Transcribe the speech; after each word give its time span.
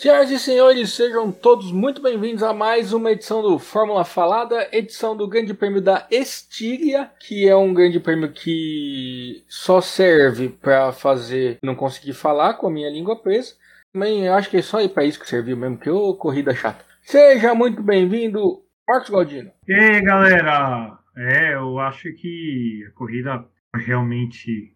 Senhoras 0.00 0.30
e 0.30 0.38
senhores, 0.38 0.94
sejam 0.94 1.30
todos 1.30 1.70
muito 1.70 2.00
bem-vindos 2.00 2.42
a 2.42 2.54
mais 2.54 2.94
uma 2.94 3.12
edição 3.12 3.42
do 3.42 3.58
Fórmula 3.58 4.02
Falada, 4.02 4.66
edição 4.72 5.14
do 5.14 5.28
Grande 5.28 5.52
Prêmio 5.52 5.82
da 5.82 6.06
Estíria, 6.10 7.10
que 7.20 7.46
é 7.46 7.54
um 7.54 7.74
grande 7.74 8.00
prêmio 8.00 8.32
que 8.32 9.44
só 9.46 9.78
serve 9.82 10.48
para 10.48 10.90
fazer 10.90 11.58
não 11.62 11.74
conseguir 11.74 12.14
falar 12.14 12.54
com 12.54 12.66
a 12.66 12.70
minha 12.70 12.88
língua 12.88 13.14
presa. 13.14 13.56
Eu 13.92 14.32
acho 14.32 14.48
que 14.48 14.56
é 14.56 14.62
só 14.62 14.88
para 14.88 15.04
isso 15.04 15.20
que 15.20 15.28
serviu 15.28 15.54
mesmo, 15.54 15.76
que 15.76 15.90
ô 15.90 16.14
corrida 16.14 16.54
chata. 16.54 16.82
Seja 17.02 17.54
muito 17.54 17.82
bem-vindo, 17.82 18.64
Marcos 18.88 19.10
Galdino. 19.10 19.50
E 19.68 19.74
aí, 19.74 20.00
galera? 20.00 20.98
É, 21.14 21.52
eu 21.52 21.78
acho 21.78 22.10
que 22.14 22.86
a 22.88 22.92
corrida 22.96 23.44
realmente 23.74 24.74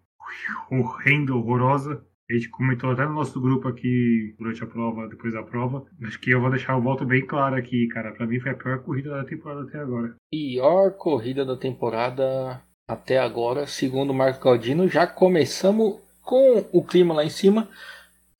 horrenda, 0.71 1.35
horrorosa. 1.35 2.05
A 2.31 2.33
gente 2.33 2.49
comentou 2.49 2.91
até 2.91 3.05
no 3.05 3.13
nosso 3.13 3.39
grupo 3.39 3.69
aqui 3.69 4.35
durante 4.39 4.65
a 4.65 4.67
prova, 4.67 5.07
depois 5.09 5.35
da 5.35 5.43
prova. 5.43 5.85
Acho 6.03 6.19
que 6.19 6.31
eu 6.31 6.41
vou 6.41 6.51
deixar 6.51 6.77
o 6.77 6.83
voto 6.83 7.05
bem 7.05 7.27
claro 7.27 7.55
aqui, 7.55 7.87
cara. 7.89 8.13
Pra 8.13 8.27
mim 8.27 8.41
foi 8.41 8.53
a 8.53 8.57
pior 8.57 8.83
corrida 8.83 9.11
da 9.11 9.25
temporada 9.25 9.63
até 9.63 9.79
agora. 9.79 10.15
Pior 10.33 10.93
corrida 10.93 11.45
da 11.45 11.57
temporada 11.57 12.63
até 12.89 13.19
agora, 13.19 13.67
segundo 13.67 14.11
o 14.11 14.15
Marco 14.15 14.43
Galdino. 14.43 14.89
Já 14.89 15.07
começamos 15.07 16.01
com 16.23 16.65
o 16.73 16.83
clima 16.83 17.13
lá 17.13 17.25
em 17.25 17.31
cima. 17.31 17.69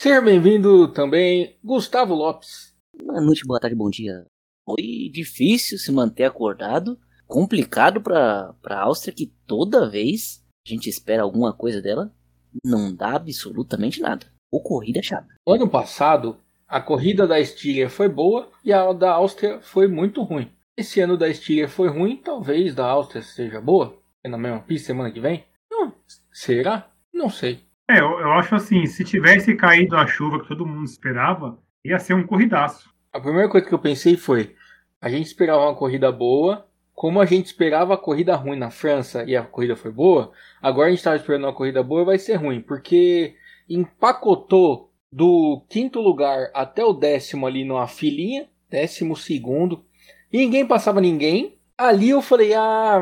Seja 0.01 0.21
bem-vindo 0.23 0.89
também, 0.89 1.59
Gustavo 1.63 2.15
Lopes. 2.15 2.75
Boa 2.97 3.21
noite, 3.21 3.45
boa 3.47 3.61
tarde, 3.61 3.77
bom 3.77 3.91
dia. 3.91 4.25
Foi 4.65 5.11
difícil 5.13 5.77
se 5.77 5.93
manter 5.93 6.25
acordado, 6.25 6.99
complicado 7.27 8.01
para 8.01 8.55
a 8.65 8.81
Áustria, 8.81 9.15
que 9.15 9.31
toda 9.47 9.91
vez 9.91 10.43
a 10.67 10.71
gente 10.71 10.89
espera 10.89 11.23
alguma 11.23 11.53
coisa 11.53 11.83
dela, 11.83 12.11
não 12.65 12.95
dá 12.95 13.17
absolutamente 13.17 14.01
nada. 14.01 14.27
Ou 14.51 14.63
corrida 14.63 15.01
é 15.01 15.03
chata. 15.03 15.29
No 15.47 15.55
ano 15.55 15.69
passado, 15.69 16.39
a 16.69 16.81
corrida 16.81 17.27
da 17.27 17.41
Estíria 17.41 17.89
foi 17.89 18.09
boa 18.09 18.51
e 18.65 18.73
a 18.73 18.93
da 18.93 19.13
Áustria 19.13 19.61
foi 19.61 19.87
muito 19.89 20.23
ruim. 20.23 20.51
Esse 20.77 21.01
ano 21.01 21.17
da 21.17 21.29
Estíria 21.29 21.69
foi 21.69 21.89
ruim, 21.89 22.17
talvez 22.17 22.75
da 22.75 22.87
Áustria 22.87 23.23
seja 23.23 23.61
boa. 23.61 23.97
É 24.23 24.29
na 24.29 24.39
mesma 24.39 24.61
pista 24.61 24.89
semana 24.89 25.11
que 25.11 25.21
vem? 25.21 25.45
Não. 25.71 25.93
Será? 26.33 26.91
Não 27.13 27.31
sei. 27.31 27.61
É, 27.89 28.01
eu, 28.01 28.19
eu 28.19 28.33
acho 28.33 28.55
assim, 28.55 28.87
se 28.87 29.05
tivesse 29.05 29.55
caído 29.55 29.97
a 29.97 30.07
chuva 30.07 30.41
que 30.41 30.49
todo 30.49 30.67
mundo 30.67 30.85
esperava, 30.85 31.59
ia 31.85 31.99
ser 31.99 32.15
um 32.15 32.27
corridaço. 32.27 32.91
A 33.13 33.21
primeira 33.21 33.49
coisa 33.49 33.67
que 33.67 33.75
eu 33.75 33.79
pensei 33.79 34.17
foi: 34.17 34.57
a 35.01 35.09
gente 35.09 35.27
esperava 35.27 35.63
uma 35.63 35.77
corrida 35.77 36.11
boa, 36.11 36.67
como 36.95 37.21
a 37.21 37.27
gente 37.27 37.47
esperava 37.47 37.95
a 37.95 37.99
corrida 37.99 38.37
ruim 38.37 38.59
na 38.59 38.71
França 38.71 39.25
e 39.25 39.37
a 39.37 39.43
corrida 39.43 39.75
foi 39.75 39.91
boa, 39.91 40.31
agora 40.63 40.87
a 40.87 40.91
gente 40.91 41.01
estava 41.01 41.17
esperando 41.17 41.45
uma 41.45 41.53
corrida 41.53 41.83
boa 41.83 42.05
vai 42.05 42.19
ser 42.19 42.37
ruim, 42.37 42.61
porque 42.61 43.35
empacotou 43.69 44.91
do 45.11 45.63
quinto 45.69 46.01
lugar 46.01 46.51
até 46.55 46.85
o 46.85 46.93
décimo 46.93 47.47
ali 47.47 47.65
numa 47.65 47.87
filinha, 47.87 48.49
décimo 48.71 49.17
segundo, 49.17 49.85
e 50.33 50.39
ninguém 50.39 50.67
passava 50.67 51.01
ninguém. 51.01 51.57
Ali 51.77 52.11
eu 52.11 52.23
falei, 52.23 52.55
ah, 52.55 53.01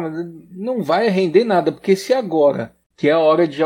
não 0.51 0.83
vai 0.83 1.09
render 1.09 1.45
nada, 1.45 1.71
porque 1.71 1.95
se 1.95 2.15
agora, 2.15 2.75
que 2.97 3.09
é 3.09 3.13
a 3.13 3.19
hora 3.19 3.47
de, 3.47 3.63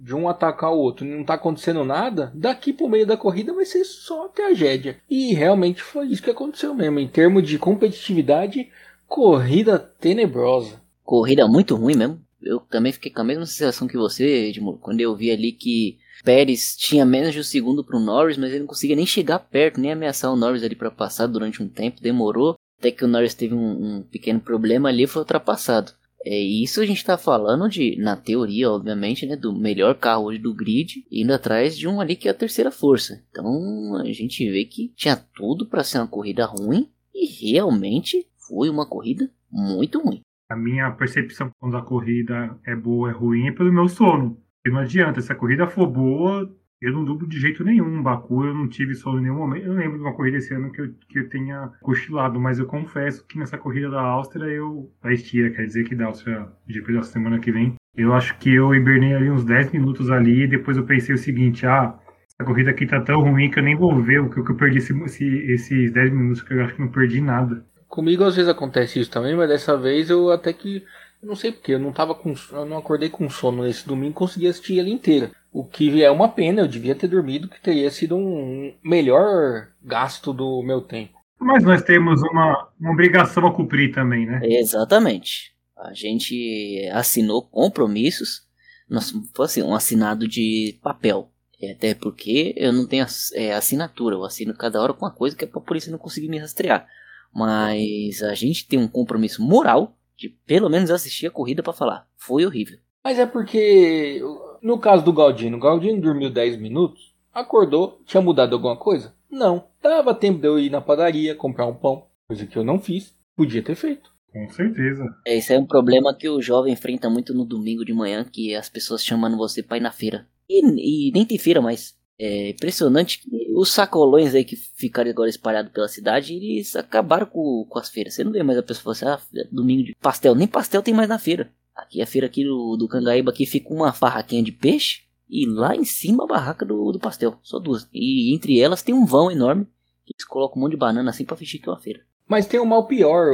de 0.00 0.14
um 0.14 0.28
atacar 0.28 0.72
o 0.72 0.78
outro, 0.78 1.04
não 1.04 1.22
está 1.22 1.34
acontecendo 1.34 1.84
nada, 1.84 2.32
daqui 2.34 2.72
pro 2.72 2.88
meio 2.88 3.06
da 3.06 3.16
corrida 3.16 3.52
vai 3.52 3.64
ser 3.64 3.84
só 3.84 4.28
tragédia. 4.28 4.98
E 5.10 5.34
realmente 5.34 5.82
foi 5.82 6.06
isso 6.06 6.22
que 6.22 6.30
aconteceu 6.30 6.74
mesmo. 6.74 7.00
Em 7.00 7.08
termos 7.08 7.42
de 7.42 7.58
competitividade, 7.58 8.68
Corrida 9.06 9.78
tenebrosa. 9.78 10.80
Corrida 11.02 11.46
muito 11.46 11.74
ruim 11.74 11.96
mesmo. 11.96 12.20
Eu 12.42 12.60
também 12.60 12.92
fiquei 12.92 13.10
com 13.10 13.20
a 13.20 13.24
mesma 13.24 13.46
sensação 13.46 13.88
que 13.88 13.96
você, 13.96 14.48
Edmundo, 14.48 14.78
quando 14.78 15.00
eu 15.00 15.16
vi 15.16 15.30
ali 15.30 15.52
que 15.52 15.98
Pérez 16.24 16.76
tinha 16.76 17.04
menos 17.04 17.32
de 17.32 17.40
um 17.40 17.44
segundo 17.44 17.84
pro 17.84 18.00
Norris, 18.00 18.36
mas 18.36 18.50
ele 18.50 18.60
não 18.60 18.66
conseguia 18.66 18.96
nem 18.96 19.06
chegar 19.06 19.38
perto, 19.38 19.80
nem 19.80 19.92
ameaçar 19.92 20.32
o 20.32 20.36
Norris 20.36 20.62
ali 20.62 20.74
para 20.74 20.90
passar 20.90 21.26
durante 21.26 21.62
um 21.62 21.68
tempo. 21.68 22.00
Demorou 22.00 22.56
até 22.78 22.90
que 22.90 23.04
o 23.04 23.08
Norris 23.08 23.34
teve 23.34 23.54
um, 23.54 23.98
um 23.98 24.02
pequeno 24.02 24.40
problema 24.40 24.88
ali 24.88 25.04
e 25.04 25.06
foi 25.06 25.22
ultrapassado. 25.22 25.92
É 26.24 26.36
isso 26.36 26.80
a 26.80 26.86
gente 26.86 26.98
está 26.98 27.16
falando 27.16 27.68
de, 27.68 27.96
na 28.00 28.16
teoria, 28.16 28.68
obviamente, 28.70 29.24
né, 29.24 29.36
do 29.36 29.52
melhor 29.52 29.94
carro 29.94 30.24
hoje 30.24 30.40
do 30.40 30.52
grid, 30.52 31.06
indo 31.10 31.32
atrás 31.32 31.78
de 31.78 31.86
um 31.86 32.00
ali 32.00 32.16
que 32.16 32.26
é 32.26 32.32
a 32.32 32.34
terceira 32.34 32.72
força. 32.72 33.22
Então 33.30 33.96
a 33.96 34.12
gente 34.12 34.48
vê 34.50 34.64
que 34.64 34.92
tinha 34.96 35.16
tudo 35.16 35.66
para 35.66 35.84
ser 35.84 35.98
uma 35.98 36.08
corrida 36.08 36.44
ruim 36.44 36.88
e 37.14 37.26
realmente 37.26 38.26
foi 38.48 38.68
uma 38.68 38.88
corrida 38.88 39.30
muito 39.50 40.00
ruim. 40.00 40.22
A 40.50 40.56
minha 40.56 40.90
percepção 40.92 41.50
quando 41.58 41.76
a 41.76 41.82
corrida 41.82 42.58
é 42.64 42.74
boa, 42.74 43.10
é 43.10 43.12
ruim, 43.12 43.48
é 43.48 43.52
pelo 43.52 43.72
meu 43.72 43.88
sono. 43.88 44.40
E 44.64 44.70
não 44.70 44.78
adianta, 44.78 45.20
se 45.20 45.32
a 45.32 45.34
corrida 45.34 45.66
for 45.66 45.86
boa, 45.86 46.48
eu 46.80 46.92
não 46.92 47.04
dublo 47.04 47.26
de 47.26 47.38
jeito 47.38 47.64
nenhum. 47.64 48.02
Baku 48.02 48.44
eu 48.44 48.54
não 48.54 48.68
tive 48.68 48.94
sono 48.94 49.18
em 49.18 49.22
nenhum 49.22 49.36
momento. 49.36 49.66
Eu 49.66 49.74
lembro 49.74 49.96
de 49.96 50.02
uma 50.02 50.14
corrida 50.14 50.36
esse 50.36 50.54
ano 50.54 50.70
que 50.70 50.80
eu, 50.80 50.92
que 51.08 51.18
eu 51.20 51.28
tenha 51.28 51.72
cochilado, 51.80 52.38
mas 52.38 52.58
eu 52.58 52.66
confesso 52.66 53.26
que 53.26 53.38
nessa 53.38 53.58
corrida 53.58 53.90
da 53.90 54.00
Áustria, 54.00 54.44
eu. 54.44 54.92
Da 55.02 55.12
Estia, 55.12 55.50
quer 55.50 55.66
dizer 55.66 55.84
que 55.84 55.94
da 55.94 56.06
Áustria, 56.06 56.48
depois 56.66 56.96
da 56.96 57.02
semana 57.02 57.38
que 57.38 57.50
vem, 57.50 57.74
eu 57.96 58.12
acho 58.12 58.38
que 58.38 58.54
eu 58.54 58.74
hibernei 58.74 59.14
ali 59.14 59.30
uns 59.30 59.44
10 59.44 59.72
minutos 59.72 60.10
ali 60.10 60.42
e 60.42 60.46
depois 60.46 60.76
eu 60.76 60.84
pensei 60.84 61.14
o 61.14 61.18
seguinte: 61.18 61.66
ah, 61.66 61.98
a 62.38 62.44
corrida 62.44 62.70
aqui 62.70 62.86
tá 62.86 63.00
tão 63.00 63.22
ruim 63.22 63.50
que 63.50 63.58
eu 63.58 63.62
nem 63.62 63.74
vou 63.74 64.00
ver 64.02 64.20
o 64.20 64.28
que, 64.28 64.38
eu 64.38 64.56
perdi 64.56 64.78
esse, 64.78 64.92
esse, 65.04 65.24
esses 65.24 65.92
10 65.92 66.12
minutos, 66.12 66.42
que 66.42 66.52
eu 66.52 66.62
acho 66.64 66.74
que 66.74 66.80
não 66.80 66.88
perdi 66.88 67.20
nada. 67.20 67.64
Comigo 67.88 68.24
às 68.24 68.36
vezes 68.36 68.50
acontece 68.50 69.00
isso 69.00 69.10
também, 69.10 69.34
mas 69.34 69.48
dessa 69.48 69.76
vez 69.76 70.10
eu 70.10 70.30
até 70.30 70.52
que. 70.52 70.84
Eu 71.22 71.28
não 71.28 71.36
sei 71.36 71.50
porque, 71.50 71.72
eu 71.72 71.78
não 71.78 71.92
tava 71.92 72.14
com. 72.14 72.34
Eu 72.52 72.66
não 72.66 72.78
acordei 72.78 73.08
com 73.08 73.28
sono 73.30 73.62
nesse 73.62 73.86
domingo 73.86 74.14
consegui 74.14 74.48
assistir 74.48 74.78
ela 74.78 74.88
inteira. 74.88 75.30
O 75.52 75.64
que 75.64 76.02
é 76.02 76.10
uma 76.10 76.28
pena, 76.28 76.60
eu 76.60 76.68
devia 76.68 76.94
ter 76.94 77.08
dormido, 77.08 77.48
que 77.48 77.60
teria 77.60 77.90
sido 77.90 78.16
um 78.16 78.74
melhor 78.84 79.68
gasto 79.82 80.32
do 80.32 80.62
meu 80.62 80.82
tempo. 80.82 81.16
Mas 81.38 81.64
nós 81.64 81.82
temos 81.82 82.22
uma, 82.22 82.68
uma 82.78 82.92
obrigação 82.92 83.46
a 83.46 83.54
cumprir 83.54 83.94
também, 83.94 84.26
né? 84.26 84.40
Exatamente. 84.42 85.54
A 85.76 85.92
gente 85.92 86.88
assinou 86.92 87.42
compromissos, 87.42 88.46
nós, 88.88 89.12
foi 89.34 89.44
assim, 89.44 89.62
um 89.62 89.74
assinado 89.74 90.26
de 90.26 90.78
papel. 90.82 91.30
Até 91.74 91.94
porque 91.94 92.54
eu 92.56 92.72
não 92.72 92.86
tenho 92.86 93.06
é, 93.34 93.54
assinatura, 93.54 94.14
eu 94.14 94.24
assino 94.24 94.54
cada 94.54 94.80
hora 94.80 94.92
com 94.92 95.06
uma 95.06 95.10
coisa 95.10 95.34
que 95.34 95.44
é 95.44 95.48
pra 95.48 95.60
polícia 95.60 95.90
não 95.90 95.98
conseguir 95.98 96.28
me 96.28 96.38
rastrear. 96.38 96.86
Mas 97.34 98.22
a 98.22 98.34
gente 98.34 98.66
tem 98.66 98.78
um 98.78 98.88
compromisso 98.88 99.42
moral 99.42 99.96
de 100.16 100.30
pelo 100.46 100.70
menos 100.70 100.90
assistir 100.90 101.26
a 101.26 101.30
corrida 101.30 101.62
para 101.62 101.72
falar. 101.72 102.08
Foi 102.16 102.44
horrível. 102.46 102.78
Mas 103.04 103.18
é 103.18 103.26
porque, 103.26 104.20
no 104.62 104.78
caso 104.78 105.04
do 105.04 105.12
Galdino, 105.12 105.56
o 105.56 105.60
Galdino 105.60 106.00
dormiu 106.00 106.30
10 106.30 106.56
minutos, 106.56 107.14
acordou, 107.32 108.00
tinha 108.04 108.20
mudado 108.20 108.54
alguma 108.54 108.76
coisa? 108.76 109.14
Não. 109.30 109.64
Dava 109.82 110.14
tempo 110.14 110.40
de 110.40 110.48
eu 110.48 110.58
ir 110.58 110.70
na 110.70 110.80
padaria, 110.80 111.34
comprar 111.34 111.66
um 111.66 111.74
pão, 111.74 112.06
coisa 112.26 112.46
que 112.46 112.56
eu 112.56 112.64
não 112.64 112.80
fiz. 112.80 113.14
Podia 113.36 113.62
ter 113.62 113.74
feito. 113.74 114.10
Com 114.32 114.48
certeza. 114.50 115.04
É, 115.26 115.36
esse 115.36 115.54
é 115.54 115.58
um 115.58 115.66
problema 115.66 116.14
que 116.14 116.28
o 116.28 116.42
jovem 116.42 116.72
enfrenta 116.72 117.08
muito 117.08 117.32
no 117.32 117.44
domingo 117.44 117.84
de 117.84 117.92
manhã, 117.92 118.24
que 118.24 118.54
as 118.54 118.68
pessoas 118.68 119.04
chamando 119.04 119.36
você 119.36 119.62
para 119.62 119.76
ir 119.76 119.80
na 119.80 119.92
feira. 119.92 120.26
E, 120.48 121.08
e 121.08 121.12
nem 121.12 121.24
tem 121.24 121.38
feira 121.38 121.60
mais. 121.60 121.94
É 122.18 122.50
impressionante 122.50 123.20
que 123.20 123.30
os 123.58 123.72
sacolões 123.72 124.34
aí 124.34 124.44
que 124.44 124.54
ficaram 124.54 125.10
agora 125.10 125.30
espalhados 125.30 125.72
pela 125.72 125.88
cidade, 125.88 126.34
eles 126.34 126.76
acabaram 126.76 127.24
com, 127.24 127.64
com 127.66 127.78
as 127.78 127.88
feiras. 127.88 128.12
Você 128.12 128.22
não 128.22 128.30
vê 128.30 128.42
mais 128.42 128.58
a 128.58 128.62
pessoa 128.62 128.92
assim, 128.92 129.06
ah, 129.06 129.18
domingo 129.50 129.82
de 129.82 129.94
pastel. 129.94 130.34
Nem 130.34 130.46
pastel 130.46 130.82
tem 130.82 130.92
mais 130.92 131.08
na 131.08 131.18
feira. 131.18 131.50
Aqui 131.74 132.02
a 132.02 132.06
feira 132.06 132.26
aqui 132.26 132.44
do, 132.44 132.76
do 132.76 132.86
Cangaíba 132.86 133.30
aqui 133.30 133.46
fica 133.46 133.72
uma 133.72 133.94
farraquinha 133.94 134.42
de 134.42 134.52
peixe 134.52 135.04
e 135.26 135.46
lá 135.46 135.74
em 135.74 135.86
cima 135.86 136.24
a 136.24 136.26
barraca 136.26 136.66
do, 136.66 136.92
do 136.92 137.00
pastel. 137.00 137.38
Só 137.42 137.58
duas. 137.58 137.88
E 137.94 138.34
entre 138.34 138.60
elas 138.60 138.82
tem 138.82 138.94
um 138.94 139.06
vão 139.06 139.30
enorme 139.30 139.64
que 140.04 140.12
eles 140.12 140.24
colocam 140.26 140.58
um 140.58 140.60
monte 140.60 140.72
de 140.72 140.76
banana 140.76 141.08
assim 141.08 141.24
pra 141.24 141.34
fingir 141.34 141.62
que 141.62 141.68
é 141.68 141.72
uma 141.72 141.80
feira. 141.80 142.00
Mas 142.28 142.46
tem 142.46 142.60
um 142.60 142.66
mal 142.66 142.86
pior, 142.86 143.32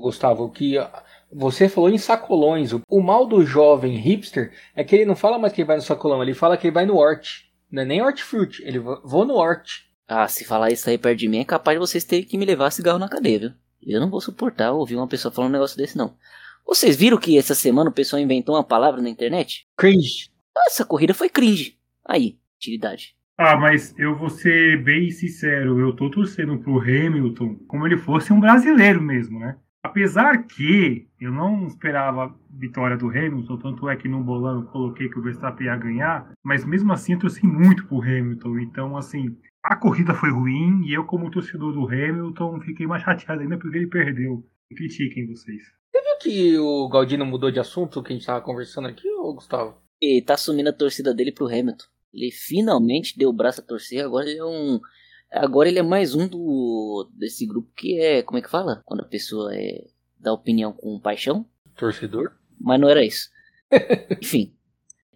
Gustavo, 0.00 0.48
que 0.48 0.76
você 1.30 1.68
falou 1.68 1.90
em 1.90 1.98
sacolões. 1.98 2.70
O 2.88 3.02
mal 3.02 3.26
do 3.26 3.44
jovem 3.44 3.96
hipster 3.96 4.50
é 4.74 4.82
que 4.82 4.96
ele 4.96 5.04
não 5.04 5.16
fala 5.16 5.38
mais 5.38 5.52
que 5.52 5.60
ele 5.60 5.66
vai 5.66 5.76
no 5.76 5.82
sacolão, 5.82 6.22
ele 6.22 6.32
fala 6.32 6.56
que 6.56 6.68
ele 6.68 6.74
vai 6.74 6.86
no 6.86 6.96
horte. 6.96 7.47
Não 7.70 7.82
é 7.82 7.84
nem 7.84 8.02
hortifruti, 8.02 8.62
ele 8.64 8.78
vou 8.78 9.24
no 9.24 9.34
hort. 9.34 9.86
Ah, 10.06 10.26
se 10.26 10.44
falar 10.44 10.70
isso 10.70 10.88
aí 10.88 10.96
perto 10.96 11.18
de 11.18 11.28
mim, 11.28 11.40
é 11.40 11.44
capaz 11.44 11.76
de 11.76 11.80
vocês 11.80 12.04
terem 12.04 12.24
que 12.24 12.38
me 12.38 12.46
levar 12.46 12.70
cigarro 12.70 12.98
na 12.98 13.08
cadeia, 13.08 13.38
viu? 13.38 13.52
Eu 13.82 14.00
não 14.00 14.10
vou 14.10 14.20
suportar 14.20 14.72
ouvir 14.72 14.96
uma 14.96 15.06
pessoa 15.06 15.32
falando 15.32 15.50
um 15.50 15.52
negócio 15.52 15.76
desse, 15.76 15.96
não. 15.96 16.16
Vocês 16.66 16.96
viram 16.96 17.18
que 17.18 17.38
essa 17.38 17.54
semana 17.54 17.90
o 17.90 17.92
pessoal 17.92 18.20
inventou 18.20 18.54
uma 18.54 18.64
palavra 18.64 19.00
na 19.00 19.08
internet? 19.08 19.66
Cringe. 19.76 20.30
Essa 20.66 20.84
corrida 20.84 21.14
foi 21.14 21.28
cringe. 21.28 21.78
Aí, 22.04 22.38
utilidade. 22.56 23.14
Ah, 23.36 23.56
mas 23.56 23.94
eu 23.98 24.16
vou 24.16 24.28
ser 24.28 24.82
bem 24.82 25.10
sincero, 25.10 25.78
eu 25.78 25.94
tô 25.94 26.10
torcendo 26.10 26.58
pro 26.58 26.80
Hamilton 26.80 27.54
como 27.68 27.86
ele 27.86 27.96
fosse 27.96 28.32
um 28.32 28.40
brasileiro 28.40 29.00
mesmo, 29.00 29.38
né? 29.38 29.56
Apesar 29.88 30.46
que 30.46 31.08
eu 31.18 31.32
não 31.32 31.66
esperava 31.66 32.26
a 32.26 32.34
vitória 32.50 32.96
do 32.96 33.08
Hamilton, 33.08 33.56
tanto 33.56 33.88
é 33.88 33.96
que 33.96 34.06
no 34.06 34.22
bolão 34.22 34.60
eu 34.60 34.66
coloquei 34.66 35.08
que 35.08 35.18
o 35.18 35.22
Verstappen 35.22 35.66
ia 35.66 35.76
ganhar, 35.76 36.30
mas 36.44 36.62
mesmo 36.64 36.92
assim 36.92 37.14
eu 37.14 37.18
torci 37.18 37.46
muito 37.46 37.86
pro 37.86 38.02
Hamilton. 38.02 38.58
Então, 38.58 38.96
assim, 38.98 39.34
a 39.62 39.74
corrida 39.74 40.12
foi 40.12 40.30
ruim 40.30 40.84
e 40.84 40.92
eu, 40.92 41.04
como 41.04 41.30
torcedor 41.30 41.72
do 41.72 41.86
Hamilton, 41.86 42.60
fiquei 42.60 42.86
mais 42.86 43.02
chateado 43.02 43.40
ainda 43.40 43.56
porque 43.56 43.78
ele 43.78 43.86
perdeu. 43.86 44.46
Critiquem 44.76 45.26
vocês. 45.26 45.62
Você 45.90 46.02
viu 46.02 46.18
que 46.20 46.58
o 46.58 46.88
Galdino 46.90 47.24
mudou 47.24 47.50
de 47.50 47.58
assunto 47.58 48.02
que 48.02 48.12
a 48.12 48.16
gente 48.16 48.26
tava 48.26 48.42
conversando 48.42 48.88
aqui, 48.88 49.08
ou 49.08 49.34
Gustavo? 49.34 49.78
Ele 50.02 50.20
tá 50.20 50.34
assumindo 50.34 50.68
a 50.68 50.72
torcida 50.74 51.14
dele 51.14 51.32
pro 51.32 51.46
Hamilton. 51.46 51.86
Ele 52.12 52.30
finalmente 52.30 53.18
deu 53.18 53.30
o 53.30 53.32
braço 53.32 53.62
a 53.62 53.64
torcer, 53.64 54.04
agora 54.04 54.28
ele 54.28 54.38
é 54.38 54.44
um 54.44 54.78
Agora 55.30 55.68
ele 55.68 55.78
é 55.78 55.82
mais 55.82 56.14
um 56.14 56.26
do 56.26 57.08
desse 57.14 57.46
grupo 57.46 57.70
que 57.76 58.00
é, 58.00 58.22
como 58.22 58.38
é 58.38 58.42
que 58.42 58.50
fala? 58.50 58.82
Quando 58.84 59.00
a 59.00 59.08
pessoa 59.08 59.54
é 59.54 59.86
dá 60.18 60.32
opinião 60.32 60.72
com 60.72 60.98
paixão? 60.98 61.46
Torcedor? 61.76 62.32
Mas 62.58 62.80
não 62.80 62.88
era 62.88 63.04
isso. 63.04 63.30
Enfim, 64.20 64.54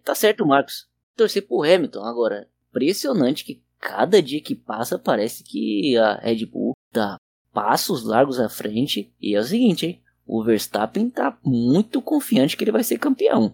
tá 0.03 0.15
certo, 0.15 0.45
Marcos. 0.45 0.87
Torcer 1.15 1.45
pro 1.45 1.63
Hamilton 1.63 2.03
agora. 2.03 2.47
Impressionante 2.69 3.43
que 3.43 3.63
cada 3.79 4.21
dia 4.21 4.41
que 4.41 4.55
passa 4.55 4.97
parece 4.97 5.43
que 5.43 5.97
a 5.97 6.15
Red 6.15 6.45
Bull 6.45 6.73
dá 6.91 7.17
passos 7.51 8.03
largos 8.03 8.39
à 8.39 8.47
frente. 8.47 9.13
E 9.19 9.35
é 9.35 9.39
o 9.39 9.43
seguinte, 9.43 9.85
hein? 9.85 10.03
O 10.25 10.43
Verstappen 10.43 11.09
tá 11.09 11.37
muito 11.43 12.01
confiante 12.01 12.55
que 12.55 12.63
ele 12.63 12.71
vai 12.71 12.83
ser 12.83 12.97
campeão. 12.97 13.53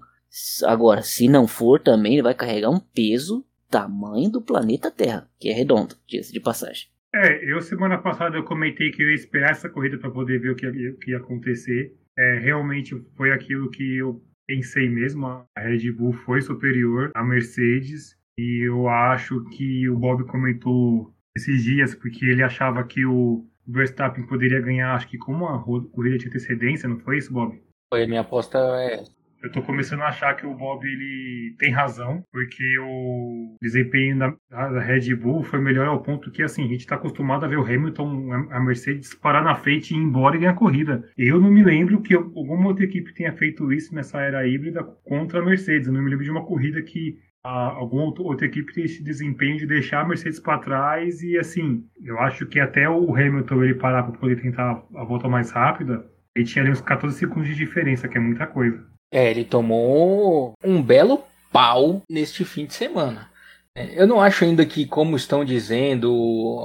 Agora, 0.64 1.02
se 1.02 1.28
não 1.28 1.48
for 1.48 1.80
também, 1.82 2.14
ele 2.14 2.22
vai 2.22 2.36
carregar 2.36 2.70
um 2.70 2.80
peso 2.80 3.44
tamanho 3.70 4.30
do 4.30 4.42
planeta 4.42 4.92
Terra, 4.92 5.30
que 5.40 5.50
é 5.50 5.54
redondo, 5.54 5.96
diga-se 6.08 6.34
de 6.34 6.40
passagem. 6.40 6.88
É, 7.14 7.52
eu 7.52 7.60
semana 7.62 7.98
passada 7.98 8.38
eu 8.38 8.44
comentei 8.44 8.92
que 8.92 9.02
eu 9.02 9.10
ia 9.10 9.16
esperar 9.16 9.52
essa 9.52 9.70
corrida 9.70 9.98
para 9.98 10.12
poder 10.12 10.40
ver 10.40 10.52
o 10.52 10.56
que, 10.56 10.66
ia, 10.66 10.92
o 10.92 10.98
que 10.98 11.12
ia 11.12 11.18
acontecer. 11.18 11.96
É, 12.18 12.38
realmente 12.40 12.96
foi 13.16 13.32
aquilo 13.32 13.70
que 13.72 13.98
eu 13.98 14.22
pensei 14.48 14.90
mesmo. 14.90 15.26
A 15.26 15.48
Red 15.58 15.92
Bull 15.92 16.14
foi 16.14 16.42
superior 16.42 17.12
à 17.16 17.24
Mercedes 17.24 18.16
e 18.38 18.68
eu 18.68 18.88
acho 18.88 19.44
que 19.50 19.90
o 19.90 19.98
Bob 19.98 20.26
comentou 20.26 21.14
esses 21.36 21.64
dias 21.64 21.96
porque 21.96 22.26
ele 22.26 22.44
achava 22.44 22.84
que 22.84 23.06
o 23.06 23.46
Verstappen 23.68 24.26
poderia 24.26 24.62
ganhar, 24.62 24.96
acho 24.96 25.08
que 25.08 25.18
como 25.18 25.48
a 25.48 25.64
corrida 25.64 26.18
de 26.18 26.28
antecedência, 26.28 26.90
não 26.90 27.00
foi 27.00 27.18
isso, 27.18 27.32
Bob? 27.32 27.60
Foi, 27.92 28.06
minha 28.06 28.22
aposta 28.22 28.58
é 28.58 29.04
eu 29.42 29.52
tô 29.52 29.62
começando 29.62 30.02
a 30.02 30.08
achar 30.08 30.36
que 30.36 30.46
o 30.46 30.54
Bob 30.54 30.86
ele 30.86 31.56
tem 31.58 31.72
razão, 31.72 32.24
porque 32.32 32.78
o 32.80 33.56
desempenho 33.62 34.18
da, 34.18 34.36
da 34.50 34.80
Red 34.80 35.16
Bull 35.16 35.44
foi 35.44 35.60
melhor 35.60 35.88
ao 35.88 36.02
ponto 36.02 36.32
que 36.32 36.44
assim, 36.44 36.66
a 36.66 36.68
gente 36.68 36.86
tá 36.86 36.96
acostumado 36.96 37.46
a 37.46 37.48
ver 37.48 37.58
o 37.58 37.64
Hamilton, 37.64 38.32
a 38.52 38.60
Mercedes 38.60 39.14
parar 39.14 39.42
na 39.42 39.56
frente 39.56 39.94
e 39.94 39.98
ir 39.98 40.02
embora 40.02 40.36
e 40.36 40.40
ganhar 40.40 40.52
a 40.52 40.56
corrida. 40.56 41.04
Eu 41.18 41.40
não 41.40 41.52
me 41.52 41.64
lembro 41.64 42.02
que 42.02 42.14
alguma 42.14 42.68
outra 42.68 42.84
equipe 42.84 43.14
tenha 43.14 43.34
feito 43.34 43.72
isso 43.72 43.96
nessa 43.96 44.20
era 44.22 44.48
híbrida 44.48 44.84
contra 45.04 45.40
a 45.40 45.46
Mercedes. 45.46 45.88
Eu 45.88 45.94
não 45.94 46.02
me 46.02 46.10
lembro 46.10 46.26
de 46.26 46.32
uma 46.32 46.46
corrida 46.46 46.82
que 46.82 47.18
a, 47.44 47.50
alguma 47.50 48.04
outra 48.04 48.46
equipe 48.46 48.74
tem 48.74 48.84
esse 48.84 49.04
desempenho 49.04 49.58
de 49.58 49.66
deixar 49.66 50.02
a 50.02 50.08
Mercedes 50.08 50.40
para 50.40 50.60
trás 50.60 51.22
e 51.22 51.38
assim, 51.38 51.86
eu 52.04 52.20
acho 52.20 52.46
que 52.46 52.60
até 52.60 52.90
o 52.90 53.16
Hamilton 53.16 53.64
ele 53.64 53.76
parar 53.76 54.04
para 54.04 54.20
poder 54.20 54.42
tentar 54.42 54.84
a 54.96 55.04
volta 55.06 55.30
mais 55.30 55.52
rápida, 55.52 56.06
ele 56.36 56.46
tinha 56.46 56.64
ali 56.64 56.72
uns 56.72 56.82
14 56.82 57.18
segundos 57.18 57.48
de 57.48 57.56
diferença, 57.56 58.08
que 58.08 58.18
é 58.18 58.22
muita 58.22 58.46
coisa. 58.46 58.86
É, 59.12 59.30
ele 59.30 59.44
tomou 59.44 60.54
um 60.64 60.82
belo 60.82 61.24
pau 61.52 62.04
neste 62.10 62.46
fim 62.46 62.66
de 62.66 62.74
semana. 62.74 63.30
É, 63.76 64.02
eu 64.02 64.06
não 64.06 64.20
acho 64.22 64.44
ainda 64.44 64.66
que, 64.66 64.86
como 64.86 65.16
estão 65.16 65.46
dizendo 65.46 66.10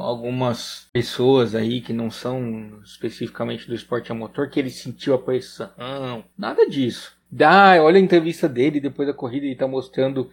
algumas 0.01 0.89
pessoas 0.93 1.55
aí 1.55 1.81
que 1.81 1.93
não 1.93 2.11
são 2.11 2.81
especificamente 2.85 3.67
do 3.67 3.75
esporte 3.75 4.11
a 4.11 4.15
motor, 4.15 4.49
que 4.49 4.59
ele 4.59 4.71
sentiu 4.71 5.15
a 5.15 5.19
pressão. 5.19 5.71
Nada 6.37 6.69
disso. 6.69 7.17
Ah, 7.41 7.77
olha 7.81 7.99
a 7.99 8.03
entrevista 8.03 8.49
dele 8.49 8.81
depois 8.81 9.09
da 9.09 9.15
corrida 9.15 9.47
e 9.47 9.57
tá 9.57 9.67
mostrando. 9.67 10.31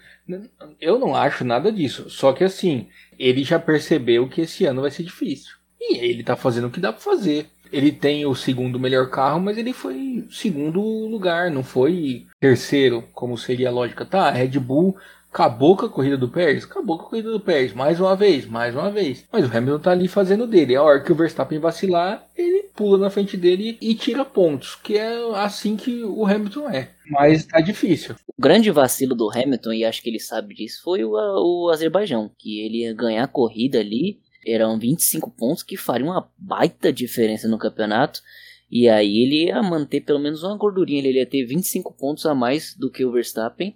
Eu 0.80 1.00
não 1.00 1.16
acho 1.16 1.44
nada 1.44 1.72
disso. 1.72 2.10
Só 2.10 2.31
que 2.34 2.44
assim, 2.44 2.90
ele 3.18 3.44
já 3.44 3.60
percebeu 3.60 4.28
que 4.28 4.42
esse 4.42 4.66
ano 4.66 4.81
vai 4.81 4.92
ser 4.92 5.04
difícil. 5.04 5.56
E 5.80 5.98
ele 5.98 6.24
tá 6.24 6.36
fazendo 6.36 6.68
o 6.68 6.72
que 6.72 6.80
dá 6.80 6.94
pra 6.94 7.02
fazer 7.02 7.48
ele 7.71 7.91
tem 7.91 8.25
o 8.25 8.35
segundo 8.35 8.79
melhor 8.79 9.09
carro, 9.09 9.39
mas 9.39 9.57
ele 9.57 9.73
foi 9.73 10.25
segundo 10.29 10.81
lugar, 10.81 11.50
não 11.50 11.63
foi 11.63 12.27
terceiro, 12.39 13.03
como 13.13 13.38
seria 13.38 13.69
a 13.69 13.71
lógica. 13.71 14.06
Tá, 14.06 14.27
a 14.27 14.31
Red 14.31 14.59
Bull 14.59 14.97
acabou 15.31 15.77
com 15.77 15.85
a 15.85 15.89
corrida 15.89 16.18
do 16.18 16.27
Pérez, 16.27 16.65
acabou 16.65 16.97
com 16.97 17.06
a 17.06 17.09
corrida 17.09 17.31
do 17.31 17.39
Pérez, 17.39 17.73
mais 17.73 18.00
uma 18.00 18.15
vez, 18.15 18.45
mais 18.45 18.75
uma 18.75 18.91
vez. 18.91 19.25
Mas 19.31 19.45
o 19.45 19.57
Hamilton 19.57 19.79
tá 19.79 19.91
ali 19.91 20.07
fazendo 20.07 20.45
dele. 20.45 20.75
A 20.75 20.83
hora 20.83 21.00
que 21.00 21.12
o 21.12 21.15
Verstappen 21.15 21.57
vacilar, 21.57 22.27
ele 22.35 22.63
pula 22.75 22.97
na 22.97 23.09
frente 23.09 23.38
dele 23.38 23.77
e 23.81 23.95
tira 23.95 24.25
pontos, 24.25 24.75
que 24.75 24.97
é 24.97 25.17
assim 25.35 25.77
que 25.77 26.03
o 26.03 26.25
Hamilton 26.25 26.69
é. 26.69 26.89
Mas 27.09 27.45
tá 27.45 27.62
difícil. 27.62 28.15
O 28.27 28.41
grande 28.41 28.69
vacilo 28.71 29.15
do 29.15 29.31
Hamilton, 29.31 29.71
e 29.71 29.85
acho 29.85 30.01
que 30.01 30.09
ele 30.09 30.19
sabe 30.19 30.53
disso, 30.53 30.81
foi 30.83 31.03
o, 31.06 31.12
o 31.13 31.69
Azerbaijão, 31.69 32.29
que 32.38 32.59
ele 32.59 32.81
ia 32.81 32.94
ganhar 32.94 33.24
a 33.24 33.27
corrida 33.27 33.79
ali 33.79 34.19
eram 34.45 34.77
25 34.77 35.29
pontos 35.31 35.63
que 35.63 35.77
fariam 35.77 36.09
uma 36.09 36.29
baita 36.38 36.91
diferença 36.91 37.47
no 37.47 37.57
campeonato. 37.57 38.21
E 38.69 38.88
aí 38.88 39.23
ele 39.23 39.45
ia 39.45 39.61
manter 39.61 40.01
pelo 40.01 40.19
menos 40.19 40.43
uma 40.43 40.55
gordurinha, 40.55 41.05
ele 41.05 41.19
ia 41.19 41.25
ter 41.25 41.45
25 41.45 41.93
pontos 41.93 42.25
a 42.25 42.33
mais 42.33 42.75
do 42.75 42.89
que 42.89 43.03
o 43.03 43.11
Verstappen 43.11 43.75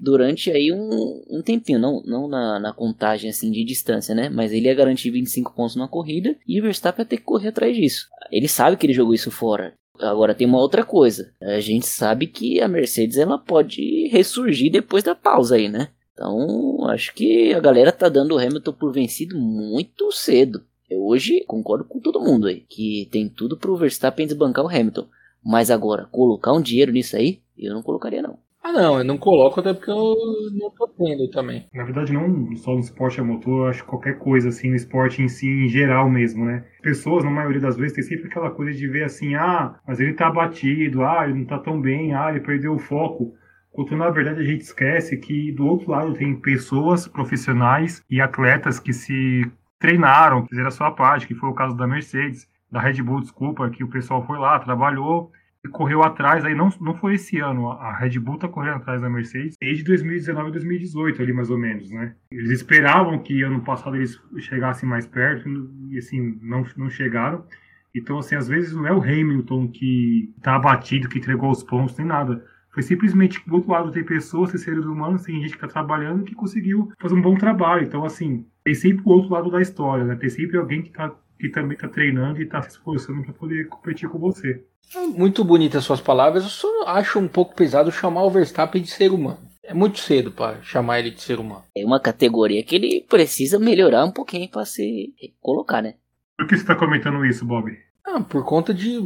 durante 0.00 0.50
aí 0.50 0.72
um, 0.72 1.22
um 1.28 1.42
tempinho, 1.42 1.78
não, 1.78 2.02
não 2.04 2.26
na, 2.26 2.58
na, 2.58 2.72
contagem 2.72 3.28
assim 3.28 3.50
de 3.50 3.62
distância, 3.62 4.14
né? 4.14 4.30
Mas 4.30 4.50
ele 4.50 4.66
ia 4.66 4.74
garantir 4.74 5.10
25 5.10 5.54
pontos 5.54 5.76
na 5.76 5.86
corrida 5.86 6.34
e 6.48 6.58
o 6.58 6.62
Verstappen 6.62 7.02
ia 7.02 7.06
ter 7.06 7.18
que 7.18 7.24
correr 7.24 7.48
atrás 7.48 7.76
disso. 7.76 8.08
Ele 8.32 8.48
sabe 8.48 8.76
que 8.76 8.86
ele 8.86 8.94
jogou 8.94 9.12
isso 9.12 9.30
fora. 9.30 9.74
Agora 10.00 10.34
tem 10.34 10.46
uma 10.46 10.58
outra 10.58 10.82
coisa. 10.82 11.34
A 11.42 11.60
gente 11.60 11.86
sabe 11.86 12.26
que 12.26 12.60
a 12.62 12.66
Mercedes 12.66 13.18
ela 13.18 13.36
pode 13.36 14.08
ressurgir 14.08 14.72
depois 14.72 15.04
da 15.04 15.14
pausa 15.14 15.56
aí, 15.56 15.68
né? 15.68 15.88
Então, 16.20 16.86
acho 16.90 17.14
que 17.14 17.54
a 17.54 17.60
galera 17.60 17.90
tá 17.90 18.06
dando 18.06 18.34
o 18.34 18.38
Hamilton 18.38 18.74
por 18.74 18.92
vencido 18.92 19.38
muito 19.38 20.12
cedo. 20.12 20.60
Eu 20.90 21.02
hoje 21.02 21.42
concordo 21.46 21.82
com 21.82 21.98
todo 21.98 22.20
mundo 22.20 22.46
aí, 22.46 22.60
que 22.68 23.08
tem 23.10 23.26
tudo 23.26 23.56
pro 23.56 23.74
Verstappen 23.74 24.26
desbancar 24.26 24.62
o 24.62 24.68
Hamilton. 24.68 25.06
Mas 25.42 25.70
agora, 25.70 26.04
colocar 26.12 26.52
um 26.52 26.60
dinheiro 26.60 26.92
nisso 26.92 27.16
aí, 27.16 27.40
eu 27.56 27.72
não 27.72 27.82
colocaria 27.82 28.20
não. 28.20 28.38
Ah 28.62 28.70
não, 28.70 28.98
eu 28.98 29.04
não 29.04 29.16
coloco 29.16 29.60
até 29.60 29.72
porque 29.72 29.90
eu 29.90 30.14
não 30.52 30.68
tô 30.68 30.86
tendo 30.88 31.30
também. 31.30 31.64
Na 31.72 31.84
verdade, 31.84 32.12
não 32.12 32.54
só 32.54 32.74
no 32.74 32.80
esporte 32.80 33.18
a 33.18 33.24
motor, 33.24 33.64
eu 33.64 33.70
acho 33.70 33.82
que 33.82 33.88
qualquer 33.88 34.18
coisa 34.18 34.50
assim, 34.50 34.68
no 34.68 34.76
esporte 34.76 35.22
em 35.22 35.28
si, 35.28 35.48
em 35.48 35.68
geral 35.70 36.10
mesmo, 36.10 36.44
né? 36.44 36.66
Pessoas, 36.82 37.24
na 37.24 37.30
maioria 37.30 37.62
das 37.62 37.78
vezes, 37.78 37.94
tem 37.94 38.04
sempre 38.04 38.28
aquela 38.28 38.50
coisa 38.50 38.76
de 38.76 38.86
ver 38.86 39.04
assim, 39.04 39.34
ah, 39.36 39.80
mas 39.88 39.98
ele 39.98 40.12
tá 40.12 40.26
abatido, 40.26 41.02
ah, 41.02 41.24
ele 41.24 41.38
não 41.38 41.46
tá 41.46 41.58
tão 41.58 41.80
bem, 41.80 42.12
ah, 42.12 42.28
ele 42.28 42.40
perdeu 42.40 42.74
o 42.74 42.78
foco. 42.78 43.32
Quando 43.86 44.00
na 44.00 44.10
verdade 44.10 44.40
a 44.40 44.44
gente 44.44 44.62
esquece 44.62 45.16
que 45.16 45.52
do 45.52 45.66
outro 45.66 45.90
lado 45.90 46.14
tem 46.14 46.34
pessoas 46.34 47.06
profissionais 47.06 48.04
e 48.10 48.20
atletas 48.20 48.78
que 48.78 48.92
se 48.92 49.50
treinaram, 49.78 50.46
fizeram 50.46 50.68
a 50.68 50.72
sua 50.72 50.90
parte, 50.90 51.26
que 51.26 51.34
foi 51.34 51.48
o 51.48 51.54
caso 51.54 51.76
da 51.76 51.86
Mercedes, 51.86 52.46
da 52.70 52.80
Red 52.80 53.02
Bull, 53.02 53.20
desculpa, 53.20 53.68
que 53.70 53.82
o 53.82 53.88
pessoal 53.88 54.24
foi 54.26 54.38
lá, 54.38 54.58
trabalhou 54.58 55.32
e 55.64 55.68
correu 55.68 56.02
atrás, 56.02 56.44
aí 56.44 56.54
não, 56.54 56.70
não 56.80 56.94
foi 56.94 57.14
esse 57.14 57.38
ano, 57.38 57.70
a 57.70 57.94
Red 57.96 58.18
Bull 58.18 58.38
tá 58.38 58.48
correndo 58.48 58.76
atrás 58.76 59.00
da 59.02 59.10
Mercedes 59.10 59.56
desde 59.60 59.84
2019 59.84 60.48
e 60.48 60.52
2018 60.52 61.22
ali 61.22 61.32
mais 61.32 61.50
ou 61.50 61.58
menos, 61.58 61.90
né? 61.90 62.14
Eles 62.32 62.50
esperavam 62.50 63.18
que 63.18 63.42
ano 63.42 63.60
passado 63.62 63.96
eles 63.96 64.20
chegassem 64.38 64.88
mais 64.88 65.06
perto 65.06 65.48
e 65.90 65.98
assim, 65.98 66.38
não, 66.42 66.64
não 66.76 66.88
chegaram. 66.88 67.44
Então, 67.94 68.18
assim, 68.18 68.36
às 68.36 68.46
vezes 68.46 68.72
não 68.72 68.86
é 68.86 68.92
o 68.92 69.02
Hamilton 69.02 69.68
que 69.68 70.32
tá 70.42 70.54
abatido, 70.54 71.08
que 71.08 71.18
entregou 71.18 71.50
os 71.50 71.62
pontos, 71.62 71.96
nem 71.98 72.06
nada. 72.06 72.44
Foi 72.72 72.82
simplesmente 72.82 73.40
que 73.40 73.48
do 73.48 73.56
outro 73.56 73.72
lado 73.72 73.90
tem 73.90 74.04
pessoas, 74.04 74.50
tem 74.50 74.60
seres 74.60 74.84
humanos, 74.84 75.22
tem 75.22 75.40
gente 75.40 75.50
que 75.50 75.56
está 75.56 75.66
trabalhando 75.66 76.24
que 76.24 76.34
conseguiu 76.34 76.92
fazer 77.00 77.14
um 77.14 77.22
bom 77.22 77.36
trabalho. 77.36 77.84
Então, 77.84 78.04
assim, 78.04 78.46
tem 78.62 78.74
sempre 78.74 79.02
o 79.04 79.10
outro 79.10 79.32
lado 79.32 79.50
da 79.50 79.60
história, 79.60 80.04
né? 80.04 80.14
Tem 80.14 80.30
sempre 80.30 80.56
alguém 80.56 80.82
que, 80.82 80.90
tá, 80.90 81.12
que 81.38 81.48
também 81.48 81.74
está 81.74 81.88
treinando 81.88 82.40
e 82.40 82.44
está 82.44 82.62
se 82.62 82.70
esforçando 82.70 83.22
para 83.22 83.32
poder 83.32 83.68
competir 83.68 84.08
com 84.08 84.18
você. 84.18 84.64
Muito 85.16 85.44
bonitas 85.44 85.84
suas 85.84 86.00
palavras. 86.00 86.44
Eu 86.44 86.50
só 86.50 86.88
acho 86.88 87.18
um 87.18 87.28
pouco 87.28 87.54
pesado 87.54 87.90
chamar 87.90 88.22
o 88.22 88.30
Verstappen 88.30 88.82
de 88.82 88.90
ser 88.90 89.10
humano. 89.10 89.38
É 89.64 89.74
muito 89.74 89.98
cedo 89.98 90.32
para 90.32 90.60
chamar 90.62 90.98
ele 90.98 91.10
de 91.10 91.20
ser 91.20 91.38
humano. 91.38 91.64
É 91.76 91.84
uma 91.84 92.00
categoria 92.00 92.62
que 92.64 92.74
ele 92.74 93.06
precisa 93.08 93.58
melhorar 93.58 94.04
um 94.04 94.10
pouquinho 94.10 94.48
para 94.48 94.64
se 94.64 95.14
colocar, 95.40 95.80
né? 95.82 95.94
Por 96.36 96.46
que 96.46 96.56
você 96.56 96.62
está 96.62 96.74
comentando 96.74 97.24
isso, 97.24 97.44
Bob? 97.44 97.70
Ah, 98.04 98.20
por 98.20 98.44
conta 98.44 98.74
de 98.74 98.98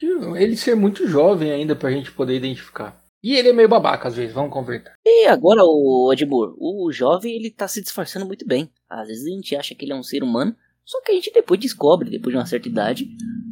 ele 0.00 0.56
ser 0.56 0.74
muito 0.74 1.06
jovem 1.06 1.50
ainda 1.50 1.74
pra 1.74 1.90
gente 1.90 2.12
poder 2.12 2.36
identificar. 2.36 3.00
E 3.22 3.34
ele 3.34 3.48
é 3.48 3.52
meio 3.52 3.68
babaca 3.68 4.08
às 4.08 4.14
vezes, 4.14 4.34
vamos 4.34 4.52
converter. 4.52 4.92
E 5.04 5.26
agora, 5.26 5.62
o 5.64 6.12
Edmur, 6.12 6.54
o 6.58 6.92
jovem 6.92 7.34
ele 7.34 7.50
tá 7.50 7.66
se 7.66 7.82
disfarçando 7.82 8.26
muito 8.26 8.46
bem. 8.46 8.70
Às 8.88 9.08
vezes 9.08 9.26
a 9.26 9.30
gente 9.30 9.56
acha 9.56 9.74
que 9.74 9.84
ele 9.84 9.92
é 9.92 9.96
um 9.96 10.02
ser 10.02 10.22
humano, 10.22 10.54
só 10.84 11.00
que 11.02 11.10
a 11.10 11.14
gente 11.14 11.32
depois 11.32 11.58
descobre, 11.58 12.10
depois 12.10 12.32
de 12.32 12.38
uma 12.38 12.46
certa 12.46 12.68
idade. 12.68 13.08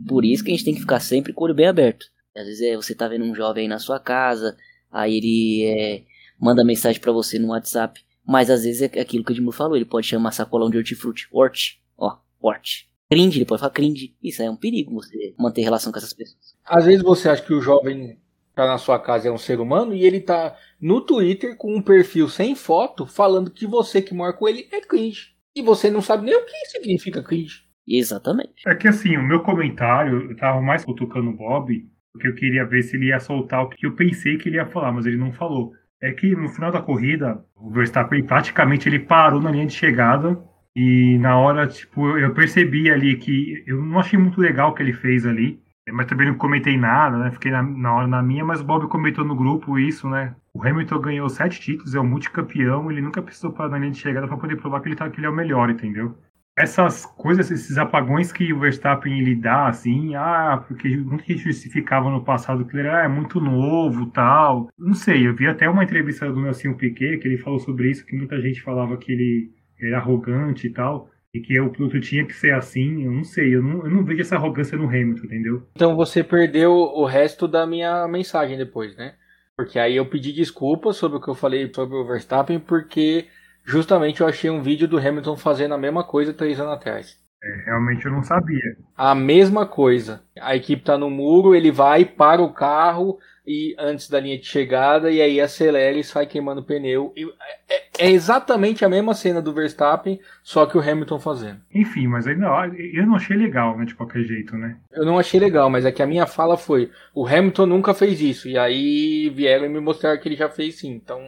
Por 0.06 0.24
isso 0.24 0.44
que 0.44 0.50
a 0.50 0.54
gente 0.54 0.64
tem 0.64 0.74
que 0.74 0.80
ficar 0.80 1.00
sempre 1.00 1.32
com 1.32 1.42
o 1.42 1.44
olho 1.46 1.54
bem 1.54 1.66
aberto. 1.66 2.06
Às 2.36 2.46
vezes 2.46 2.60
é, 2.62 2.76
você 2.76 2.94
tá 2.94 3.08
vendo 3.08 3.24
um 3.24 3.34
jovem 3.34 3.62
aí 3.62 3.68
na 3.68 3.78
sua 3.78 3.98
casa, 3.98 4.56
aí 4.90 5.16
ele 5.16 5.64
é, 5.64 6.02
manda 6.38 6.64
mensagem 6.64 7.00
para 7.00 7.12
você 7.12 7.38
no 7.38 7.48
WhatsApp. 7.48 8.00
Mas 8.26 8.50
às 8.50 8.64
vezes 8.64 8.82
é 8.82 9.00
aquilo 9.00 9.24
que 9.24 9.32
o 9.32 9.34
Edmur 9.34 9.52
falou, 9.52 9.76
ele 9.76 9.84
pode 9.84 10.06
chamar 10.06 10.32
sacolão 10.32 10.70
de 10.70 10.78
hortifruti. 10.78 11.28
Hort, 11.32 11.78
ó, 11.98 12.16
hort 12.40 12.86
cringe, 13.10 13.38
ele 13.38 13.46
pode 13.46 13.60
falar 13.60 13.72
cringe. 13.72 14.14
Isso 14.22 14.42
é 14.42 14.50
um 14.50 14.56
perigo 14.56 14.94
você 14.94 15.34
manter 15.38 15.62
relação 15.62 15.92
com 15.92 15.98
essas 15.98 16.12
pessoas. 16.12 16.56
Às 16.64 16.84
vezes 16.84 17.02
você 17.02 17.28
acha 17.28 17.42
que 17.42 17.52
o 17.52 17.60
jovem 17.60 18.18
tá 18.54 18.66
na 18.66 18.78
sua 18.78 18.98
casa 18.98 19.28
é 19.28 19.32
um 19.32 19.38
ser 19.38 19.60
humano 19.60 19.94
e 19.94 20.04
ele 20.04 20.20
tá 20.20 20.56
no 20.80 21.00
Twitter 21.00 21.56
com 21.56 21.74
um 21.74 21.82
perfil 21.82 22.28
sem 22.28 22.54
foto 22.54 23.06
falando 23.06 23.50
que 23.50 23.66
você 23.66 24.00
que 24.00 24.14
mora 24.14 24.32
com 24.32 24.48
ele 24.48 24.68
é 24.72 24.80
cringe. 24.80 25.34
E 25.54 25.62
você 25.62 25.90
não 25.90 26.00
sabe 26.00 26.24
nem 26.24 26.36
o 26.36 26.44
que 26.44 26.66
significa 26.66 27.22
cringe. 27.22 27.64
Exatamente. 27.86 28.66
É 28.66 28.74
que 28.74 28.88
assim, 28.88 29.16
o 29.16 29.22
meu 29.22 29.42
comentário, 29.42 30.30
eu 30.30 30.36
tava 30.36 30.60
mais 30.60 30.84
cutucando 30.84 31.30
o 31.30 31.36
Bob, 31.36 31.86
porque 32.12 32.28
eu 32.28 32.34
queria 32.34 32.64
ver 32.64 32.82
se 32.82 32.96
ele 32.96 33.06
ia 33.06 33.20
soltar 33.20 33.62
o 33.62 33.68
que 33.68 33.86
eu 33.86 33.94
pensei 33.94 34.38
que 34.38 34.48
ele 34.48 34.56
ia 34.56 34.66
falar, 34.66 34.92
mas 34.92 35.06
ele 35.06 35.16
não 35.16 35.32
falou. 35.32 35.72
É 36.00 36.12
que 36.12 36.34
no 36.34 36.48
final 36.48 36.72
da 36.72 36.82
corrida, 36.82 37.44
o 37.56 37.70
Verstappen 37.70 38.24
praticamente 38.24 38.88
ele 38.88 38.98
parou 38.98 39.40
na 39.40 39.50
linha 39.50 39.66
de 39.66 39.74
chegada 39.74 40.42
E 40.76 41.18
na 41.18 41.38
hora, 41.38 41.66
tipo, 41.66 42.18
eu 42.18 42.34
percebi 42.34 42.90
ali 42.90 43.16
que 43.16 43.62
eu 43.66 43.80
não 43.80 44.00
achei 44.00 44.18
muito 44.18 44.40
legal 44.40 44.70
o 44.70 44.74
que 44.74 44.82
ele 44.82 44.92
fez 44.92 45.26
ali. 45.26 45.62
Mas 45.92 46.06
também 46.06 46.26
não 46.26 46.34
comentei 46.34 46.78
nada, 46.78 47.18
né? 47.18 47.30
Fiquei 47.30 47.50
na, 47.50 47.62
na 47.62 47.94
hora 47.94 48.06
na 48.06 48.22
minha, 48.22 48.44
mas 48.44 48.60
o 48.60 48.64
Bob 48.64 48.88
comentou 48.88 49.22
no 49.24 49.36
grupo 49.36 49.78
isso, 49.78 50.08
né? 50.08 50.34
O 50.54 50.66
Hamilton 50.66 50.98
ganhou 50.98 51.28
sete 51.28 51.60
títulos, 51.60 51.94
é 51.94 52.00
um 52.00 52.08
multicampeão, 52.08 52.90
ele 52.90 53.02
nunca 53.02 53.20
precisou 53.20 53.52
para 53.52 53.68
na 53.68 53.78
linha 53.78 53.90
de 53.90 53.98
chegada 53.98 54.26
para 54.26 54.36
poder 54.36 54.56
provar 54.56 54.80
que 54.80 54.88
ele, 54.88 54.96
tá, 54.96 55.10
que 55.10 55.18
ele 55.20 55.26
é 55.26 55.30
o 55.30 55.34
melhor, 55.34 55.68
entendeu? 55.68 56.16
Essas 56.56 57.04
coisas, 57.04 57.50
esses 57.50 57.76
apagões 57.76 58.32
que 58.32 58.52
o 58.52 58.60
Verstappen 58.60 59.18
ele 59.18 59.34
dá, 59.34 59.66
assim, 59.66 60.14
ah, 60.14 60.64
porque 60.66 60.96
muita 60.96 61.24
gente 61.24 61.42
justificava 61.42 62.08
no 62.10 62.24
passado 62.24 62.64
que 62.64 62.76
ele 62.76 62.86
era 62.86 63.02
ah, 63.02 63.04
é 63.04 63.08
muito 63.08 63.40
novo 63.40 64.06
tal. 64.06 64.68
Não 64.78 64.94
sei, 64.94 65.26
eu 65.26 65.34
vi 65.34 65.48
até 65.48 65.68
uma 65.68 65.82
entrevista 65.84 66.30
do 66.32 66.40
Nelson 66.40 66.74
Piquet 66.74 67.18
que 67.18 67.28
ele 67.28 67.38
falou 67.38 67.58
sobre 67.58 67.90
isso, 67.90 68.06
que 68.06 68.16
muita 68.16 68.40
gente 68.40 68.62
falava 68.62 68.96
que 68.96 69.12
ele 69.12 69.50
arrogante 69.94 70.66
e 70.66 70.70
tal 70.70 71.10
e 71.34 71.40
que 71.40 71.58
o 71.60 71.68
piloto 71.68 72.00
tinha 72.00 72.24
que 72.24 72.32
ser 72.32 72.54
assim, 72.54 73.04
eu 73.04 73.10
não 73.10 73.24
sei, 73.24 73.56
eu 73.56 73.60
não, 73.60 73.84
eu 73.84 73.90
não 73.90 74.04
vejo 74.04 74.20
essa 74.20 74.36
arrogância 74.36 74.78
no 74.78 74.86
Hamilton, 74.86 75.24
entendeu? 75.24 75.66
Então 75.74 75.96
você 75.96 76.22
perdeu 76.22 76.72
o 76.72 77.04
resto 77.04 77.48
da 77.48 77.66
minha 77.66 78.06
mensagem 78.06 78.56
depois, 78.56 78.96
né? 78.96 79.14
Porque 79.56 79.78
aí 79.78 79.96
eu 79.96 80.06
pedi 80.06 80.32
desculpas 80.32 80.96
sobre 80.96 81.18
o 81.18 81.20
que 81.20 81.28
eu 81.28 81.34
falei 81.34 81.70
sobre 81.74 81.96
o 81.96 82.06
Verstappen, 82.06 82.60
porque 82.60 83.26
justamente 83.64 84.20
eu 84.20 84.28
achei 84.28 84.48
um 84.48 84.62
vídeo 84.62 84.86
do 84.86 84.96
Hamilton 84.96 85.36
fazendo 85.36 85.74
a 85.74 85.78
mesma 85.78 86.04
coisa 86.04 86.32
três 86.32 86.60
anos 86.60 86.74
atrás. 86.74 87.23
É, 87.44 87.64
realmente 87.66 88.06
eu 88.06 88.12
não 88.12 88.22
sabia. 88.22 88.76
A 88.96 89.14
mesma 89.14 89.66
coisa. 89.66 90.22
A 90.40 90.56
equipe 90.56 90.82
tá 90.82 90.96
no 90.96 91.10
muro, 91.10 91.54
ele 91.54 91.70
vai, 91.70 92.04
para 92.06 92.40
o 92.40 92.54
carro, 92.54 93.18
e 93.46 93.74
antes 93.78 94.08
da 94.08 94.18
linha 94.18 94.38
de 94.38 94.46
chegada 94.46 95.10
e 95.10 95.20
aí 95.20 95.38
acelera 95.38 95.98
e 95.98 96.02
sai 96.02 96.26
queimando 96.26 96.62
o 96.62 96.64
pneu. 96.64 97.12
E 97.14 97.24
é, 97.68 98.06
é, 98.06 98.10
exatamente 98.10 98.84
a 98.84 98.88
mesma 98.88 99.12
cena 99.12 99.42
do 99.42 99.52
Verstappen, 99.52 100.18
só 100.42 100.64
que 100.64 100.78
o 100.78 100.80
Hamilton 100.80 101.18
fazendo. 101.18 101.60
Enfim, 101.72 102.06
mas 102.06 102.26
ainda 102.26 102.46
eu 102.94 103.06
não 103.06 103.16
achei 103.16 103.36
legal, 103.36 103.76
né, 103.76 103.84
de 103.84 103.94
qualquer 103.94 104.24
jeito, 104.24 104.56
né? 104.56 104.78
Eu 104.90 105.04
não 105.04 105.18
achei 105.18 105.38
legal, 105.38 105.68
mas 105.68 105.84
é 105.84 105.92
que 105.92 106.02
a 106.02 106.06
minha 106.06 106.26
fala 106.26 106.56
foi: 106.56 106.90
o 107.14 107.26
Hamilton 107.26 107.66
nunca 107.66 107.92
fez 107.92 108.20
isso. 108.20 108.48
E 108.48 108.56
aí 108.56 109.28
vieram 109.28 109.66
e 109.66 109.68
me 109.68 109.80
mostraram 109.80 110.18
que 110.18 110.26
ele 110.26 110.36
já 110.36 110.48
fez 110.48 110.76
sim. 110.76 110.92
Então 110.92 111.20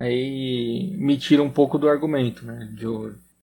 aí 0.00 0.96
me 0.98 1.16
tira 1.16 1.42
um 1.42 1.50
pouco 1.50 1.78
do 1.78 1.88
argumento, 1.88 2.44
né? 2.44 2.68
De, 2.72 2.86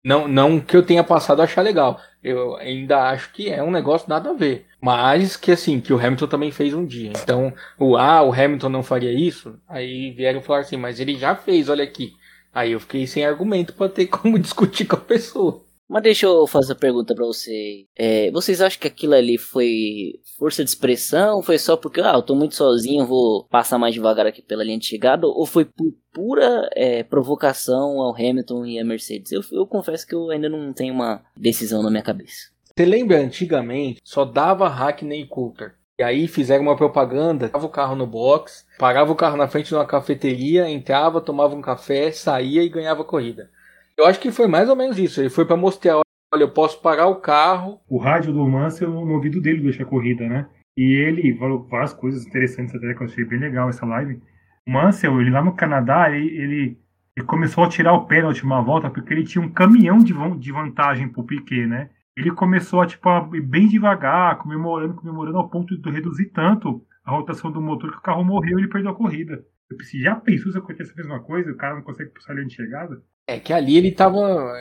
não, 0.04 0.28
não 0.28 0.60
que 0.60 0.76
eu 0.76 0.84
tenha 0.84 1.02
passado 1.02 1.40
a 1.40 1.44
achar 1.44 1.62
legal. 1.62 1.98
Eu 2.22 2.56
ainda 2.56 3.08
acho 3.08 3.32
que 3.32 3.48
é 3.48 3.62
um 3.62 3.70
negócio 3.70 4.08
nada 4.08 4.30
a 4.30 4.34
ver. 4.34 4.66
Mas 4.80 5.36
que 5.36 5.50
assim, 5.50 5.80
que 5.80 5.92
o 5.92 5.98
Hamilton 5.98 6.26
também 6.26 6.50
fez 6.52 6.74
um 6.74 6.84
dia. 6.84 7.12
Então, 7.22 7.52
o 7.78 7.96
ah, 7.96 8.22
o 8.22 8.32
Hamilton 8.32 8.68
não 8.68 8.82
faria 8.82 9.12
isso? 9.12 9.58
Aí 9.66 10.10
vieram 10.10 10.42
falar 10.42 10.60
assim, 10.60 10.76
mas 10.76 11.00
ele 11.00 11.16
já 11.16 11.34
fez, 11.34 11.70
olha 11.70 11.82
aqui. 11.82 12.14
Aí 12.52 12.72
eu 12.72 12.80
fiquei 12.80 13.06
sem 13.06 13.24
argumento 13.24 13.72
para 13.72 13.88
ter 13.88 14.06
como 14.08 14.38
discutir 14.38 14.84
com 14.84 14.96
a 14.96 15.00
pessoa. 15.00 15.63
Mas 15.88 16.02
deixa 16.02 16.26
eu 16.26 16.46
fazer 16.46 16.72
a 16.72 16.76
pergunta 16.76 17.14
para 17.14 17.24
você. 17.24 17.86
É, 17.96 18.30
vocês 18.30 18.60
acham 18.60 18.80
que 18.80 18.88
aquilo 18.88 19.14
ali 19.14 19.36
foi 19.36 20.14
força 20.38 20.64
de 20.64 20.70
expressão? 20.70 21.42
Foi 21.42 21.58
só 21.58 21.76
porque, 21.76 22.00
ah, 22.00 22.14
eu 22.14 22.22
tô 22.22 22.34
muito 22.34 22.54
sozinho, 22.54 23.06
vou 23.06 23.44
passar 23.44 23.78
mais 23.78 23.94
devagar 23.94 24.26
aqui 24.26 24.40
pela 24.40 24.64
linha 24.64 24.78
de 24.78 24.86
chegada? 24.86 25.26
Ou 25.26 25.44
foi 25.44 25.64
por 25.64 25.92
pura 26.12 26.68
é, 26.72 27.02
provocação 27.02 28.00
ao 28.00 28.14
Hamilton 28.14 28.64
e 28.64 28.78
à 28.78 28.84
Mercedes? 28.84 29.32
Eu, 29.32 29.42
eu 29.52 29.66
confesso 29.66 30.06
que 30.06 30.14
eu 30.14 30.30
ainda 30.30 30.48
não 30.48 30.72
tenho 30.72 30.94
uma 30.94 31.22
decisão 31.36 31.82
na 31.82 31.90
minha 31.90 32.02
cabeça. 32.02 32.54
Você 32.76 32.84
lembra 32.84 33.20
antigamente 33.20 34.00
só 34.02 34.24
dava 34.24 34.68
Hackney 34.68 35.22
e 35.22 35.26
Coulter? 35.26 35.74
E 35.96 36.02
aí 36.02 36.26
fizeram 36.26 36.64
uma 36.64 36.76
propaganda, 36.76 37.48
tava 37.48 37.66
o 37.66 37.70
carro 37.70 37.94
no 37.94 38.04
box, 38.04 38.66
parava 38.80 39.12
o 39.12 39.14
carro 39.14 39.36
na 39.36 39.46
frente 39.46 39.68
de 39.68 39.76
uma 39.76 39.86
cafeteria, 39.86 40.68
entrava, 40.68 41.20
tomava 41.20 41.54
um 41.54 41.60
café, 41.60 42.10
saía 42.10 42.64
e 42.64 42.68
ganhava 42.68 43.02
a 43.02 43.04
corrida. 43.04 43.48
Eu 43.96 44.06
acho 44.06 44.20
que 44.20 44.32
foi 44.32 44.46
mais 44.48 44.68
ou 44.68 44.76
menos 44.76 44.98
isso. 44.98 45.20
Ele 45.20 45.30
foi 45.30 45.44
para 45.44 45.56
mostrar, 45.56 46.00
olha, 46.32 46.42
eu 46.42 46.50
posso 46.50 46.80
parar 46.80 47.06
o 47.06 47.20
carro. 47.20 47.80
O 47.88 47.98
rádio 47.98 48.32
do 48.32 48.46
Mansell 48.46 48.90
no 48.90 49.12
ouvido 49.12 49.40
dele 49.40 49.60
durante 49.60 49.82
a 49.82 49.86
corrida, 49.86 50.28
né? 50.28 50.48
E 50.76 50.94
ele 50.94 51.36
falou 51.38 51.66
várias 51.68 51.92
coisas 51.92 52.26
interessantes 52.26 52.74
até 52.74 52.92
que 52.92 53.02
eu 53.02 53.06
achei 53.06 53.24
bem 53.24 53.38
legal 53.38 53.68
essa 53.68 53.86
live. 53.86 54.20
O 54.66 54.70
Mansell, 54.70 55.20
ele 55.20 55.30
lá 55.30 55.42
no 55.42 55.54
Canadá, 55.54 56.10
ele, 56.10 56.36
ele, 56.36 56.78
ele 57.16 57.26
começou 57.26 57.62
a 57.62 57.68
tirar 57.68 57.92
o 57.92 58.06
pé 58.06 58.20
na 58.20 58.28
última 58.28 58.60
volta 58.60 58.90
porque 58.90 59.12
ele 59.12 59.24
tinha 59.24 59.44
um 59.44 59.52
caminhão 59.52 59.98
de, 59.98 60.12
de 60.38 60.52
vantagem 60.52 61.08
pro 61.08 61.22
Piquet, 61.22 61.66
né? 61.66 61.90
Ele 62.16 62.32
começou 62.32 62.80
a, 62.80 62.86
tipo, 62.86 63.08
a 63.08 63.20
bem 63.20 63.68
devagar, 63.68 64.38
comemorando, 64.38 64.94
comemorando 64.94 65.38
ao 65.38 65.48
ponto 65.48 65.76
de 65.76 65.90
reduzir 65.90 66.26
tanto 66.26 66.84
a 67.04 67.12
rotação 67.12 67.50
do 67.50 67.60
motor 67.60 67.90
que 67.92 67.98
o 67.98 68.02
carro 68.02 68.24
morreu 68.24 68.58
e 68.58 68.62
ele 68.62 68.68
perdeu 68.68 68.90
a 68.90 68.94
corrida. 68.94 69.44
Eu 69.70 69.76
pensei, 69.76 70.00
já 70.00 70.14
pensou 70.16 70.52
se 70.52 70.58
acontecer 70.58 70.92
a 70.92 70.96
mesma 70.96 71.22
coisa? 71.22 71.50
O 71.50 71.56
cara 71.56 71.74
não 71.74 71.82
consegue 71.82 72.10
puxar 72.10 72.32
a 72.32 72.36
linha 72.36 72.46
de 72.46 72.54
chegada? 72.54 73.02
É 73.26 73.40
que 73.40 73.52
ali 73.52 73.76
ele 73.76 73.92
tava. 73.92 74.54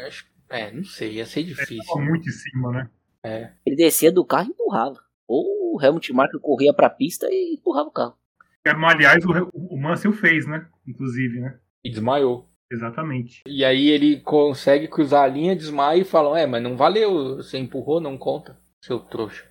É, 0.49 0.71
não 0.71 0.83
sei, 0.83 1.13
ia 1.13 1.25
ser 1.25 1.43
difícil. 1.43 1.77
Ele 1.77 1.85
tava 1.85 2.01
muito 2.01 2.29
em 2.29 2.31
cima, 2.31 2.71
né? 2.71 2.89
É. 3.23 3.51
Ele 3.65 3.75
descia 3.75 4.11
do 4.11 4.25
carro 4.25 4.47
e 4.47 4.51
empurrava. 4.51 4.99
Ou 5.27 5.75
o 5.75 5.81
Helmut 5.81 6.11
Marko 6.13 6.39
corria 6.39 6.73
pra 6.73 6.89
pista 6.89 7.27
e 7.29 7.55
empurrava 7.55 7.89
o 7.89 7.91
carro. 7.91 8.17
Aliás, 8.65 9.25
o, 9.25 9.49
o 9.53 9.77
Mansell 9.77 10.13
fez, 10.13 10.45
né? 10.45 10.67
Inclusive, 10.87 11.39
né? 11.39 11.59
E 11.83 11.89
desmaiou. 11.89 12.49
Exatamente. 12.71 13.41
E 13.45 13.63
aí 13.63 13.89
ele 13.89 14.21
consegue 14.21 14.87
cruzar 14.87 15.23
a 15.23 15.27
linha, 15.27 15.55
desmaia 15.55 16.01
e 16.01 16.05
falam: 16.05 16.35
É, 16.35 16.47
mas 16.47 16.63
não 16.63 16.77
valeu, 16.77 17.37
você 17.37 17.57
empurrou, 17.57 17.99
não 17.99 18.17
conta, 18.17 18.57
seu 18.81 18.99
trouxa. 18.99 19.45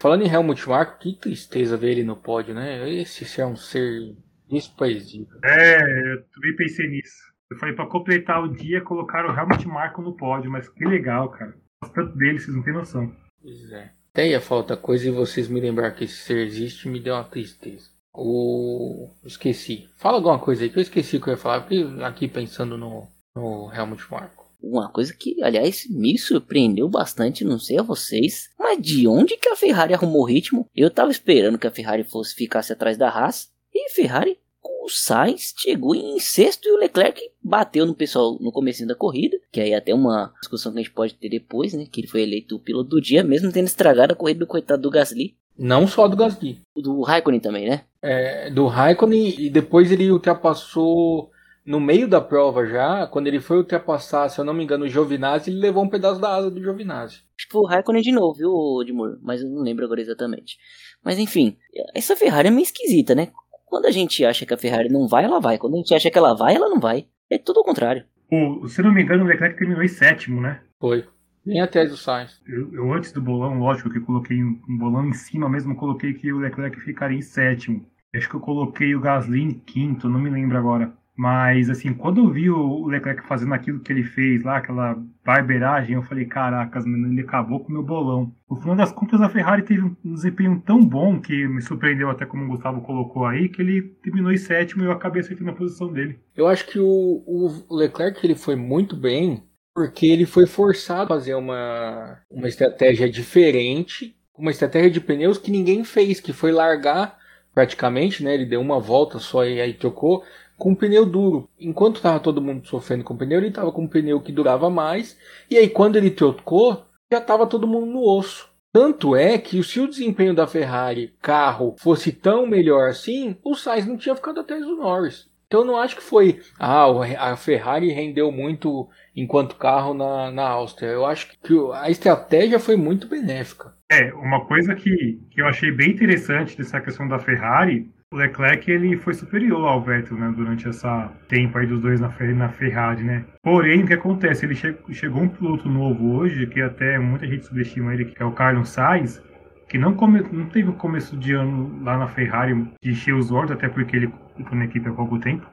Falando 0.00 0.22
em 0.22 0.28
Helmut 0.28 0.68
Marko, 0.68 0.98
que 0.98 1.14
tristeza 1.14 1.76
ver 1.76 1.90
ele 1.92 2.04
no 2.04 2.16
pódio, 2.16 2.54
né? 2.54 2.90
Esse 2.90 3.40
é 3.40 3.46
um 3.46 3.56
ser 3.56 4.16
desprezível. 4.52 5.38
É, 5.44 6.12
eu 6.12 6.22
também 6.34 6.56
pensei 6.56 6.88
nisso. 6.88 7.32
Eu 7.50 7.58
falei, 7.58 7.74
pra 7.74 7.86
completar 7.86 8.42
o 8.42 8.48
dia, 8.48 8.80
colocaram 8.80 9.28
o 9.28 9.38
Helmut 9.38 9.66
Marko 9.68 10.00
no 10.00 10.16
pódio, 10.16 10.50
mas 10.50 10.68
que 10.68 10.84
legal, 10.84 11.28
cara. 11.30 11.54
Gosto 11.82 11.94
tanto 11.94 12.16
dele, 12.16 12.38
vocês 12.38 12.56
não 12.56 12.62
têm 12.62 12.72
noção. 12.72 13.14
Pois 13.42 13.72
é. 13.72 13.90
Até 14.12 14.28
ia 14.28 14.40
falta 14.40 14.76
coisa 14.76 15.08
e 15.08 15.10
vocês 15.10 15.48
me 15.48 15.60
lembrar 15.60 15.90
que 15.92 16.04
esse 16.04 16.16
ser 16.16 16.46
existe 16.46 16.88
me 16.88 17.00
deu 17.00 17.14
uma 17.14 17.24
tristeza. 17.24 17.90
O. 18.14 19.08
Esqueci. 19.24 19.88
Fala 19.96 20.18
alguma 20.18 20.38
coisa 20.38 20.62
aí 20.62 20.70
que 20.70 20.78
eu 20.78 20.82
esqueci 20.82 21.16
o 21.16 21.20
que 21.20 21.28
eu 21.28 21.32
ia 21.32 21.38
falar, 21.38 21.60
porque 21.60 21.82
aqui 22.02 22.28
pensando 22.28 22.76
no, 22.76 23.08
no 23.34 23.72
Helmut 23.72 24.04
Marko. 24.10 24.42
Uma 24.62 24.90
coisa 24.90 25.12
que, 25.12 25.42
aliás, 25.42 25.88
me 25.90 26.16
surpreendeu 26.16 26.88
bastante, 26.88 27.44
não 27.44 27.58
sei 27.58 27.78
a 27.78 27.82
vocês, 27.82 28.48
mas 28.58 28.80
de 28.80 29.08
onde 29.08 29.36
que 29.36 29.48
a 29.48 29.56
Ferrari 29.56 29.92
arrumou 29.92 30.22
o 30.22 30.26
ritmo? 30.26 30.68
Eu 30.74 30.88
tava 30.88 31.10
esperando 31.10 31.58
que 31.58 31.66
a 31.66 31.70
Ferrari 31.70 32.04
fosse 32.04 32.34
ficasse 32.34 32.72
atrás 32.72 32.96
da 32.96 33.08
Haas, 33.08 33.50
e 33.86 33.90
Ferrari 33.90 34.38
o 34.84 34.88
Sainz 34.88 35.54
chegou 35.56 35.94
em 35.94 36.18
sexto 36.18 36.66
e 36.66 36.72
o 36.72 36.76
Leclerc 36.76 37.20
bateu 37.42 37.86
no 37.86 37.94
pessoal 37.94 38.36
no 38.40 38.50
começo 38.50 38.86
da 38.86 38.94
corrida, 38.94 39.38
que 39.50 39.60
aí 39.60 39.74
até 39.74 39.94
uma 39.94 40.32
discussão 40.40 40.72
que 40.72 40.78
a 40.78 40.82
gente 40.82 40.92
pode 40.92 41.14
ter 41.14 41.28
depois, 41.28 41.72
né, 41.72 41.86
que 41.90 42.00
ele 42.00 42.08
foi 42.08 42.22
eleito 42.22 42.56
o 42.56 42.60
piloto 42.60 42.90
do 42.90 43.00
dia, 43.00 43.22
mesmo 43.22 43.52
tendo 43.52 43.66
estragado 43.66 44.12
a 44.12 44.16
corrida 44.16 44.40
do 44.40 44.46
coitado 44.46 44.82
do 44.82 44.90
Gasly. 44.90 45.36
Não 45.56 45.86
só 45.86 46.08
do 46.08 46.16
Gasly. 46.16 46.60
Do 46.74 47.02
Raikkonen 47.02 47.40
também, 47.40 47.68
né? 47.68 47.82
É, 48.00 48.50
do 48.50 48.66
Raikkonen 48.66 49.34
e 49.38 49.50
depois 49.50 49.92
ele 49.92 50.10
ultrapassou 50.10 51.30
no 51.64 51.78
meio 51.78 52.08
da 52.08 52.20
prova 52.20 52.66
já, 52.66 53.06
quando 53.06 53.28
ele 53.28 53.38
foi 53.38 53.58
ultrapassar, 53.58 54.28
se 54.28 54.40
eu 54.40 54.44
não 54.44 54.54
me 54.54 54.64
engano, 54.64 54.84
o 54.84 54.88
Giovinazzi, 54.88 55.50
ele 55.50 55.60
levou 55.60 55.84
um 55.84 55.88
pedaço 55.88 56.20
da 56.20 56.34
asa 56.34 56.50
do 56.50 56.60
Giovinazzi. 56.60 57.20
Acho 57.38 57.46
que 57.46 57.52
foi 57.52 57.60
o 57.60 57.66
Raikkonen 57.66 58.02
de 58.02 58.10
novo, 58.10 58.34
viu, 58.34 58.82
Edmur? 58.82 59.18
Mas 59.22 59.42
eu 59.42 59.48
não 59.48 59.62
lembro 59.62 59.84
agora 59.84 60.00
exatamente. 60.00 60.58
Mas 61.04 61.18
enfim, 61.18 61.56
essa 61.94 62.16
Ferrari 62.16 62.48
é 62.48 62.50
meio 62.50 62.64
esquisita, 62.64 63.14
né? 63.14 63.28
Quando 63.72 63.86
a 63.86 63.90
gente 63.90 64.22
acha 64.22 64.44
que 64.44 64.52
a 64.52 64.58
Ferrari 64.58 64.90
não 64.90 65.08
vai, 65.08 65.24
ela 65.24 65.40
vai. 65.40 65.56
Quando 65.56 65.72
a 65.72 65.76
gente 65.78 65.94
acha 65.94 66.10
que 66.10 66.18
ela 66.18 66.34
vai, 66.34 66.54
ela 66.54 66.68
não 66.68 66.78
vai. 66.78 67.06
É 67.30 67.38
tudo 67.38 67.60
ao 67.60 67.64
contrário. 67.64 68.04
O, 68.30 68.68
se 68.68 68.82
não 68.82 68.92
me 68.92 69.02
engano, 69.02 69.24
o 69.24 69.26
Leclerc 69.26 69.56
terminou 69.56 69.82
em 69.82 69.88
sétimo, 69.88 70.42
né? 70.42 70.60
Foi. 70.78 71.06
Nem 71.42 71.58
até 71.58 71.86
do 71.86 71.96
Sainz. 71.96 72.38
Eu, 72.46 72.70
eu, 72.70 72.92
antes 72.92 73.12
do 73.12 73.22
bolão, 73.22 73.58
lógico 73.58 73.88
que 73.88 73.98
coloquei 73.98 74.44
um, 74.44 74.60
um 74.68 74.76
bolão 74.76 75.08
em 75.08 75.14
cima 75.14 75.48
mesmo, 75.48 75.74
coloquei 75.74 76.12
que 76.12 76.30
o 76.30 76.40
Leclerc 76.40 76.78
ficaria 76.80 77.16
em 77.16 77.22
sétimo. 77.22 77.86
Acho 78.14 78.28
que 78.28 78.36
eu 78.36 78.40
coloquei 78.40 78.94
o 78.94 79.00
Gasly 79.00 79.40
em 79.40 79.52
quinto, 79.52 80.06
não 80.06 80.20
me 80.20 80.28
lembro 80.28 80.58
agora. 80.58 80.92
Mas, 81.16 81.68
assim, 81.68 81.92
quando 81.92 82.20
eu 82.20 82.30
vi 82.30 82.48
o 82.48 82.86
Leclerc 82.86 83.26
fazendo 83.28 83.52
aquilo 83.52 83.80
que 83.80 83.92
ele 83.92 84.02
fez 84.02 84.42
lá, 84.42 84.56
aquela 84.56 84.96
barbeiragem, 85.24 85.94
eu 85.94 86.02
falei, 86.02 86.24
caracas, 86.24 86.86
ele 86.86 87.20
acabou 87.20 87.60
com 87.60 87.68
o 87.68 87.72
meu 87.72 87.82
bolão. 87.82 88.34
No 88.50 88.56
final 88.56 88.74
das 88.74 88.90
contas, 88.92 89.20
a 89.20 89.28
Ferrari 89.28 89.62
teve 89.62 89.82
um 89.82 90.14
desempenho 90.14 90.62
tão 90.64 90.82
bom, 90.84 91.20
que 91.20 91.46
me 91.46 91.60
surpreendeu 91.60 92.08
até 92.08 92.24
como 92.24 92.44
o 92.44 92.48
Gustavo 92.48 92.80
colocou 92.80 93.26
aí, 93.26 93.48
que 93.48 93.60
ele 93.60 93.82
terminou 94.02 94.32
em 94.32 94.38
sétimo 94.38 94.82
e 94.82 94.86
eu 94.86 94.92
acabei 94.92 95.20
acertando 95.20 95.50
a 95.50 95.54
posição 95.54 95.92
dele. 95.92 96.18
Eu 96.34 96.48
acho 96.48 96.66
que 96.66 96.78
o, 96.78 97.22
o 97.68 97.76
Leclerc 97.76 98.24
ele 98.24 98.34
foi 98.34 98.56
muito 98.56 98.96
bem, 98.96 99.42
porque 99.74 100.06
ele 100.06 100.24
foi 100.24 100.46
forçado 100.46 101.12
a 101.12 101.16
fazer 101.18 101.34
uma, 101.34 102.18
uma 102.30 102.48
estratégia 102.48 103.08
diferente, 103.08 104.16
uma 104.36 104.50
estratégia 104.50 104.90
de 104.90 105.00
pneus 105.00 105.38
que 105.38 105.50
ninguém 105.50 105.84
fez, 105.84 106.20
que 106.20 106.32
foi 106.32 106.52
largar 106.52 107.18
praticamente, 107.54 108.24
né? 108.24 108.34
Ele 108.34 108.46
deu 108.46 108.60
uma 108.60 108.80
volta 108.80 109.18
só 109.18 109.44
e 109.44 109.60
aí 109.60 109.74
trocou 109.74 110.24
com 110.62 110.76
pneu 110.76 111.04
duro. 111.04 111.48
Enquanto 111.58 111.96
estava 111.96 112.20
todo 112.20 112.40
mundo 112.40 112.68
sofrendo 112.68 113.02
com 113.02 113.16
pneu, 113.16 113.40
ele 113.40 113.48
estava 113.48 113.72
com 113.72 113.82
um 113.82 113.88
pneu 113.88 114.20
que 114.20 114.30
durava 114.30 114.70
mais. 114.70 115.18
E 115.50 115.56
aí, 115.56 115.68
quando 115.68 115.96
ele 115.96 116.08
trocou, 116.08 116.86
já 117.10 117.18
estava 117.18 117.48
todo 117.48 117.66
mundo 117.66 117.86
no 117.86 118.08
osso. 118.08 118.48
Tanto 118.72 119.16
é 119.16 119.38
que 119.38 119.60
se 119.64 119.80
o 119.80 119.88
desempenho 119.88 120.32
da 120.32 120.46
Ferrari 120.46 121.16
carro 121.20 121.74
fosse 121.80 122.12
tão 122.12 122.46
melhor 122.46 122.88
assim, 122.88 123.36
o 123.42 123.56
Sainz 123.56 123.86
não 123.86 123.96
tinha 123.96 124.14
ficado 124.14 124.38
atrás 124.38 124.64
do 124.64 124.76
Norris. 124.76 125.26
Então 125.48 125.64
não 125.64 125.76
acho 125.76 125.96
que 125.96 126.02
foi, 126.02 126.40
ah, 126.58 126.86
a 127.18 127.36
Ferrari 127.36 127.92
rendeu 127.92 128.30
muito 128.30 128.88
enquanto 129.14 129.56
carro 129.56 129.92
na, 129.92 130.30
na 130.30 130.48
Áustria. 130.48 130.90
Eu 130.90 131.04
acho 131.04 131.28
que 131.28 131.54
a 131.74 131.90
estratégia 131.90 132.60
foi 132.60 132.76
muito 132.76 133.08
benéfica. 133.08 133.74
É, 133.90 134.14
uma 134.14 134.46
coisa 134.46 134.74
que, 134.74 135.20
que 135.28 135.42
eu 135.42 135.46
achei 135.46 135.70
bem 135.70 135.90
interessante 135.90 136.56
dessa 136.56 136.80
questão 136.80 137.06
da 137.06 137.18
Ferrari, 137.18 137.90
o 138.12 138.16
Leclerc 138.16 138.70
ele 138.70 138.96
foi 138.98 139.14
superior 139.14 139.66
ao 139.66 139.82
Vettel 139.82 140.18
né, 140.18 140.32
durante 140.36 140.68
essa 140.68 141.10
tempo 141.28 141.56
aí 141.56 141.66
dos 141.66 141.80
dois 141.80 141.98
na, 141.98 142.12
na 142.34 142.48
Ferrari, 142.50 143.02
né? 143.02 143.24
Porém, 143.42 143.82
o 143.82 143.86
que 143.86 143.94
acontece? 143.94 144.44
Ele 144.44 144.54
che 144.54 144.76
chegou 144.90 145.22
um 145.22 145.28
piloto 145.28 145.68
novo 145.68 146.16
hoje, 146.16 146.46
que 146.46 146.60
até 146.60 146.98
muita 146.98 147.26
gente 147.26 147.46
subestima 147.46 147.94
ele, 147.94 148.04
que 148.04 148.22
é 148.22 148.26
o 148.26 148.32
Carlos 148.32 148.68
Sainz, 148.68 149.22
que 149.66 149.78
não, 149.78 149.92
não 150.30 150.46
teve 150.46 150.68
o 150.68 150.74
começo 150.74 151.16
de 151.16 151.32
ano 151.32 151.82
lá 151.82 151.96
na 151.96 152.06
Ferrari 152.06 152.54
de 152.82 152.90
encher 152.90 153.14
os 153.14 153.32
olhos, 153.32 153.50
até 153.50 153.66
porque 153.66 153.96
ele 153.96 154.12
ficou 154.36 154.58
na 154.58 154.66
equipe 154.66 154.86
há 154.86 154.92
pouco 154.92 155.18
tempo, 155.18 155.46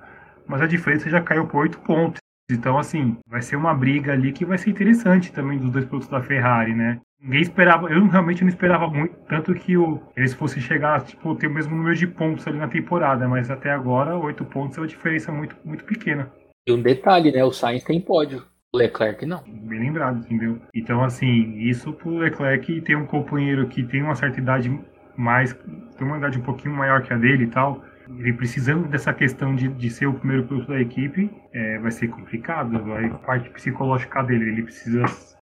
mas 0.46 0.62
a 0.62 0.68
diferença 0.68 1.10
já 1.10 1.22
caiu 1.22 1.48
por 1.48 1.62
8 1.62 1.80
pontos. 1.80 2.20
Então, 2.52 2.78
assim, 2.78 3.18
vai 3.26 3.42
ser 3.42 3.56
uma 3.56 3.74
briga 3.74 4.12
ali 4.12 4.34
que 4.34 4.44
vai 4.44 4.58
ser 4.58 4.72
interessante 4.72 5.32
também 5.32 5.58
dos 5.58 5.72
dois 5.72 5.86
pilotos 5.86 6.10
da 6.10 6.22
Ferrari, 6.22 6.74
né? 6.74 7.00
Ninguém 7.22 7.42
esperava, 7.42 7.90
eu 7.90 8.08
realmente 8.08 8.42
não 8.44 8.50
esperava 8.50 8.88
muito, 8.88 9.14
tanto 9.28 9.54
que 9.54 9.76
o, 9.76 10.02
eles 10.16 10.34
fossem 10.34 10.62
chegar, 10.62 11.02
tipo, 11.04 11.36
ter 11.36 11.48
o 11.48 11.54
mesmo 11.54 11.76
número 11.76 11.96
de 11.96 12.08
pontos 12.08 12.48
ali 12.48 12.58
na 12.58 12.68
temporada, 12.68 13.28
mas 13.28 13.52
até 13.52 13.72
agora, 13.72 14.18
8 14.18 14.46
pontos 14.46 14.78
é 14.78 14.82
uma 14.82 14.88
diferença 14.88 15.32
muito, 15.32 15.56
muito 15.66 15.84
pequena. 15.84 16.32
E 16.66 16.72
um 16.72 16.82
detalhe, 16.82 17.32
né? 17.32 17.44
O 17.44 17.52
Sainz 17.52 17.84
tem 17.84 18.00
pódio. 18.00 18.44
Leclerc 18.74 19.26
não. 19.26 19.44
Bem 19.44 19.80
lembrado, 19.80 20.20
entendeu? 20.20 20.62
Então, 20.74 21.04
assim, 21.04 21.58
isso 21.58 21.92
pro 21.94 22.20
Leclerc 22.20 22.82
ter 22.82 22.96
um 22.96 23.06
companheiro 23.06 23.68
que 23.68 23.84
tem 23.84 24.04
uma 24.04 24.16
certa 24.16 24.40
idade 24.40 24.80
mais. 25.18 25.54
tem 25.98 26.08
uma 26.08 26.18
idade 26.18 26.38
um 26.38 26.44
pouquinho 26.44 26.76
maior 26.76 27.02
que 27.02 27.12
a 27.12 27.18
dele 27.18 27.46
e 27.46 27.48
tal. 27.48 27.84
Ele 28.08 28.34
precisando 28.34 28.88
dessa 28.88 29.14
questão 29.14 29.56
de, 29.56 29.68
de 29.68 29.90
ser 29.90 30.08
o 30.08 30.14
primeiro 30.14 30.48
piloto 30.48 30.68
da 30.68 30.80
equipe, 30.80 31.32
é, 31.52 31.80
vai 31.80 31.92
ser 31.92 32.08
complicado. 32.10 32.84
Vai, 32.84 33.06
a 33.06 33.16
parte 33.16 33.50
psicológica 33.50 34.24
dele, 34.24 34.50
ele 34.50 34.64
precisa. 34.64 35.04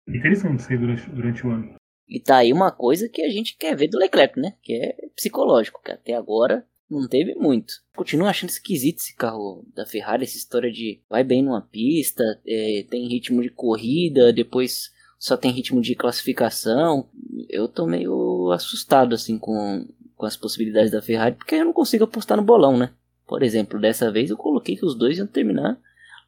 Interessante 0.09 0.63
ser 0.63 0.79
durante, 0.79 1.11
durante 1.11 1.47
o 1.47 1.51
ano. 1.51 1.75
E 2.09 2.21
tá 2.21 2.39
aí 2.39 2.53
uma 2.53 2.71
coisa 2.71 3.09
que 3.09 3.23
a 3.23 3.31
gente 3.31 3.57
quer 3.57 3.77
ver 3.77 3.89
do 3.89 3.99
Leclerc, 3.99 4.39
né? 4.39 4.55
Que 4.63 4.75
é 4.75 4.97
psicológico, 5.15 5.81
que 5.83 5.93
até 5.93 6.15
agora 6.15 6.67
não 6.91 7.09
teve 7.09 7.35
muito. 7.35 7.75
Continuo 7.97 8.27
achando 8.27 8.51
esquisito 8.51 8.99
esse 8.99 9.17
carro 9.17 9.65
da 9.75 9.87
Ferrari, 9.87 10.25
essa 10.25 10.37
história 10.37 10.71
de 10.71 11.01
vai 11.09 11.25
bem 11.25 11.43
numa 11.43 11.63
pista, 11.63 12.23
é, 12.47 12.85
tem 12.91 13.09
ritmo 13.09 13.41
de 13.41 13.49
corrida, 13.49 14.33
depois 14.33 14.91
só 15.19 15.37
tem 15.37 15.53
ritmo 15.53 15.81
de 15.81 15.95
classificação. 15.95 17.09
Eu 17.49 17.67
tô 17.67 17.87
meio 17.87 18.51
assustado 18.53 19.15
assim 19.15 19.39
com, 19.39 19.89
com 20.17 20.27
as 20.27 20.37
possibilidades 20.37 20.91
da 20.91 21.01
Ferrari, 21.01 21.37
porque 21.37 21.55
eu 21.55 21.65
não 21.65 21.73
consigo 21.73 22.05
apostar 22.05 22.37
no 22.37 22.43
bolão, 22.43 22.77
né? 22.77 22.93
Por 23.27 23.43
exemplo, 23.43 23.81
dessa 23.81 24.11
vez 24.11 24.29
eu 24.29 24.37
coloquei 24.37 24.77
que 24.77 24.85
os 24.85 24.95
dois 24.95 25.17
iam 25.17 25.27
terminar 25.27 25.81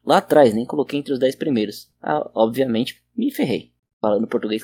lá 0.03 0.17
atrás, 0.17 0.53
nem 0.53 0.65
coloquei 0.65 0.99
entre 0.99 1.13
os 1.13 1.19
10 1.19 1.35
primeiros. 1.35 1.91
Ah, 2.01 2.27
obviamente, 2.33 3.03
me 3.15 3.31
ferrei, 3.31 3.71
falando 4.01 4.27
português. 4.27 4.63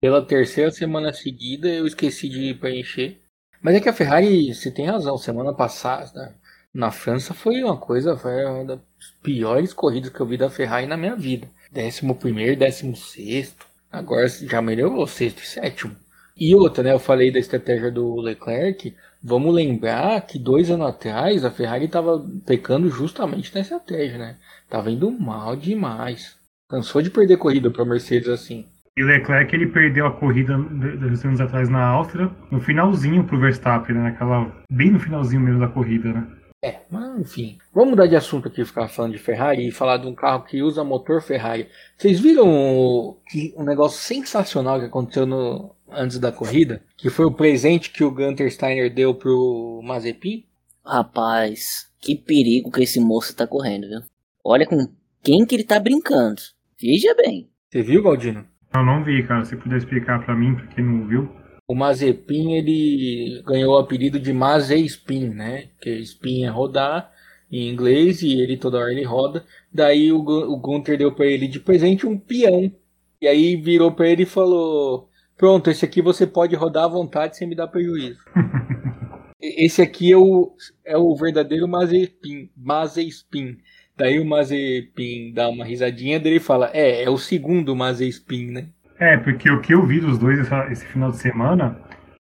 Pela 0.00 0.24
terceira 0.24 0.70
semana 0.70 1.12
seguida 1.12 1.68
eu 1.68 1.86
esqueci 1.86 2.28
de 2.28 2.54
preencher 2.54 3.20
mas 3.60 3.74
é 3.74 3.80
que 3.80 3.88
a 3.88 3.92
Ferrari, 3.92 4.54
você 4.54 4.70
tem 4.70 4.86
razão, 4.86 5.18
semana 5.18 5.52
passada 5.52 6.34
na 6.72 6.90
França 6.90 7.34
foi 7.34 7.62
uma 7.62 7.76
coisa, 7.76 8.16
foi 8.16 8.44
uma 8.44 8.64
das 8.64 8.80
piores 9.22 9.72
corridas 9.72 10.10
que 10.10 10.20
eu 10.20 10.26
vi 10.26 10.36
da 10.36 10.48
Ferrari 10.48 10.86
na 10.86 10.96
minha 10.96 11.16
vida. 11.16 11.48
Décimo 11.72 12.14
primeiro, 12.14 12.56
décimo 12.56 12.94
sexto. 12.94 13.66
Agora 13.90 14.28
já 14.28 14.62
melhorou, 14.62 15.06
sexto 15.06 15.42
e 15.42 15.46
sétimo. 15.46 15.96
E 16.36 16.54
outra, 16.54 16.84
né? 16.84 16.92
Eu 16.92 17.00
falei 17.00 17.32
da 17.32 17.38
estratégia 17.38 17.90
do 17.90 18.20
Leclerc. 18.20 18.94
Vamos 19.20 19.52
lembrar 19.52 20.20
que 20.20 20.38
dois 20.38 20.70
anos 20.70 20.86
atrás 20.86 21.44
a 21.44 21.50
Ferrari 21.50 21.86
estava 21.86 22.24
pecando 22.46 22.88
justamente 22.88 23.52
na 23.52 23.60
estratégia, 23.60 24.18
né? 24.18 24.36
Tava 24.68 24.90
indo 24.90 25.10
mal 25.10 25.56
demais. 25.56 26.36
Cansou 26.68 27.00
de 27.00 27.10
perder 27.10 27.38
corrida 27.38 27.70
para 27.70 27.84
Mercedes 27.84 28.28
assim. 28.28 28.66
E 28.96 29.02
o 29.02 29.06
Leclerc 29.06 29.54
ele 29.54 29.68
perdeu 29.68 30.06
a 30.06 30.12
corrida 30.12 30.58
dois 30.58 31.24
anos 31.24 31.40
atrás 31.40 31.68
na 31.68 31.86
Áustria, 31.86 32.30
no 32.50 32.60
finalzinho 32.60 33.24
pro 33.24 33.38
Verstappen, 33.38 33.94
né? 33.94 34.02
Naquela, 34.02 34.52
bem 34.70 34.90
no 34.90 34.98
finalzinho 34.98 35.40
mesmo 35.40 35.60
da 35.60 35.68
corrida, 35.68 36.12
né? 36.12 36.26
É, 36.64 36.80
mas 36.90 37.20
enfim. 37.20 37.58
Vamos 37.72 37.90
mudar 37.90 38.06
de 38.06 38.16
assunto 38.16 38.48
aqui, 38.48 38.64
ficar 38.64 38.88
falando 38.88 39.12
de 39.12 39.18
Ferrari 39.18 39.68
e 39.68 39.70
falar 39.70 39.98
de 39.98 40.08
um 40.08 40.14
carro 40.14 40.42
que 40.42 40.60
usa 40.62 40.82
motor 40.82 41.22
Ferrari. 41.22 41.68
Vocês 41.96 42.18
viram 42.18 43.16
que 43.28 43.54
um 43.56 43.62
negócio 43.62 44.00
sensacional 44.00 44.80
que 44.80 44.86
aconteceu 44.86 45.24
no, 45.24 45.74
antes 45.88 46.18
da 46.18 46.32
corrida? 46.32 46.82
Que 46.96 47.08
foi 47.08 47.24
o 47.24 47.32
presente 47.32 47.90
que 47.90 48.02
o 48.02 48.10
Gunter 48.10 48.52
Steiner 48.52 48.92
deu 48.92 49.14
pro 49.14 49.80
Mazepin? 49.84 50.44
Rapaz, 50.84 51.88
que 52.00 52.16
perigo 52.16 52.72
que 52.72 52.82
esse 52.82 52.98
moço 52.98 53.36
tá 53.36 53.46
correndo, 53.46 53.88
viu? 53.88 54.00
Olha 54.44 54.66
com 54.66 54.88
quem 55.22 55.46
que 55.46 55.54
ele 55.54 55.64
tá 55.64 55.78
brincando. 55.78 56.42
Veja 56.80 57.14
bem. 57.14 57.50
Você 57.68 57.82
viu, 57.82 58.02
Galdino? 58.02 58.46
Eu 58.74 58.84
não 58.84 59.02
vi, 59.02 59.26
cara. 59.26 59.44
Se 59.44 59.56
puder 59.56 59.78
explicar 59.78 60.24
para 60.24 60.36
mim, 60.36 60.54
pra 60.54 60.66
quem 60.68 60.84
não 60.84 61.06
viu. 61.06 61.28
O 61.66 61.74
Mazepin, 61.74 62.52
ele 62.52 63.42
ganhou 63.44 63.74
o 63.74 63.78
apelido 63.78 64.18
de 64.18 64.32
Mazespin, 64.32 65.28
né? 65.28 65.68
Que 65.80 65.90
spin 65.98 66.44
é 66.44 66.48
rodar 66.48 67.10
em 67.50 67.68
inglês 67.68 68.22
e 68.22 68.40
ele 68.40 68.56
toda 68.56 68.78
hora 68.78 68.92
ele 68.92 69.04
roda. 69.04 69.44
Daí 69.72 70.12
o, 70.12 70.20
o 70.20 70.56
Gunter 70.56 70.96
deu 70.96 71.12
para 71.12 71.26
ele 71.26 71.48
de 71.48 71.60
presente 71.60 72.06
um 72.06 72.16
peão. 72.16 72.72
E 73.20 73.26
aí 73.26 73.56
virou 73.56 73.92
para 73.92 74.08
ele 74.08 74.22
e 74.22 74.26
falou: 74.26 75.08
Pronto, 75.36 75.70
esse 75.70 75.84
aqui 75.84 76.00
você 76.00 76.26
pode 76.26 76.54
rodar 76.54 76.84
à 76.84 76.88
vontade 76.88 77.36
sem 77.36 77.48
me 77.48 77.56
dar 77.56 77.68
prejuízo. 77.68 78.18
esse 79.40 79.82
aqui 79.82 80.12
é 80.12 80.16
o, 80.16 80.54
é 80.84 80.96
o 80.96 81.14
verdadeiro 81.16 81.66
Mazepin, 81.66 82.50
Mazespin. 82.56 83.58
Daí 83.98 84.20
o 84.20 84.24
Mazepin 84.24 85.32
dá 85.34 85.48
uma 85.48 85.64
risadinha 85.64 86.20
dele 86.20 86.36
e 86.36 86.40
fala: 86.40 86.70
É, 86.72 87.02
é 87.02 87.10
o 87.10 87.18
segundo 87.18 87.74
Mazepin, 87.74 88.52
né? 88.52 88.68
É, 88.96 89.16
porque 89.16 89.50
o 89.50 89.60
que 89.60 89.74
eu 89.74 89.84
vi 89.84 89.98
dos 89.98 90.16
dois 90.18 90.38
essa, 90.38 90.70
esse 90.70 90.86
final 90.86 91.10
de 91.10 91.18
semana 91.18 91.76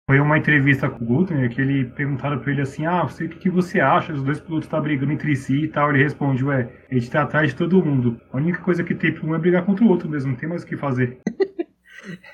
foi 0.10 0.20
uma 0.20 0.40
entrevista 0.40 0.90
com 0.90 1.04
o 1.04 1.08
Gunther, 1.08 1.50
que 1.52 1.62
ele 1.62 1.86
perguntaram 1.86 2.40
para 2.40 2.52
ele 2.52 2.62
assim: 2.62 2.88
Ah, 2.88 3.04
você, 3.04 3.26
o 3.26 3.30
que, 3.30 3.38
que 3.38 3.50
você 3.52 3.80
acha? 3.80 4.12
Os 4.12 4.24
dois 4.24 4.40
pilotos 4.40 4.66
estão 4.66 4.80
tá 4.80 4.84
brigando 4.84 5.12
entre 5.12 5.36
si 5.36 5.66
e 5.66 5.68
tal. 5.68 5.92
Ele 5.92 6.04
responde: 6.04 6.44
Ué, 6.44 6.68
a 6.90 6.94
gente 6.96 7.12
tá 7.12 7.22
atrás 7.22 7.52
de 7.52 7.56
todo 7.56 7.86
mundo. 7.86 8.20
A 8.34 8.38
única 8.38 8.60
coisa 8.62 8.84
que 8.84 8.96
tem 8.96 9.14
para 9.14 9.28
um 9.28 9.36
é 9.36 9.38
brigar 9.38 9.64
contra 9.64 9.86
o 9.86 9.90
outro 9.90 10.10
mesmo, 10.10 10.32
não 10.32 10.38
tem 10.38 10.50
mais 10.50 10.64
o 10.64 10.68
que 10.68 10.76
fazer. 10.76 11.20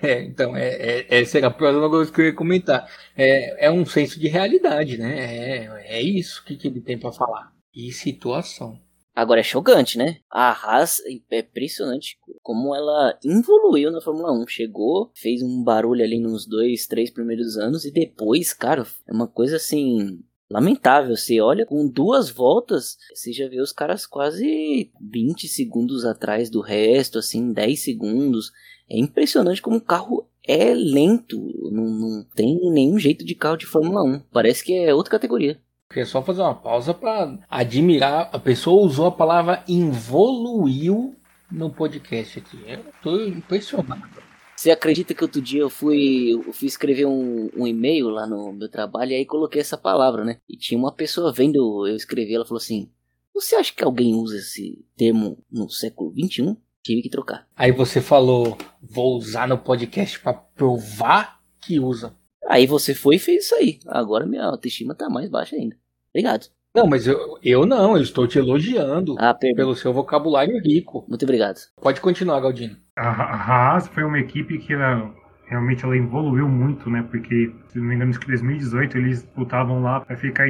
É, 0.01 0.23
então, 0.23 0.55
é, 0.55 0.69
é, 0.69 1.19
essa 1.19 1.37
era 1.37 1.47
a 1.47 1.51
próxima 1.51 1.89
coisa 1.89 2.09
que 2.09 2.21
eu 2.21 2.25
ia 2.27 2.33
comentar. 2.33 2.87
É, 3.17 3.65
é 3.67 3.69
um 3.69 3.85
senso 3.85 4.17
de 4.17 4.29
realidade, 4.29 4.97
né? 4.97 5.19
É, 5.19 5.97
é 5.97 6.01
isso 6.01 6.41
que, 6.45 6.55
que 6.55 6.69
ele 6.69 6.79
tem 6.79 6.97
para 6.97 7.11
falar. 7.11 7.51
E 7.75 7.91
situação. 7.91 8.79
Agora 9.17 9.39
é 9.39 9.43
chocante, 9.43 9.97
né? 9.97 10.17
A 10.29 10.51
Haas 10.51 11.01
é 11.03 11.39
impressionante 11.39 12.19
como 12.43 12.75
ela 12.75 13.17
evoluiu 13.25 13.89
na 13.89 13.99
Fórmula 13.99 14.31
1. 14.31 14.47
Chegou, 14.47 15.09
fez 15.15 15.41
um 15.41 15.63
barulho 15.63 16.03
ali 16.03 16.19
nos 16.19 16.45
dois, 16.45 16.85
três 16.85 17.09
primeiros 17.09 17.57
anos 17.57 17.83
e 17.83 17.89
depois, 17.89 18.53
cara, 18.53 18.85
é 19.07 19.11
uma 19.11 19.27
coisa 19.27 19.55
assim 19.55 20.19
lamentável. 20.47 21.15
Você 21.15 21.41
olha 21.41 21.65
com 21.65 21.89
duas 21.89 22.29
voltas, 22.29 22.95
você 23.11 23.33
já 23.33 23.47
vê 23.47 23.59
os 23.59 23.71
caras 23.71 24.05
quase 24.05 24.91
20 25.01 25.47
segundos 25.47 26.05
atrás 26.05 26.51
do 26.51 26.61
resto, 26.61 27.17
assim, 27.17 27.51
10 27.51 27.79
segundos. 27.79 28.51
É 28.87 28.99
impressionante 28.99 29.63
como 29.63 29.77
o 29.77 29.81
carro 29.81 30.29
é 30.47 30.75
lento. 30.75 31.39
Não, 31.71 31.85
não 31.85 32.23
tem 32.35 32.55
nenhum 32.71 32.99
jeito 32.99 33.25
de 33.25 33.33
carro 33.33 33.57
de 33.57 33.65
Fórmula 33.65 34.03
1. 34.03 34.19
Parece 34.31 34.63
que 34.63 34.77
é 34.77 34.93
outra 34.93 35.09
categoria. 35.09 35.59
Queria 35.89 36.05
só 36.05 36.21
fazer 36.21 36.41
uma 36.41 36.55
pausa 36.55 36.93
para 36.93 37.39
admirar. 37.49 38.29
A 38.33 38.39
pessoa 38.39 38.85
usou 38.85 39.07
a 39.07 39.11
palavra 39.11 39.63
evoluiu 39.67 41.15
no 41.49 41.69
podcast 41.69 42.39
aqui. 42.39 42.59
Eu 42.67 42.85
tô 43.01 43.23
impressionado. 43.23 44.21
Você 44.55 44.71
acredita 44.71 45.13
que 45.13 45.23
outro 45.23 45.39
dia 45.39 45.61
eu 45.61 45.69
fui, 45.69 46.31
eu 46.33 46.51
fui 46.51 46.67
escrever 46.67 47.05
um, 47.05 47.49
um 47.55 47.67
e-mail 47.67 48.09
lá 48.09 48.25
no 48.25 48.51
meu 48.51 48.67
trabalho 48.67 49.11
e 49.11 49.15
aí 49.15 49.25
coloquei 49.25 49.61
essa 49.61 49.77
palavra, 49.77 50.25
né? 50.25 50.39
E 50.49 50.57
tinha 50.57 50.77
uma 50.77 50.91
pessoa 50.91 51.31
vendo 51.31 51.87
eu 51.87 51.95
escrever, 51.95 52.33
ela 52.33 52.45
falou 52.45 52.57
assim: 52.57 52.89
Você 53.33 53.55
acha 53.55 53.71
que 53.73 53.83
alguém 53.83 54.15
usa 54.15 54.37
esse 54.37 54.83
termo 54.97 55.43
no 55.49 55.69
século 55.69 56.11
XXI? 56.11 56.57
Tive 56.83 57.03
que 57.03 57.09
trocar. 57.09 57.47
Aí 57.55 57.71
você 57.71 58.01
falou: 58.01 58.57
Vou 58.81 59.15
usar 59.15 59.47
no 59.47 59.59
podcast 59.59 60.19
para 60.19 60.33
provar 60.33 61.39
que 61.61 61.79
usa. 61.79 62.15
Aí 62.47 62.65
você 62.65 62.93
foi 62.93 63.15
e 63.15 63.19
fez 63.19 63.45
isso 63.45 63.55
aí. 63.55 63.79
Agora 63.87 64.25
minha 64.25 64.45
autoestima 64.45 64.95
tá 64.95 65.09
mais 65.09 65.29
baixa 65.29 65.55
ainda. 65.55 65.75
Obrigado. 66.09 66.47
Não, 66.77 66.85
mas 66.85 67.07
eu, 67.07 67.17
eu 67.43 67.65
não, 67.65 67.95
eu 67.95 68.03
estou 68.03 68.27
te 68.27 68.37
elogiando 68.37 69.15
ah, 69.17 69.33
pelo 69.33 69.75
seu 69.75 69.91
vocabulário 69.91 70.61
rico. 70.63 71.05
Muito 71.09 71.23
obrigado. 71.23 71.57
Pode 71.81 71.99
continuar, 71.99 72.39
Galdino. 72.39 72.75
A, 72.95 73.09
Haas 73.09 73.87
foi 73.87 74.03
uma 74.03 74.19
equipe 74.19 74.59
que 74.59 74.73
ela, 74.73 75.11
realmente 75.47 75.83
ela 75.83 75.97
evoluiu 75.97 76.47
muito, 76.47 76.87
né? 76.87 77.03
Porque, 77.09 77.51
se 77.69 77.79
não 77.79 77.85
me 77.85 77.95
engano, 77.95 78.11
em 78.11 78.27
2018 78.27 78.97
eles 78.97 79.27
lutavam 79.35 79.81
lá 79.81 80.01
para 80.01 80.15
ficar 80.17 80.45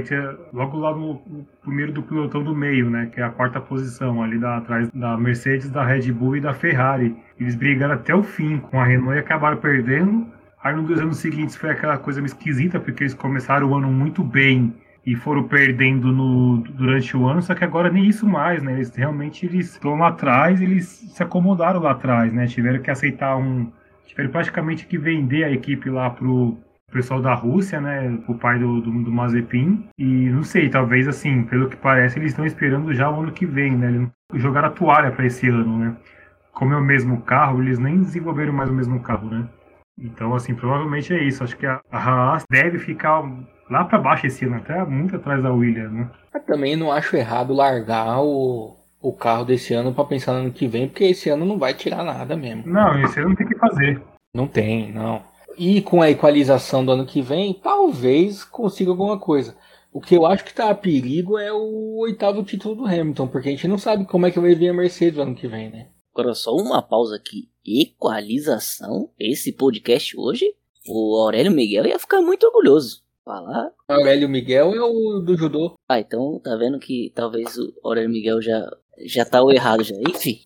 logo 0.51 0.77
lá 0.77 0.93
no, 0.93 1.13
no, 1.13 1.47
primeiro 1.61 1.93
do 1.93 2.03
pilotão 2.03 2.43
do 2.43 2.53
meio, 2.53 2.89
né? 2.89 3.09
Que 3.13 3.21
é 3.21 3.23
a 3.23 3.29
quarta 3.29 3.61
posição, 3.61 4.21
ali 4.21 4.37
da, 4.37 4.57
atrás 4.57 4.89
da 4.91 5.17
Mercedes, 5.17 5.69
da 5.69 5.85
Red 5.85 6.11
Bull 6.11 6.35
e 6.35 6.41
da 6.41 6.53
Ferrari. 6.53 7.15
Eles 7.39 7.55
brigaram 7.55 7.93
até 7.93 8.13
o 8.13 8.21
fim 8.21 8.59
com 8.59 8.81
a 8.81 8.85
Renault 8.85 9.15
e 9.15 9.19
acabaram 9.19 9.57
perdendo 9.57 10.27
Aí 10.67 10.75
nos 10.75 10.99
anos 10.99 11.19
seguintes 11.19 11.55
foi 11.55 11.69
aquela 11.69 11.97
coisa 11.97 12.19
meio 12.19 12.27
esquisita, 12.27 12.77
porque 12.77 13.03
eles 13.03 13.13
começaram 13.13 13.69
o 13.69 13.75
ano 13.77 13.89
muito 13.89 14.21
bem 14.21 14.73
e 15.05 15.15
foram 15.15 15.43
perdendo 15.43 16.11
no, 16.11 16.57
durante 16.57 17.15
o 17.15 17.25
ano, 17.25 17.41
só 17.41 17.55
que 17.55 17.63
agora 17.63 17.89
nem 17.89 18.05
isso 18.05 18.27
mais, 18.27 18.61
né? 18.61 18.73
Eles 18.73 18.93
realmente 18.93 19.45
eles 19.45 19.71
estão 19.71 19.95
lá 19.95 20.09
atrás, 20.09 20.61
eles 20.61 20.85
se 20.85 21.23
acomodaram 21.23 21.79
lá 21.79 21.91
atrás, 21.91 22.33
né? 22.33 22.47
Tiveram 22.47 22.81
que 22.81 22.91
aceitar 22.91 23.37
um. 23.37 23.71
Tiveram 24.05 24.29
praticamente 24.29 24.85
que 24.85 24.97
vender 24.97 25.45
a 25.45 25.51
equipe 25.51 25.89
lá 25.89 26.09
pro 26.09 26.57
pessoal 26.91 27.21
da 27.21 27.33
Rússia, 27.33 27.79
né? 27.79 28.19
O 28.27 28.35
pai 28.35 28.59
do, 28.59 28.81
do, 28.81 28.91
do 28.91 29.11
Mazepin. 29.11 29.87
E 29.97 30.29
não 30.29 30.43
sei, 30.43 30.67
talvez 30.67 31.07
assim, 31.07 31.43
pelo 31.43 31.69
que 31.69 31.77
parece, 31.77 32.19
eles 32.19 32.33
estão 32.33 32.45
esperando 32.45 32.93
já 32.93 33.09
o 33.09 33.21
ano 33.21 33.31
que 33.31 33.45
vem, 33.45 33.71
né? 33.77 33.87
Eles 33.87 34.43
jogaram 34.43 34.67
a 34.67 34.71
toalha 34.71 35.11
para 35.11 35.25
esse 35.25 35.47
ano, 35.47 35.77
né? 35.77 35.95
Como 36.51 36.73
é 36.73 36.77
o 36.77 36.83
mesmo 36.83 37.21
carro, 37.21 37.61
eles 37.63 37.79
nem 37.79 38.01
desenvolveram 38.01 38.51
mais 38.51 38.69
o 38.69 38.73
mesmo 38.73 38.99
carro, 38.99 39.29
né? 39.29 39.47
Então, 39.97 40.35
assim, 40.35 40.53
provavelmente 40.53 41.13
é 41.13 41.23
isso. 41.23 41.43
Acho 41.43 41.57
que 41.57 41.65
a, 41.65 41.81
a 41.91 41.97
Haas 41.97 42.43
deve 42.49 42.77
ficar 42.79 43.23
lá 43.69 43.83
para 43.83 43.97
baixo 43.97 44.27
esse 44.27 44.45
ano, 44.45 44.57
até 44.57 44.83
muito 44.85 45.15
atrás 45.15 45.41
da 45.41 45.51
Williams, 45.51 45.91
né? 45.91 46.09
Mas 46.33 46.45
também 46.45 46.75
não 46.75 46.91
acho 46.91 47.15
errado 47.15 47.53
largar 47.53 48.21
o, 48.21 48.77
o 49.01 49.13
carro 49.13 49.45
desse 49.45 49.73
ano 49.73 49.93
para 49.93 50.05
pensar 50.05 50.33
no 50.33 50.39
ano 50.39 50.51
que 50.51 50.67
vem, 50.67 50.87
porque 50.87 51.05
esse 51.05 51.29
ano 51.29 51.45
não 51.45 51.57
vai 51.57 51.73
tirar 51.73 52.03
nada 52.03 52.35
mesmo. 52.35 52.63
Não, 52.67 53.01
esse 53.01 53.19
ano 53.19 53.35
tem 53.35 53.47
que 53.47 53.57
fazer. 53.57 54.01
Não 54.33 54.47
tem, 54.47 54.91
não. 54.91 55.23
E 55.57 55.81
com 55.81 56.01
a 56.01 56.09
equalização 56.11 56.85
do 56.85 56.91
ano 56.91 57.05
que 57.05 57.21
vem, 57.21 57.53
talvez 57.53 58.43
consiga 58.43 58.91
alguma 58.91 59.19
coisa. 59.19 59.55
O 59.91 59.99
que 59.99 60.15
eu 60.15 60.27
acho 60.27 60.45
que 60.45 60.53
tá 60.53 60.69
a 60.69 60.75
perigo 60.75 61.39
é 61.39 61.51
o 61.51 61.97
oitavo 62.01 62.43
título 62.43 62.75
do 62.75 62.85
Hamilton, 62.85 63.27
porque 63.27 63.49
a 63.49 63.51
gente 63.51 63.67
não 63.67 63.79
sabe 63.79 64.05
como 64.05 64.27
é 64.27 64.31
que 64.31 64.39
vai 64.39 64.53
vir 64.53 64.69
a 64.69 64.73
Mercedes 64.73 65.17
ano 65.17 65.33
que 65.33 65.47
vem, 65.47 65.71
né? 65.71 65.87
Agora 66.17 66.33
só 66.33 66.55
uma 66.55 66.81
pausa 66.81 67.15
aqui. 67.15 67.47
Equalização? 67.63 69.11
Esse 69.19 69.53
podcast 69.53 70.17
hoje? 70.17 70.51
O 70.87 71.15
Aurélio 71.15 71.51
Miguel 71.51 71.85
ia 71.85 71.99
ficar 71.99 72.23
muito 72.23 72.43
orgulhoso 72.47 73.03
falar. 73.23 73.71
Aurélio 73.87 74.27
Miguel 74.27 74.73
é 74.73 74.81
o 74.81 75.19
do 75.19 75.37
judô. 75.37 75.75
Ah, 75.87 75.99
então 75.99 76.39
tá 76.43 76.55
vendo 76.55 76.79
que 76.79 77.11
talvez 77.13 77.55
o 77.59 77.71
Aurélio 77.83 78.09
Miguel 78.09 78.41
já, 78.41 78.67
já 79.05 79.25
tá 79.25 79.43
o 79.43 79.51
errado 79.51 79.83
já. 79.83 79.95
Enfim, 80.09 80.39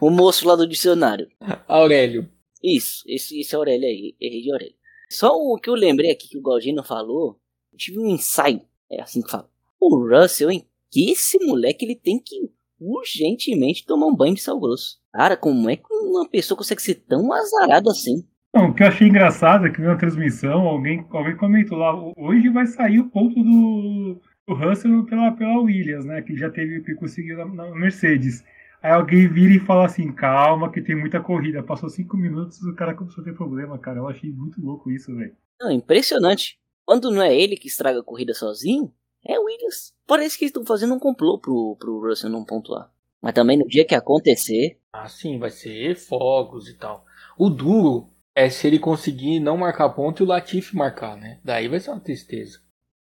o 0.00 0.10
moço 0.10 0.48
lá 0.48 0.56
do 0.56 0.66
dicionário. 0.66 1.30
Aurélio. 1.68 2.28
Isso, 2.60 3.04
esse, 3.06 3.38
esse 3.38 3.54
Aurélio 3.54 3.86
aí, 3.86 4.16
errei 4.20 4.42
de 4.42 4.50
Aurélio. 4.50 4.74
Só 5.08 5.32
o 5.32 5.60
que 5.60 5.70
eu 5.70 5.74
lembrei 5.74 6.10
aqui 6.10 6.28
que 6.28 6.38
o 6.38 6.42
Galdino 6.42 6.82
falou, 6.82 7.38
eu 7.72 7.78
tive 7.78 8.00
um 8.00 8.08
ensaio, 8.08 8.62
é 8.90 9.00
assim 9.00 9.22
que 9.22 9.30
fala. 9.30 9.48
O 9.78 9.96
Russell, 10.08 10.50
hein? 10.50 10.66
Que 10.90 11.12
esse 11.12 11.38
moleque 11.46 11.84
ele 11.84 11.94
tem 11.94 12.18
que 12.18 12.50
urgentemente 12.80 13.84
tomar 13.84 14.06
um 14.06 14.16
banho 14.16 14.34
de 14.34 14.40
sal 14.40 14.58
grosso. 14.58 14.98
Cara, 15.12 15.36
como 15.36 15.68
é 15.68 15.76
que 15.76 15.92
uma 15.92 16.28
pessoa 16.28 16.56
consegue 16.56 16.82
ser 16.82 16.94
tão 16.94 17.32
azarado 17.32 17.90
assim? 17.90 18.24
Não, 18.54 18.70
o 18.70 18.74
que 18.74 18.82
eu 18.82 18.88
achei 18.88 19.08
engraçado 19.08 19.66
é 19.66 19.70
que 19.70 19.80
na 19.80 19.96
transmissão 19.96 20.62
alguém, 20.62 21.06
alguém 21.10 21.36
comentou 21.36 21.76
lá, 21.76 21.94
hoje 22.16 22.48
vai 22.48 22.66
sair 22.66 22.98
o 22.98 23.10
ponto 23.10 23.34
do, 23.42 24.20
do 24.46 24.54
Russell 24.54 25.04
pela, 25.04 25.32
pela 25.32 25.60
Williams, 25.60 26.04
né? 26.04 26.22
Que 26.22 26.36
já 26.36 26.50
teve 26.50 26.80
que 26.82 26.94
conseguiu 26.94 27.36
na, 27.36 27.44
na, 27.44 27.70
Mercedes. 27.74 28.42
Aí 28.82 28.92
alguém 28.92 29.28
vira 29.28 29.54
e 29.54 29.60
fala 29.60 29.84
assim, 29.84 30.10
calma, 30.12 30.72
que 30.72 30.80
tem 30.80 30.96
muita 30.96 31.20
corrida. 31.20 31.62
Passou 31.62 31.88
cinco 31.90 32.16
minutos 32.16 32.62
o 32.62 32.74
cara 32.74 32.94
começou 32.94 33.22
a 33.22 33.24
ter 33.24 33.34
problema, 33.34 33.78
cara. 33.78 33.98
Eu 33.98 34.08
achei 34.08 34.30
muito 34.32 34.60
louco 34.60 34.90
isso, 34.90 35.14
velho. 35.14 35.36
Impressionante. 35.70 36.58
Quando 36.86 37.10
não 37.10 37.20
é 37.20 37.36
ele 37.36 37.56
que 37.56 37.68
estraga 37.68 38.00
a 38.00 38.04
corrida 38.04 38.32
sozinho, 38.32 38.90
é 39.28 39.38
o 39.38 39.44
Williams. 39.44 39.92
Parece 40.06 40.38
que 40.38 40.46
estão 40.46 40.64
fazendo 40.64 40.94
um 40.94 40.98
complô 40.98 41.38
pro, 41.38 41.76
pro 41.78 42.00
Russell 42.00 42.30
não 42.30 42.44
pontuar. 42.44 42.90
Mas 43.22 43.34
também 43.34 43.58
no 43.58 43.66
dia 43.66 43.84
que 43.84 43.94
acontecer. 43.94 44.78
Ah, 44.92 45.08
sim, 45.08 45.38
vai 45.38 45.50
ser 45.50 45.94
fogos 45.96 46.68
e 46.68 46.78
tal. 46.78 47.04
O 47.38 47.50
duro 47.50 48.08
é 48.34 48.48
se 48.48 48.66
ele 48.66 48.78
conseguir 48.78 49.38
não 49.40 49.56
marcar 49.56 49.90
ponto 49.90 50.22
e 50.22 50.24
o 50.24 50.28
Latifi 50.28 50.74
marcar, 50.74 51.16
né? 51.16 51.38
Daí 51.44 51.68
vai 51.68 51.78
ser 51.78 51.90
uma 51.90 52.00
tristeza. 52.00 52.60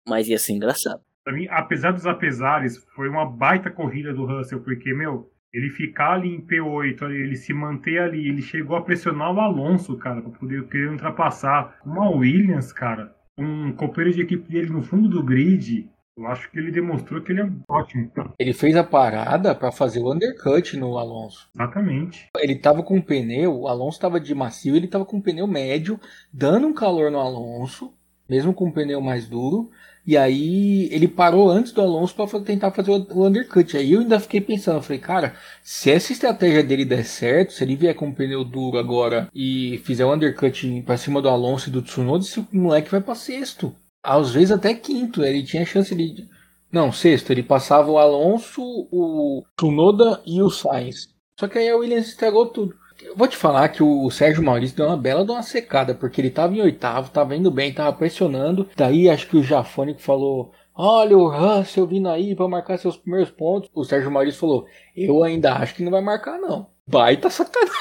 Mas 0.07 0.27
ia 0.27 0.37
ser 0.37 0.53
engraçado. 0.53 1.01
Pra 1.23 1.33
mim, 1.33 1.47
apesar 1.49 1.91
dos 1.91 2.05
apesares, 2.05 2.77
foi 2.95 3.09
uma 3.09 3.25
baita 3.25 3.71
corrida 3.71 4.13
do 4.13 4.25
Russell, 4.25 4.61
porque, 4.61 4.93
meu, 4.93 5.31
ele 5.53 5.69
ficar 5.69 6.13
ali 6.13 6.29
em 6.29 6.45
P8, 6.45 7.01
ele 7.09 7.35
se 7.35 7.53
manter 7.53 7.99
ali, 7.99 8.27
ele 8.27 8.41
chegou 8.41 8.75
a 8.75 8.81
pressionar 8.81 9.33
o 9.33 9.39
Alonso, 9.39 9.97
cara, 9.97 10.21
pra 10.21 10.31
poder 10.31 10.67
querer 10.67 10.89
ultrapassar. 10.89 11.79
Uma 11.85 12.09
Williams, 12.09 12.73
cara, 12.73 13.15
um 13.37 13.71
companheiro 13.71 14.15
de 14.15 14.21
equipe 14.23 14.51
dele 14.51 14.69
no 14.69 14.83
fundo 14.83 15.07
do 15.07 15.23
grid, 15.23 15.89
eu 16.15 16.27
acho 16.27 16.49
que 16.51 16.59
ele 16.59 16.71
demonstrou 16.71 17.21
que 17.21 17.31
ele 17.31 17.41
é 17.41 17.49
ótimo. 17.67 18.11
Ele 18.37 18.53
fez 18.53 18.75
a 18.75 18.83
parada 18.83 19.55
para 19.55 19.71
fazer 19.71 19.99
o 19.99 20.13
undercut 20.13 20.77
no 20.77 20.97
Alonso. 20.97 21.49
Exatamente. 21.55 22.27
Ele 22.37 22.55
tava 22.55 22.83
com 22.83 22.97
um 22.97 23.01
pneu, 23.01 23.61
o 23.61 23.67
Alonso 23.67 23.99
tava 23.99 24.19
de 24.19 24.33
macio, 24.35 24.75
ele 24.75 24.87
tava 24.87 25.05
com 25.05 25.17
um 25.17 25.21
pneu 25.21 25.47
médio, 25.47 25.99
dando 26.31 26.67
um 26.67 26.73
calor 26.73 27.09
no 27.09 27.19
Alonso, 27.19 27.91
mesmo 28.29 28.53
com 28.53 28.65
um 28.65 28.71
pneu 28.71 29.01
mais 29.01 29.27
duro. 29.27 29.71
E 30.05 30.17
aí 30.17 30.89
ele 30.91 31.07
parou 31.07 31.49
antes 31.49 31.71
do 31.71 31.81
Alonso 31.81 32.13
para 32.13 32.39
tentar 32.41 32.71
fazer 32.71 32.91
o 32.91 33.25
undercut. 33.25 33.75
Aí 33.75 33.93
eu 33.93 34.01
ainda 34.01 34.19
fiquei 34.19 34.41
pensando, 34.41 34.81
falei, 34.81 34.99
cara, 34.99 35.33
se 35.63 35.89
essa 35.89 36.11
estratégia 36.11 36.61
dele 36.61 36.83
der 36.83 37.05
certo, 37.05 37.53
se 37.53 37.63
ele 37.63 37.75
vier 37.75 37.95
com 37.95 38.07
um 38.07 38.13
pneu 38.13 38.43
duro 38.43 38.77
agora 38.77 39.29
e 39.33 39.81
fizer 39.85 40.05
o 40.05 40.13
undercut 40.13 40.83
para 40.85 40.97
cima 40.97 41.21
do 41.21 41.29
Alonso 41.29 41.69
e 41.69 41.71
do 41.71 41.81
Tsunoda, 41.81 42.23
esse 42.23 42.45
moleque 42.51 42.91
vai 42.91 43.01
para 43.01 43.15
sexto 43.15 43.73
às 44.03 44.31
vezes 44.31 44.51
até 44.51 44.73
quinto. 44.73 45.23
Ele 45.23 45.41
tinha 45.43 45.65
chance 45.65 45.95
de. 45.95 46.27
Não, 46.71 46.91
sexto. 46.91 47.31
Ele 47.31 47.41
passava 47.41 47.89
o 47.89 47.97
Alonso, 47.97 48.61
o 48.91 49.43
Tsunoda 49.55 50.21
e 50.25 50.41
o 50.41 50.49
Sainz. 50.49 51.07
Só 51.39 51.47
que 51.47 51.57
aí 51.57 51.69
a 51.69 51.77
Williams 51.77 52.09
estragou 52.09 52.47
tudo. 52.47 52.75
Eu 53.01 53.15
vou 53.15 53.27
te 53.27 53.35
falar 53.35 53.69
que 53.69 53.81
o 53.81 54.09
Sérgio 54.11 54.43
Maurício 54.43 54.77
deu 54.77 54.85
uma 54.85 54.97
bela 54.97 55.25
de 55.25 55.31
uma 55.31 55.41
secada, 55.41 55.95
porque 55.95 56.21
ele 56.21 56.27
estava 56.27 56.53
em 56.53 56.61
oitavo, 56.61 57.07
estava 57.07 57.35
indo 57.35 57.49
bem, 57.49 57.69
estava 57.69 57.91
pressionando. 57.91 58.69
Daí 58.75 59.09
acho 59.09 59.27
que 59.27 59.37
o 59.37 59.43
Jafônico 59.43 59.99
falou: 59.99 60.51
Olha 60.75 61.17
o 61.17 61.27
Russell 61.27 61.87
vindo 61.87 62.09
aí 62.09 62.35
para 62.35 62.47
marcar 62.47 62.77
seus 62.77 62.97
primeiros 62.97 63.31
pontos. 63.31 63.69
O 63.73 63.83
Sérgio 63.83 64.11
Maurício 64.11 64.39
falou: 64.39 64.65
Eu 64.95 65.23
ainda 65.23 65.53
acho 65.53 65.75
que 65.75 65.83
não 65.83 65.91
vai 65.91 66.01
marcar, 66.01 66.39
não. 66.39 66.67
Baita 66.87 67.29
sacanagem. 67.29 67.73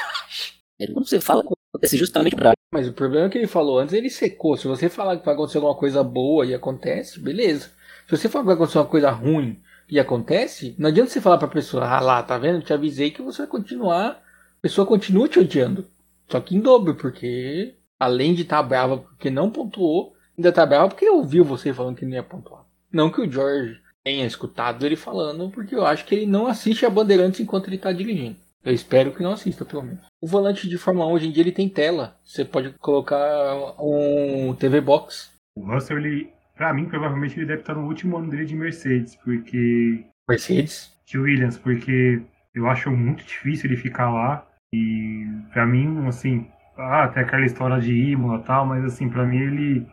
Ele 0.79 0.93
não 0.93 1.03
se 1.03 1.21
fala 1.21 1.43
acontece 1.83 1.97
justamente 1.97 2.35
pra. 2.35 2.53
Mas 2.73 2.87
o 2.87 2.93
problema 2.93 3.27
é 3.27 3.29
que 3.29 3.37
ele 3.37 3.47
falou 3.47 3.77
antes, 3.79 3.93
ele 3.93 4.09
secou. 4.09 4.57
Se 4.57 4.67
você 4.67 4.89
falar 4.89 5.17
que 5.17 5.25
vai 5.25 5.33
acontecer 5.33 5.57
alguma 5.57 5.75
coisa 5.75 6.03
boa 6.03 6.45
e 6.45 6.53
acontece, 6.53 7.19
beleza. 7.19 7.71
Se 8.07 8.17
você 8.17 8.29
falar 8.29 8.43
que 8.43 8.47
vai 8.47 8.55
acontecer 8.55 8.79
uma 8.79 8.85
coisa 8.85 9.11
ruim 9.11 9.61
e 9.89 9.99
acontece, 9.99 10.75
não 10.77 10.89
adianta 10.89 11.11
você 11.11 11.21
falar 11.21 11.37
pra 11.37 11.47
pessoa, 11.47 11.85
ah 11.85 11.99
lá, 11.99 12.23
tá 12.23 12.37
vendo? 12.37 12.57
Eu 12.57 12.63
te 12.63 12.73
avisei 12.73 13.11
que 13.11 13.21
você 13.21 13.39
vai 13.39 13.47
continuar. 13.47 14.07
A 14.07 14.61
pessoa 14.61 14.87
continua 14.87 15.27
te 15.27 15.39
odiando. 15.39 15.85
Só 16.29 16.39
que 16.39 16.55
em 16.55 16.59
dobro, 16.59 16.95
porque 16.95 17.75
além 17.99 18.33
de 18.33 18.41
estar 18.41 18.57
tá 18.57 18.63
brava 18.63 18.97
porque 18.97 19.29
não 19.29 19.51
pontuou, 19.51 20.13
ainda 20.37 20.51
tá 20.51 20.65
brava 20.65 20.89
porque 20.89 21.07
ouviu 21.07 21.43
você 21.43 21.73
falando 21.73 21.97
que 21.97 22.05
não 22.05 22.13
ia 22.13 22.23
pontuar. 22.23 22.65
Não 22.91 23.11
que 23.11 23.21
o 23.21 23.31
George 23.31 23.79
tenha 24.03 24.25
escutado 24.25 24.85
ele 24.85 24.95
falando, 24.95 25.49
porque 25.49 25.75
eu 25.75 25.85
acho 25.85 26.05
que 26.05 26.15
ele 26.15 26.25
não 26.25 26.47
assiste 26.47 26.85
a 26.85 26.89
Bandeirantes 26.89 27.39
enquanto 27.39 27.67
ele 27.67 27.77
tá 27.77 27.91
dirigindo. 27.91 28.35
Eu 28.63 28.73
espero 28.73 29.11
que 29.11 29.21
não 29.21 29.33
assista, 29.33 29.65
pelo 29.65 29.83
menos. 29.83 30.05
O 30.21 30.27
volante 30.27 30.69
de 30.69 30.77
Fórmula 30.77 31.07
1 31.07 31.11
hoje 31.11 31.27
em 31.27 31.31
dia 31.31 31.43
ele 31.43 31.51
tem 31.51 31.67
tela. 31.67 32.17
Você 32.23 32.45
pode 32.45 32.73
colocar 32.79 33.75
um 33.79 34.55
TV 34.55 34.79
Box. 34.79 35.31
O 35.57 35.65
Russell, 35.65 35.97
ele, 35.97 36.29
pra 36.55 36.73
mim, 36.73 36.85
provavelmente 36.85 37.37
ele 37.37 37.45
deve 37.45 37.61
estar 37.61 37.75
no 37.75 37.85
último 37.87 38.17
ano 38.17 38.29
dele 38.29 38.45
de 38.45 38.55
Mercedes, 38.55 39.15
porque. 39.17 40.05
Mercedes? 40.29 40.97
De 41.05 41.17
Williams, 41.17 41.57
porque 41.57 42.21
eu 42.55 42.67
acho 42.67 42.89
muito 42.89 43.25
difícil 43.25 43.69
ele 43.69 43.77
ficar 43.77 44.09
lá. 44.09 44.47
E 44.73 45.25
pra 45.51 45.65
mim, 45.65 46.07
assim, 46.07 46.47
ah, 46.77 47.03
até 47.03 47.21
aquela 47.21 47.45
história 47.45 47.79
de 47.79 47.93
Imola 47.93 48.39
e 48.39 48.43
tal, 48.43 48.65
mas 48.65 48.83
assim, 48.85 49.09
pra 49.09 49.25
mim 49.25 49.37
ele, 49.37 49.87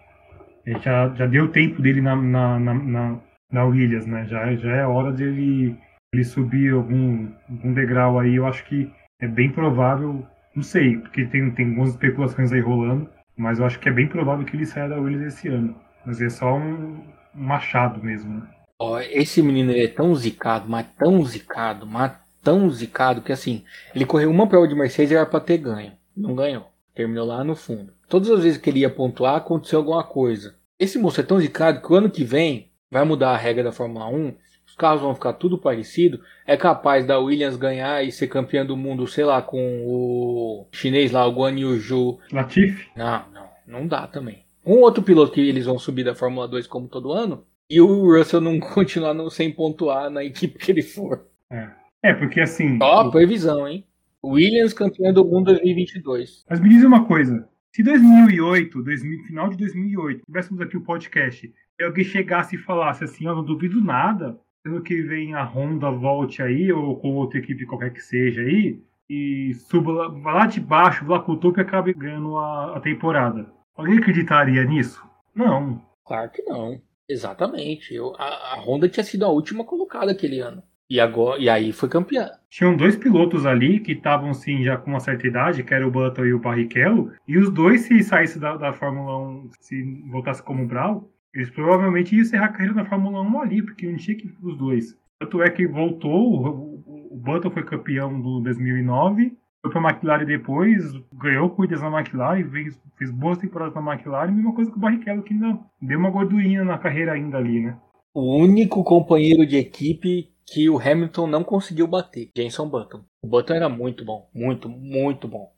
ele 0.64 0.78
já, 0.78 1.09
já 1.14 1.26
deu 1.26 1.50
tempo 1.50 1.83
dele 1.83 2.00
na, 2.00 2.16
na, 2.16 2.59
na, 2.59 3.18
na, 3.52 3.64
Williams, 3.64 4.06
né? 4.06 4.26
Já, 4.26 4.54
já 4.54 4.76
é 4.76 4.87
hora 4.87 5.12
dele 5.12 5.76
ele 6.12 6.24
subir 6.24 6.72
algum, 6.72 7.28
algum 7.48 7.72
degrau 7.72 8.18
aí, 8.18 8.36
eu 8.36 8.46
acho 8.46 8.64
que 8.64 8.90
é 9.20 9.28
bem 9.28 9.50
provável, 9.50 10.26
não 10.54 10.62
sei, 10.62 10.98
porque 10.98 11.24
tem, 11.26 11.50
tem 11.52 11.68
algumas 11.68 11.90
especulações 11.90 12.52
aí 12.52 12.60
rolando, 12.60 13.08
mas 13.36 13.58
eu 13.58 13.64
acho 13.64 13.78
que 13.78 13.88
é 13.88 13.92
bem 13.92 14.08
provável 14.08 14.44
que 14.44 14.56
ele 14.56 14.66
saia 14.66 14.88
da 14.88 14.98
Williams 14.98 15.34
esse 15.34 15.48
ano. 15.48 15.76
Mas 16.04 16.20
é 16.20 16.28
só 16.28 16.56
um, 16.56 17.04
um 17.34 17.42
machado 17.42 18.02
mesmo, 18.02 18.40
né? 18.40 18.46
Oh, 18.78 18.98
esse 18.98 19.42
menino 19.42 19.72
é 19.72 19.86
tão 19.86 20.14
zicado, 20.14 20.68
mas 20.68 20.86
tão 20.98 21.22
zicado, 21.24 21.86
mas 21.86 22.12
tão 22.42 22.68
zicado 22.70 23.20
que 23.20 23.30
assim, 23.30 23.62
ele 23.94 24.06
correu 24.06 24.30
uma 24.30 24.48
prova 24.48 24.66
de 24.66 24.74
Mercedes 24.74 25.12
e 25.12 25.14
era 25.14 25.26
pra 25.26 25.38
ter 25.38 25.58
ganho. 25.58 25.92
Não 26.16 26.34
ganhou. 26.34 26.66
Terminou 26.94 27.26
lá 27.26 27.44
no 27.44 27.54
fundo. 27.54 27.92
Todas 28.08 28.30
as 28.30 28.42
vezes 28.42 28.58
que 28.58 28.68
ele 28.68 28.80
ia 28.80 28.90
pontuar, 28.90 29.36
aconteceu 29.36 29.78
alguma 29.78 30.02
coisa. 30.02 30.56
Esse 30.78 30.98
moço 30.98 31.20
é 31.20 31.24
tão 31.24 31.38
zicado 31.38 31.80
que 31.80 31.92
o 31.92 31.94
ano 31.94 32.10
que 32.10 32.24
vem 32.24 32.70
vai 32.90 33.04
mudar 33.04 33.30
a 33.30 33.36
regra 33.36 33.62
da 33.62 33.70
Fórmula 33.70 34.08
1 34.08 34.34
os 34.49 34.49
carros 34.80 35.02
vão 35.02 35.14
ficar 35.14 35.34
tudo 35.34 35.58
parecido, 35.58 36.22
é 36.46 36.56
capaz 36.56 37.04
da 37.04 37.18
Williams 37.18 37.56
ganhar 37.56 38.02
e 38.02 38.10
ser 38.10 38.28
campeã 38.28 38.64
do 38.64 38.78
mundo, 38.78 39.06
sei 39.06 39.24
lá, 39.26 39.42
com 39.42 39.84
o 39.86 40.66
chinês 40.72 41.12
lá, 41.12 41.26
o 41.26 41.32
Guan 41.32 41.52
Yu 41.52 41.78
Zhu. 41.78 42.18
Latifi? 42.32 42.88
Não, 42.96 43.22
não, 43.34 43.48
não 43.66 43.86
dá 43.86 44.06
também. 44.06 44.42
Um 44.64 44.76
outro 44.78 45.02
piloto 45.02 45.32
que 45.32 45.40
eles 45.40 45.66
vão 45.66 45.78
subir 45.78 46.04
da 46.04 46.14
Fórmula 46.14 46.48
2 46.48 46.66
como 46.66 46.88
todo 46.88 47.12
ano, 47.12 47.44
e 47.68 47.78
o 47.78 48.16
Russell 48.16 48.40
não 48.40 48.58
continuar 48.74 49.12
no, 49.12 49.30
sem 49.30 49.52
pontuar 49.52 50.08
na 50.08 50.24
equipe 50.24 50.58
que 50.58 50.72
ele 50.72 50.82
for. 50.82 51.26
É, 51.50 51.68
é 52.02 52.14
porque 52.14 52.40
assim. 52.40 52.78
Ó, 52.80 53.06
o... 53.06 53.10
previsão, 53.10 53.68
hein? 53.68 53.84
Williams 54.24 54.72
campeão 54.72 55.12
do 55.12 55.24
mundo 55.24 55.46
2022. 55.46 56.44
Mas 56.48 56.58
me 56.58 56.70
diz 56.70 56.84
uma 56.84 57.04
coisa. 57.04 57.46
Se 57.72 57.82
2008, 57.82 58.82
2000, 58.82 59.24
final 59.24 59.48
de 59.50 59.56
2008, 59.58 60.24
tivéssemos 60.26 60.60
aqui 60.60 60.76
o 60.76 60.82
podcast 60.82 61.52
e 61.78 61.84
alguém 61.84 62.04
chegasse 62.04 62.56
e 62.56 62.58
falasse 62.58 63.04
assim, 63.04 63.26
eu 63.26 63.34
não 63.34 63.44
duvido 63.44 63.82
nada, 63.82 64.38
sendo 64.62 64.82
que 64.82 65.02
vem 65.02 65.34
a 65.34 65.44
Honda 65.44 65.90
volte 65.90 66.42
aí, 66.42 66.72
ou 66.72 66.98
com 66.98 67.14
outra 67.14 67.38
equipe 67.38 67.66
qualquer 67.66 67.92
que 67.92 68.00
seja 68.00 68.42
aí, 68.42 68.82
e 69.08 69.54
suba 69.54 69.92
lá, 69.92 70.08
vai 70.08 70.34
lá 70.34 70.46
de 70.46 70.60
baixo, 70.60 71.06
lá 71.06 71.20
com 71.20 71.32
o 71.32 71.36
topo 71.36 71.58
e 71.58 71.62
acabe 71.62 71.92
ganhando 71.92 72.36
a, 72.36 72.76
a 72.76 72.80
temporada. 72.80 73.50
Alguém 73.76 73.98
acreditaria 73.98 74.64
nisso? 74.64 75.02
Não. 75.34 75.82
Claro 76.04 76.30
que 76.30 76.42
não. 76.42 76.80
Exatamente. 77.08 77.92
Eu, 77.92 78.14
a, 78.16 78.54
a 78.54 78.60
Honda 78.60 78.88
tinha 78.88 79.02
sido 79.02 79.24
a 79.24 79.28
última 79.28 79.64
colocada 79.64 80.12
aquele 80.12 80.38
ano. 80.40 80.62
E, 80.88 80.98
agora, 81.00 81.40
e 81.40 81.48
aí 81.48 81.72
foi 81.72 81.88
campeã. 81.88 82.30
Tinham 82.48 82.76
dois 82.76 82.96
pilotos 82.96 83.46
ali 83.46 83.78
que 83.78 83.92
estavam, 83.92 84.34
sim, 84.34 84.64
já 84.64 84.76
com 84.76 84.90
uma 84.90 84.98
certa 84.98 85.24
idade, 85.26 85.62
que 85.62 85.72
era 85.72 85.86
o 85.86 85.90
Button 85.90 86.24
e 86.24 86.34
o 86.34 86.40
Barrichello. 86.40 87.12
E 87.28 87.38
os 87.38 87.48
dois, 87.48 87.82
se 87.82 88.02
saísse 88.02 88.40
da, 88.40 88.56
da 88.56 88.72
Fórmula 88.72 89.16
1, 89.16 89.50
se 89.60 89.82
voltasse 90.10 90.42
como 90.42 90.66
Brown, 90.66 91.04
eles 91.34 91.50
provavelmente 91.50 92.14
iam 92.14 92.22
encerrar 92.22 92.46
a 92.46 92.52
carreira 92.52 92.74
na 92.74 92.84
Fórmula 92.84 93.20
1 93.22 93.40
ali, 93.40 93.62
porque 93.62 93.88
não 93.88 93.96
tinha 93.96 94.16
que 94.16 94.32
os 94.42 94.56
dois. 94.56 94.98
Tanto 95.20 95.42
é 95.42 95.50
que 95.50 95.66
voltou, 95.66 96.46
o, 96.46 97.14
o 97.14 97.16
Button 97.16 97.50
foi 97.50 97.62
campeão 97.62 98.20
do 98.20 98.40
2009, 98.40 99.36
foi 99.62 99.70
para 99.70 99.80
a 99.80 99.90
McLaren 99.90 100.24
depois, 100.24 100.92
ganhou 101.12 101.50
corridas 101.50 101.82
na 101.82 102.00
McLaren, 102.00 102.48
fez, 102.50 102.80
fez 102.96 103.10
boas 103.10 103.38
temporadas 103.38 103.74
na 103.74 103.92
McLaren, 103.92 104.32
mesma 104.32 104.54
coisa 104.54 104.70
que 104.70 104.76
o 104.76 104.80
Barrichello, 104.80 105.22
que 105.22 105.34
ainda 105.34 105.60
deu 105.80 105.98
uma 105.98 106.10
gordurinha 106.10 106.64
na 106.64 106.78
carreira 106.78 107.12
ainda 107.12 107.36
ali, 107.36 107.60
né? 107.60 107.78
O 108.14 108.38
único 108.38 108.82
companheiro 108.82 109.46
de 109.46 109.56
equipe 109.56 110.32
que 110.46 110.68
o 110.68 110.80
Hamilton 110.80 111.26
não 111.26 111.44
conseguiu 111.44 111.86
bater, 111.86 112.30
Jenson 112.36 112.68
Button. 112.68 113.04
O 113.22 113.28
Button 113.28 113.54
era 113.54 113.68
muito 113.68 114.04
bom, 114.04 114.28
muito, 114.34 114.68
muito 114.68 115.28
bom. 115.28 115.52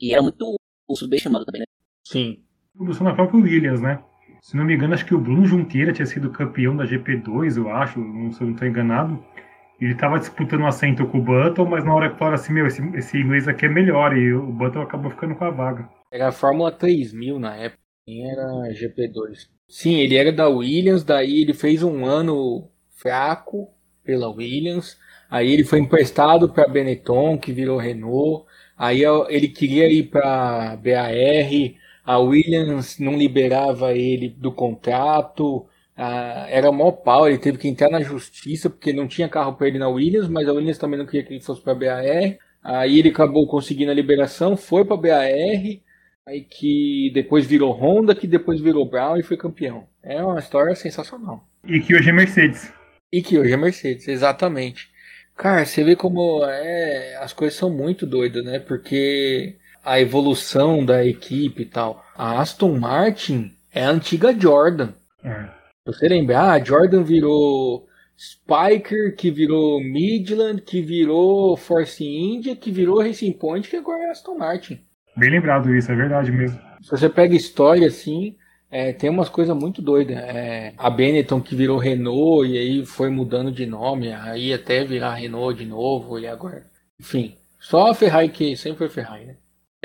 E 0.00 0.12
era 0.12 0.22
muito 0.22 0.56
subestimado 0.94 1.44
também, 1.44 1.60
né? 1.60 1.66
Sim. 2.06 2.42
Começou 2.76 3.06
na 3.06 3.14
própria 3.14 3.40
Williams, 3.40 3.80
né? 3.80 4.02
Se 4.40 4.56
não 4.56 4.64
me 4.64 4.74
engano, 4.74 4.94
acho 4.94 5.04
que 5.04 5.14
o 5.14 5.20
Bruno 5.20 5.46
Junqueira 5.46 5.92
tinha 5.92 6.06
sido 6.06 6.30
campeão 6.30 6.76
da 6.76 6.84
GP2, 6.84 7.56
eu 7.56 7.70
acho, 7.70 7.98
não, 7.98 8.32
se 8.32 8.40
eu 8.40 8.46
não 8.46 8.54
estou 8.54 8.68
enganado. 8.68 9.22
Ele 9.80 9.92
estava 9.92 10.18
disputando 10.18 10.62
um 10.62 10.66
assento 10.66 11.06
com 11.06 11.18
o 11.18 11.22
Button, 11.22 11.66
mas 11.66 11.84
na 11.84 11.94
hora 11.94 12.10
que 12.10 12.18
falaram 12.18 12.36
assim, 12.36 12.52
meu, 12.52 12.66
esse, 12.66 12.82
esse 12.96 13.18
inglês 13.18 13.46
aqui 13.46 13.66
é 13.66 13.68
melhor, 13.68 14.16
e 14.16 14.32
o 14.32 14.46
Button 14.46 14.80
acabou 14.80 15.10
ficando 15.10 15.34
com 15.34 15.44
a 15.44 15.50
vaga. 15.50 15.88
Era 16.10 16.28
a 16.28 16.32
Fórmula 16.32 16.72
3000 16.72 17.38
na 17.38 17.56
época, 17.56 17.82
nem 18.06 18.30
era 18.30 18.42
GP2. 18.72 19.48
Sim, 19.68 19.96
ele 19.96 20.16
era 20.16 20.32
da 20.32 20.48
Williams, 20.48 21.04
daí 21.04 21.42
ele 21.42 21.52
fez 21.52 21.82
um 21.82 22.06
ano 22.06 22.70
fraco, 22.90 23.68
pela 24.06 24.28
Williams. 24.30 24.96
Aí 25.28 25.52
ele 25.52 25.64
foi 25.64 25.80
emprestado 25.80 26.48
para 26.48 26.68
Benetton, 26.68 27.36
que 27.36 27.52
virou 27.52 27.76
Renault. 27.76 28.46
Aí 28.78 29.02
ele 29.28 29.48
queria 29.48 29.90
ir 29.92 30.04
para 30.04 30.76
BAR. 30.76 31.10
A 32.06 32.18
Williams 32.18 33.00
não 33.00 33.18
liberava 33.18 33.92
ele 33.92 34.28
do 34.28 34.52
contrato. 34.52 35.66
Ah, 35.96 36.46
era 36.48 36.70
mó 36.70 36.92
pau, 36.92 37.26
ele 37.28 37.38
teve 37.38 37.58
que 37.58 37.66
entrar 37.66 37.90
na 37.90 38.00
justiça 38.00 38.70
porque 38.70 38.92
não 38.92 39.08
tinha 39.08 39.28
carro 39.28 39.54
para 39.54 39.66
ele 39.66 39.78
na 39.78 39.88
Williams, 39.88 40.28
mas 40.28 40.48
a 40.48 40.52
Williams 40.52 40.78
também 40.78 40.98
não 40.98 41.06
queria 41.06 41.24
que 41.24 41.32
ele 41.32 41.40
fosse 41.42 41.60
para 41.60 41.74
BAR. 41.74 42.04
Aí 42.62 42.98
ele 42.98 43.08
acabou 43.08 43.46
conseguindo 43.48 43.90
a 43.90 43.94
liberação, 43.94 44.56
foi 44.56 44.84
para 44.84 44.96
BAR, 44.96 45.24
aí 46.26 46.42
que 46.42 47.10
depois 47.12 47.44
virou 47.46 47.72
Honda, 47.72 48.14
que 48.14 48.26
depois 48.26 48.60
virou 48.60 48.88
Brown 48.88 49.16
e 49.16 49.22
foi 49.22 49.36
campeão. 49.36 49.88
É 50.02 50.22
uma 50.22 50.38
história 50.38 50.74
sensacional. 50.76 51.44
E 51.64 51.80
que 51.80 51.94
hoje 51.94 52.10
é 52.10 52.12
Mercedes. 52.12 52.72
E 53.12 53.22
que 53.22 53.38
hoje 53.38 53.52
é 53.52 53.56
Mercedes, 53.56 54.06
exatamente. 54.06 54.90
Cara, 55.36 55.64
você 55.64 55.82
vê 55.84 55.96
como 55.96 56.44
é, 56.44 57.16
as 57.16 57.32
coisas 57.32 57.58
são 57.58 57.70
muito 57.70 58.06
doidas, 58.06 58.44
né? 58.44 58.58
Porque 58.58 59.56
a 59.86 60.00
evolução 60.00 60.84
da 60.84 61.06
equipe 61.06 61.62
e 61.62 61.66
tal. 61.66 62.04
A 62.16 62.40
Aston 62.40 62.76
Martin 62.76 63.52
é 63.72 63.84
a 63.84 63.90
antiga 63.90 64.36
Jordan. 64.38 64.88
É. 65.22 65.48
Você 65.86 66.08
lembra? 66.08 66.40
Ah, 66.40 66.58
Jordan 66.58 67.04
virou 67.04 67.86
Spiker, 68.18 69.14
que 69.14 69.30
virou 69.30 69.80
Midland, 69.80 70.60
que 70.62 70.82
virou 70.82 71.56
Force 71.56 72.04
India, 72.04 72.56
que 72.56 72.72
virou 72.72 73.00
Racing 73.00 73.32
Point, 73.32 73.68
que 73.68 73.76
agora 73.76 74.02
é 74.02 74.10
Aston 74.10 74.36
Martin. 74.36 74.80
Bem 75.16 75.30
lembrado 75.30 75.72
isso, 75.72 75.92
é 75.92 75.94
verdade 75.94 76.32
mesmo. 76.32 76.58
Se 76.82 76.90
você 76.90 77.08
pega 77.08 77.36
história 77.36 77.86
assim, 77.86 78.36
é, 78.68 78.92
tem 78.92 79.08
umas 79.08 79.28
coisas 79.28 79.56
muito 79.56 79.80
doidas. 79.80 80.16
É, 80.16 80.74
a 80.76 80.90
Benetton 80.90 81.40
que 81.40 81.54
virou 81.54 81.78
Renault 81.78 82.48
e 82.48 82.58
aí 82.58 82.84
foi 82.84 83.08
mudando 83.08 83.52
de 83.52 83.66
nome, 83.66 84.12
aí 84.12 84.52
até 84.52 84.84
virar 84.84 85.14
Renault 85.14 85.56
de 85.56 85.64
novo 85.68 86.18
e 86.18 86.26
agora. 86.26 86.66
Enfim, 87.00 87.36
só 87.60 87.90
a 87.90 87.94
Ferrari 87.94 88.30
que 88.30 88.56
sempre 88.56 88.78
foi 88.78 88.88
Ferrari, 88.88 89.26
né? 89.26 89.36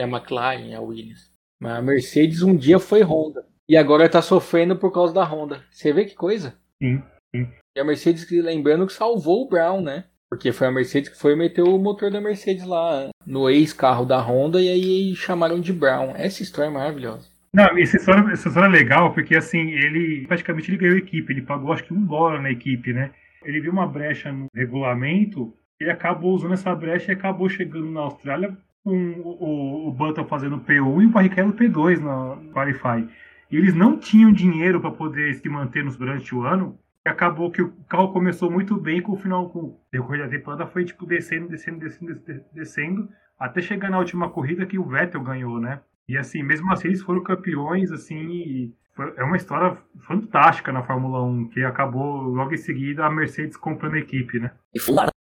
É 0.01 0.03
a 0.03 0.07
McLaren, 0.07 0.71
é 0.71 0.75
a 0.75 0.81
Williams. 0.81 1.31
Mas 1.61 1.73
a 1.73 1.81
Mercedes 1.81 2.41
um 2.41 2.55
dia 2.55 2.79
foi 2.79 3.03
Honda. 3.03 3.45
E 3.69 3.77
agora 3.77 4.09
tá 4.09 4.19
sofrendo 4.19 4.75
por 4.75 4.91
causa 4.91 5.13
da 5.13 5.23
Honda. 5.23 5.63
Você 5.69 5.93
vê 5.93 6.05
que 6.05 6.15
coisa? 6.15 6.55
Sim, 6.81 7.03
sim. 7.33 7.47
E 7.77 7.79
a 7.79 7.83
Mercedes, 7.83 8.27
lembrando 8.31 8.87
que 8.87 8.93
salvou 8.93 9.43
o 9.43 9.47
Brown, 9.47 9.79
né? 9.79 10.05
Porque 10.27 10.51
foi 10.51 10.67
a 10.67 10.71
Mercedes 10.71 11.09
que 11.09 11.19
foi 11.19 11.35
meter 11.35 11.61
o 11.61 11.77
motor 11.77 12.09
da 12.09 12.19
Mercedes 12.19 12.65
lá 12.65 13.09
no 13.27 13.47
ex-carro 13.47 14.03
da 14.03 14.19
Honda 14.19 14.59
e 14.59 14.69
aí 14.69 15.15
chamaram 15.15 15.59
de 15.59 15.71
Brown. 15.71 16.15
Essa 16.15 16.41
história 16.41 16.69
é 16.69 16.73
maravilhosa. 16.73 17.29
Não, 17.53 17.77
essa 17.77 17.97
história, 17.97 18.31
essa 18.31 18.47
história 18.47 18.67
é 18.67 18.79
legal 18.79 19.13
porque 19.13 19.35
assim, 19.35 19.69
ele 19.71 20.25
praticamente 20.25 20.71
ele 20.71 20.77
ganhou 20.77 20.95
a 20.95 20.99
equipe, 20.99 21.31
ele 21.31 21.43
pagou 21.43 21.73
acho 21.73 21.83
que 21.83 21.93
um 21.93 22.03
dólar 22.03 22.41
na 22.41 22.49
equipe, 22.49 22.91
né? 22.91 23.11
Ele 23.43 23.61
viu 23.61 23.71
uma 23.71 23.85
brecha 23.85 24.31
no 24.31 24.47
regulamento, 24.55 25.53
ele 25.79 25.91
acabou 25.91 26.33
usando 26.33 26.53
essa 26.53 26.73
brecha 26.73 27.11
e 27.11 27.15
acabou 27.15 27.47
chegando 27.47 27.91
na 27.91 28.01
Austrália 28.01 28.57
com 28.83 29.11
o, 29.21 29.87
o, 29.87 29.91
Button 29.91 30.25
fazendo 30.25 30.59
P1 30.59 31.03
e 31.03 31.05
o 31.05 31.09
Barrichello 31.09 31.53
P2 31.53 31.99
na 31.99 32.51
Qualify. 32.51 33.07
E 33.51 33.55
eles 33.55 33.73
não 33.73 33.97
tinham 33.97 34.31
dinheiro 34.31 34.79
para 34.79 34.91
poder 34.91 35.33
se 35.35 35.47
manter 35.49 35.83
durante 35.83 36.33
o 36.33 36.43
ano. 36.43 36.79
E 37.05 37.09
acabou 37.09 37.51
que 37.51 37.61
o 37.61 37.71
carro 37.87 38.13
começou 38.13 38.49
muito 38.49 38.77
bem 38.77 39.01
com 39.01 39.13
o 39.13 39.17
final, 39.17 39.49
com 39.49 39.59
o 39.59 39.81
decorrer 39.91 40.23
da 40.23 40.29
temporada 40.29 40.67
foi 40.67 40.85
tipo 40.85 41.05
descendo, 41.05 41.49
descendo, 41.49 41.79
descendo, 41.79 42.21
descendo, 42.53 43.09
até 43.39 43.61
chegar 43.61 43.89
na 43.89 43.97
última 43.97 44.29
corrida 44.29 44.65
que 44.65 44.77
o 44.77 44.85
Vettel 44.85 45.21
ganhou, 45.21 45.59
né? 45.59 45.81
E 46.07 46.17
assim, 46.17 46.43
mesmo 46.43 46.71
assim, 46.71 46.89
eles 46.89 47.01
foram 47.01 47.23
campeões, 47.23 47.91
assim, 47.91 48.73
é 49.17 49.23
uma 49.23 49.37
história 49.37 49.77
fantástica 50.01 50.71
na 50.71 50.83
Fórmula 50.83 51.23
1, 51.23 51.49
que 51.49 51.63
acabou 51.63 52.21
logo 52.21 52.53
em 52.53 52.57
seguida 52.57 53.05
a 53.05 53.09
Mercedes 53.09 53.57
comprando 53.57 53.95
a 53.95 53.99
equipe, 53.99 54.39
né? 54.39 54.51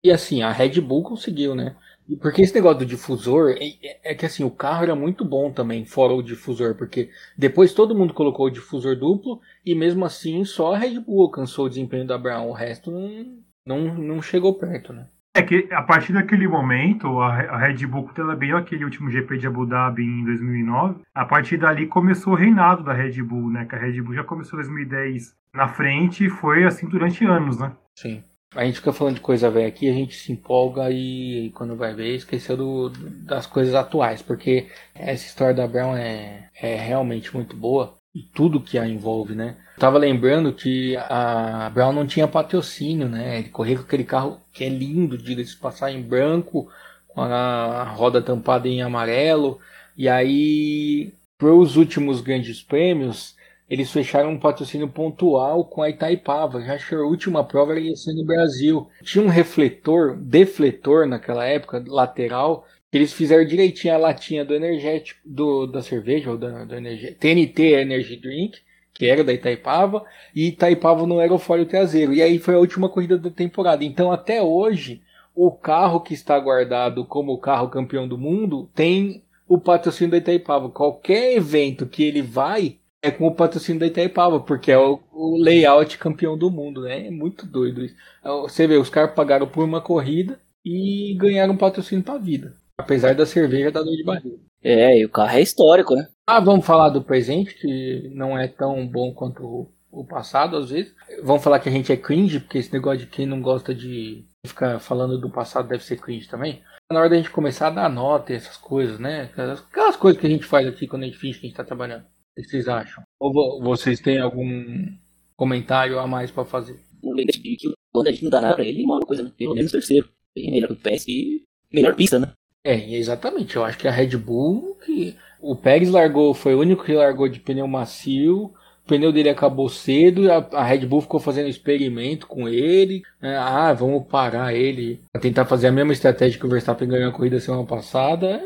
E 0.04 0.12
assim, 0.12 0.42
a 0.42 0.52
Red 0.52 0.80
Bull 0.80 1.04
conseguiu, 1.04 1.56
né? 1.56 1.76
Porque 2.16 2.42
esse 2.42 2.56
negócio 2.56 2.80
do 2.80 2.86
difusor 2.86 3.52
é, 3.52 3.68
é, 3.84 4.12
é, 4.12 4.16
que 4.16 4.26
assim, 4.26 4.44
o 4.44 4.52
carro 4.52 4.84
era 4.84 4.96
muito 4.96 5.26
bom 5.26 5.52
também, 5.52 5.86
fora 5.86 6.14
o 6.14 6.24
difusor, 6.24 6.76
porque 6.76 7.10
depois 7.38 7.74
todo 7.74 7.96
mundo 7.96 8.14
colocou 8.14 8.46
o 8.46 8.52
difusor 8.52 8.96
duplo 8.96 9.42
e 9.66 9.76
mesmo 9.76 10.06
assim 10.06 10.44
só 10.46 10.74
a 10.74 10.78
Red 10.78 11.00
Bull 11.00 11.24
alcançou 11.24 11.66
o 11.66 11.70
desempenho 11.70 12.08
da 12.08 12.18
Brown, 12.18 12.48
o 12.48 12.54
resto 12.54 12.92
não, 12.92 13.38
não, 13.66 13.96
não 13.96 14.22
chegou 14.22 14.54
perto, 14.54 14.94
né? 14.94 15.08
É 15.36 15.42
que 15.44 15.68
a 15.72 15.84
partir 15.84 16.14
daquele 16.14 16.48
momento, 16.48 17.20
a 17.20 17.60
Red 17.60 17.86
Bull, 17.86 18.06
quando 18.06 18.22
ela 18.22 18.36
ganhou 18.36 18.58
aquele 18.58 18.84
último 18.84 19.12
GP 19.12 19.38
de 19.38 19.46
Abu 19.46 19.68
Dhabi 19.68 20.02
em 20.02 20.26
2009, 20.26 21.02
a 21.14 21.26
partir 21.26 21.58
dali 21.58 21.86
começou 21.86 22.34
o 22.34 22.36
reinado 22.36 22.84
da 22.84 22.92
Red 22.92 23.22
Bull, 23.22 23.52
né? 23.52 23.66
Que 23.66 23.76
a 23.76 23.78
Red 23.78 24.02
Bull 24.02 24.16
já 24.16 24.24
começou 24.24 24.60
em 24.60 24.64
2010 24.64 25.36
na 25.54 25.68
frente 25.68 26.26
e 26.26 26.30
foi 26.30 26.64
assim 26.64 26.88
durante 26.88 27.24
anos, 27.24 27.60
né? 27.60 27.72
Sim. 27.94 28.24
A 28.58 28.66
gente 28.66 28.78
fica 28.78 28.92
falando 28.92 29.16
de 29.16 29.22
coisa 29.22 29.52
velha 29.52 29.68
aqui, 29.68 29.88
a 29.88 29.94
gente 29.94 30.16
se 30.16 30.32
empolga 30.32 30.90
e 30.90 31.52
quando 31.54 31.76
vai 31.76 31.94
ver 31.94 32.16
esqueceu 32.16 32.58
do, 32.58 32.90
das 32.90 33.46
coisas 33.46 33.76
atuais, 33.76 34.24
porque 34.24 34.66
essa 34.96 35.28
história 35.28 35.54
da 35.54 35.68
Brown 35.68 35.96
é, 35.96 36.50
é 36.60 36.76
realmente 36.76 37.36
muito 37.36 37.56
boa 37.56 38.00
e 38.16 38.24
tudo 38.24 38.60
que 38.60 38.80
a 38.80 38.88
envolve, 38.88 39.36
né? 39.36 39.58
Eu 39.76 39.80
tava 39.80 40.00
lembrando 40.00 40.52
que 40.52 40.98
a 40.98 41.70
Brown 41.72 41.94
não 41.94 42.08
tinha 42.08 42.28
patrocínio, 42.28 43.08
né? 43.08 43.38
Ele 43.38 43.50
corria 43.50 43.78
com 43.78 43.84
aquele 43.84 44.04
carro 44.04 44.42
que 44.52 44.64
é 44.64 44.70
lindo, 44.70 45.20
diga-se 45.20 45.56
passar 45.56 45.92
em 45.92 46.02
branco, 46.02 46.68
com 47.08 47.22
a 47.22 47.84
roda 47.84 48.24
tampada 48.24 48.68
em 48.68 48.82
amarelo. 48.82 49.60
E 49.96 50.10
aí, 50.10 51.14
para 51.38 51.54
os 51.54 51.76
últimos 51.76 52.22
grandes 52.22 52.64
prêmios, 52.64 53.37
eles 53.70 53.92
fecharam 53.92 54.32
um 54.32 54.40
patrocínio 54.40 54.88
pontual 54.88 55.66
com 55.66 55.82
a 55.82 55.90
Itaipava. 55.90 56.62
Já 56.62 56.76
acho 56.76 56.90
que 56.90 56.96
a 56.96 57.00
última 57.00 57.44
prova 57.44 57.78
ia 57.80 57.96
ser 57.96 58.14
no 58.14 58.26
Brasil. 58.26 58.88
Tinha 59.04 59.24
um 59.24 59.30
refletor, 59.30 60.16
defletor 60.16 61.06
naquela 61.06 61.46
época, 61.46 61.84
lateral, 61.86 62.66
eles 62.92 63.12
fizeram 63.12 63.46
direitinho 63.46 63.94
a 63.94 63.98
latinha 63.98 64.46
do 64.46 64.56
energético, 64.56 65.20
do, 65.26 65.68
da 65.68 65.82
cerveja, 65.82 66.32
ou 66.32 66.38
da, 66.38 66.64
do 66.64 66.76
TNT 67.20 67.74
Energy 67.74 68.16
Drink, 68.16 68.60
que 68.94 69.06
era 69.06 69.24
da 69.24 69.34
Itaipava, 69.34 70.06
e 70.34 70.48
Itaipava 70.48 71.06
no 71.06 71.20
aerofólio 71.20 71.66
traseiro. 71.66 72.14
E 72.14 72.22
aí 72.22 72.40
foi 72.40 72.56
a 72.56 72.60
última 72.60 72.88
corrida 72.88 73.18
da 73.18 73.30
temporada. 73.30 73.84
Então 73.84 74.12
até 74.12 74.42
hoje, 74.42 75.02
o 75.36 75.52
carro 75.52 76.00
que 76.00 76.14
está 76.14 76.40
guardado 76.40 77.06
como 77.06 77.34
o 77.34 77.38
carro 77.38 77.70
campeão 77.70 78.08
do 78.08 78.18
mundo 78.18 78.70
tem 78.74 79.22
o 79.48 79.60
patrocínio 79.60 80.12
da 80.12 80.18
Itaipava. 80.18 80.70
Qualquer 80.70 81.36
evento 81.36 81.86
que 81.86 82.04
ele 82.04 82.22
vai 82.22 82.78
é 83.08 83.12
com 83.12 83.28
o 83.28 83.36
patrocínio 83.36 83.80
da 83.80 83.88
Itaipava, 83.88 84.40
porque 84.40 84.72
é 84.72 84.78
o, 84.78 85.00
o 85.12 85.38
layout 85.38 85.98
campeão 85.98 86.38
do 86.38 86.52
mundo, 86.52 86.82
né? 86.82 87.08
É 87.08 87.12
muito 87.12 87.46
doido 87.46 87.84
isso. 87.84 87.96
Você 88.24 88.68
vê, 88.68 88.78
os 88.78 88.90
caras 88.90 89.14
pagaram 89.14 89.48
por 89.48 89.64
uma 89.64 89.82
corrida 89.82 90.40
e 90.64 91.16
ganharam 91.18 91.54
um 91.54 91.58
patrocínio 91.58 92.04
para 92.04 92.16
a 92.16 92.20
vida. 92.20 92.54
Apesar 92.78 93.16
da 93.16 93.26
cerveja 93.26 93.72
dar 93.72 93.84
dor 93.84 93.96
de 93.96 94.04
barriga. 94.04 94.38
É, 94.64 95.00
e 95.00 95.06
o 95.06 95.10
carro 95.10 95.38
é 95.38 95.42
histórico, 95.42 95.96
né? 95.96 96.08
Ah, 96.28 96.40
vamos 96.40 96.66
falar 96.66 96.90
do 96.90 97.02
presente, 97.02 97.56
que 97.56 98.12
não 98.14 98.38
é 98.38 98.48
tão 98.48 98.86
bom 98.88 99.14
quanto 99.14 99.70
o 99.92 100.06
passado, 100.06 100.58
às 100.58 100.70
vezes. 100.70 100.94
Vão 101.24 101.40
falar 101.40 101.60
que 101.60 101.70
a 101.70 101.72
gente 101.72 101.92
é 101.92 101.98
cringe, 101.98 102.40
porque 102.40 102.58
esse 102.58 102.74
negócio 102.74 103.00
de 103.00 103.08
quem 103.08 103.26
não 103.26 103.42
gosta 103.42 103.74
de 103.74 104.26
ficar 104.46 104.80
falando 104.80 105.18
do 105.18 105.30
passado 105.30 105.68
deve 105.68 105.84
ser 105.84 105.98
cringe 105.98 106.28
também. 106.28 106.62
Na 106.92 107.00
hora 107.00 107.10
da 107.10 107.18
gente 107.18 107.30
começar 107.30 107.68
a 107.68 107.72
dar 107.72 107.90
nota 107.90 108.32
e 108.32 108.36
essas 108.36 108.58
coisas, 108.58 109.00
né? 109.00 109.30
Aquelas 109.34 109.96
coisas 109.96 110.20
que 110.20 110.28
a 110.28 110.30
gente 110.30 110.46
faz 110.46 110.68
aqui 110.68 110.88
quando 110.88 111.04
a 111.04 111.06
gente 111.06 111.18
finge 111.18 111.40
que 111.40 111.46
a 111.46 111.50
gente 111.50 111.58
tá 111.58 111.64
trabalhando. 111.64 112.06
O 112.38 112.42
que 112.42 112.50
vocês 112.50 112.68
acham? 112.68 113.04
Ou 113.20 113.62
vocês 113.62 114.00
têm 114.00 114.20
algum 114.20 114.88
comentário 115.36 115.98
a 115.98 116.06
mais 116.06 116.30
para 116.30 116.46
fazer? 116.46 116.80
O 117.02 117.20
é 117.20 117.26
que 117.26 117.58
quando 117.92 118.08
a 118.08 118.12
gente 118.12 118.24
não 118.24 118.30
dá 118.30 118.42
nada 118.42 118.56
pra 118.56 118.64
ele, 118.64 118.84
uma 118.84 119.00
coisa, 119.00 119.24
né? 119.24 119.32
Pelo 119.36 119.56
menos 119.56 119.72
terceiro. 119.72 120.08
Bem 120.36 120.52
melhor 120.52 120.68
que 120.68 120.74
o 120.76 121.10
e 121.10 121.46
melhor 121.74 121.96
pista, 121.96 122.20
né? 122.20 122.32
É, 122.64 122.96
exatamente. 122.96 123.56
Eu 123.56 123.64
acho 123.64 123.78
que 123.78 123.88
a 123.88 123.92
Red 123.92 124.16
Bull, 124.18 124.78
que 124.86 125.16
o 125.42 125.56
Pérez 125.56 125.90
largou, 125.90 126.34
foi 126.34 126.54
o 126.54 126.60
único 126.60 126.84
que 126.84 126.94
largou 126.94 127.28
de 127.28 127.40
pneu 127.40 127.68
macio. 127.68 128.54
O 128.86 128.88
pneu 128.88 129.12
dele 129.12 129.30
acabou 129.30 129.68
cedo, 129.68 130.32
a, 130.32 130.38
a 130.52 130.64
Red 130.64 130.86
Bull 130.86 131.02
ficou 131.02 131.20
fazendo 131.20 131.50
experimento 131.50 132.28
com 132.28 132.48
ele. 132.48 133.02
Né? 133.20 133.36
Ah, 133.36 133.74
vamos 133.74 134.06
parar 134.08 134.54
ele 134.54 135.02
para 135.12 135.22
tentar 135.22 135.46
fazer 135.46 135.68
a 135.68 135.72
mesma 135.72 135.94
estratégia 135.94 136.40
que 136.40 136.46
o 136.46 136.50
Verstappen 136.50 136.88
ganhou 136.88 137.10
a 137.10 137.14
corrida 137.14 137.40
semana 137.40 137.66
passada. 137.66 138.28
É, 138.28 138.44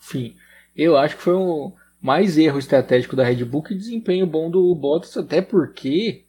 enfim, 0.00 0.34
eu 0.74 0.96
acho 0.96 1.16
que 1.16 1.22
foi 1.22 1.34
um 1.34 1.72
mais 2.00 2.38
erro 2.38 2.58
estratégico 2.58 3.14
da 3.14 3.24
Red 3.24 3.44
Bull 3.44 3.62
que 3.62 3.74
desempenho 3.74 4.26
bom 4.26 4.50
do 4.50 4.74
Bottas, 4.74 5.16
até 5.16 5.42
porque 5.42 6.24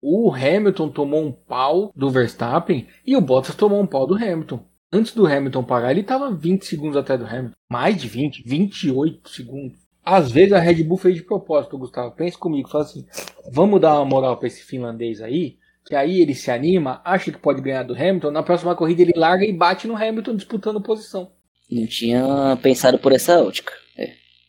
o 0.00 0.32
Hamilton 0.32 0.88
tomou 0.88 1.24
um 1.24 1.32
pau 1.32 1.92
do 1.94 2.10
Verstappen 2.10 2.86
e 3.04 3.16
o 3.16 3.20
Bottas 3.20 3.54
tomou 3.54 3.80
um 3.80 3.86
pau 3.86 4.06
do 4.06 4.14
Hamilton. 4.14 4.64
Antes 4.92 5.12
do 5.12 5.26
Hamilton 5.26 5.64
parar, 5.64 5.90
ele 5.90 6.00
estava 6.00 6.30
20 6.30 6.64
segundos 6.64 6.96
atrás 6.96 7.20
do 7.20 7.26
Hamilton. 7.26 7.56
Mais 7.68 8.00
de 8.00 8.08
20, 8.08 8.42
28 8.46 9.28
segundos. 9.28 9.78
Às 10.04 10.30
vezes 10.30 10.52
a 10.52 10.60
Red 10.60 10.84
Bull 10.84 10.96
fez 10.96 11.16
de 11.16 11.22
propósito, 11.22 11.76
Gustavo. 11.76 12.14
Pense 12.14 12.38
comigo, 12.38 12.68
fala 12.68 12.84
assim: 12.84 13.04
vamos 13.50 13.80
dar 13.80 13.94
uma 13.94 14.04
moral 14.04 14.36
para 14.36 14.46
esse 14.46 14.62
finlandês 14.62 15.20
aí, 15.20 15.56
que 15.84 15.96
aí 15.96 16.20
ele 16.20 16.34
se 16.34 16.50
anima, 16.50 17.00
acha 17.04 17.32
que 17.32 17.38
pode 17.38 17.60
ganhar 17.60 17.82
do 17.82 17.94
Hamilton. 17.94 18.30
Na 18.30 18.44
próxima 18.44 18.76
corrida 18.76 19.02
ele 19.02 19.12
larga 19.16 19.44
e 19.44 19.52
bate 19.52 19.88
no 19.88 19.96
Hamilton 19.96 20.36
disputando 20.36 20.80
posição. 20.80 21.32
Não 21.68 21.86
tinha 21.86 22.56
pensado 22.62 22.98
por 22.98 23.10
essa 23.10 23.42
ótica. 23.42 23.72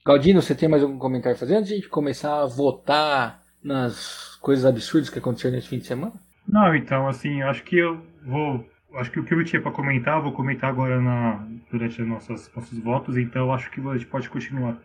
Galdino, 0.08 0.42
você 0.42 0.56
tem 0.56 0.70
mais 0.70 0.82
algum 0.82 0.98
comentário 0.98 1.36
a 1.36 1.40
fazer 1.40 1.56
antes 1.56 1.68
de 1.68 1.74
a 1.74 1.78
gente 1.78 1.90
começar 1.90 2.42
a 2.42 2.46
votar 2.46 3.42
nas 3.62 4.38
coisas 4.42 4.66
absurdas 4.66 5.10
que 5.10 5.20
aconteceram 5.20 5.56
nesse 5.56 5.68
fim 5.68 5.80
de 5.80 5.86
semana? 5.86 6.14
Não, 6.48 6.74
então, 6.74 7.08
assim, 7.08 7.42
acho 7.42 7.64
que 7.64 7.78
eu 7.78 8.02
vou 8.26 8.66
acho 8.96 9.12
que 9.12 9.20
o 9.20 9.24
que 9.26 9.34
eu 9.34 9.44
tinha 9.44 9.62
para 9.62 9.72
comentar, 9.72 10.22
vou 10.22 10.32
comentar 10.32 10.70
agora 10.70 11.00
na, 11.00 11.46
durante 11.70 12.02
os 12.02 12.08
nossos, 12.08 12.50
nossos 12.56 12.80
votos, 12.80 13.18
então 13.18 13.54
acho 13.54 13.70
que 13.70 13.80
a 13.82 13.94
gente 13.98 14.08
pode 14.08 14.30
continuar. 14.30 14.78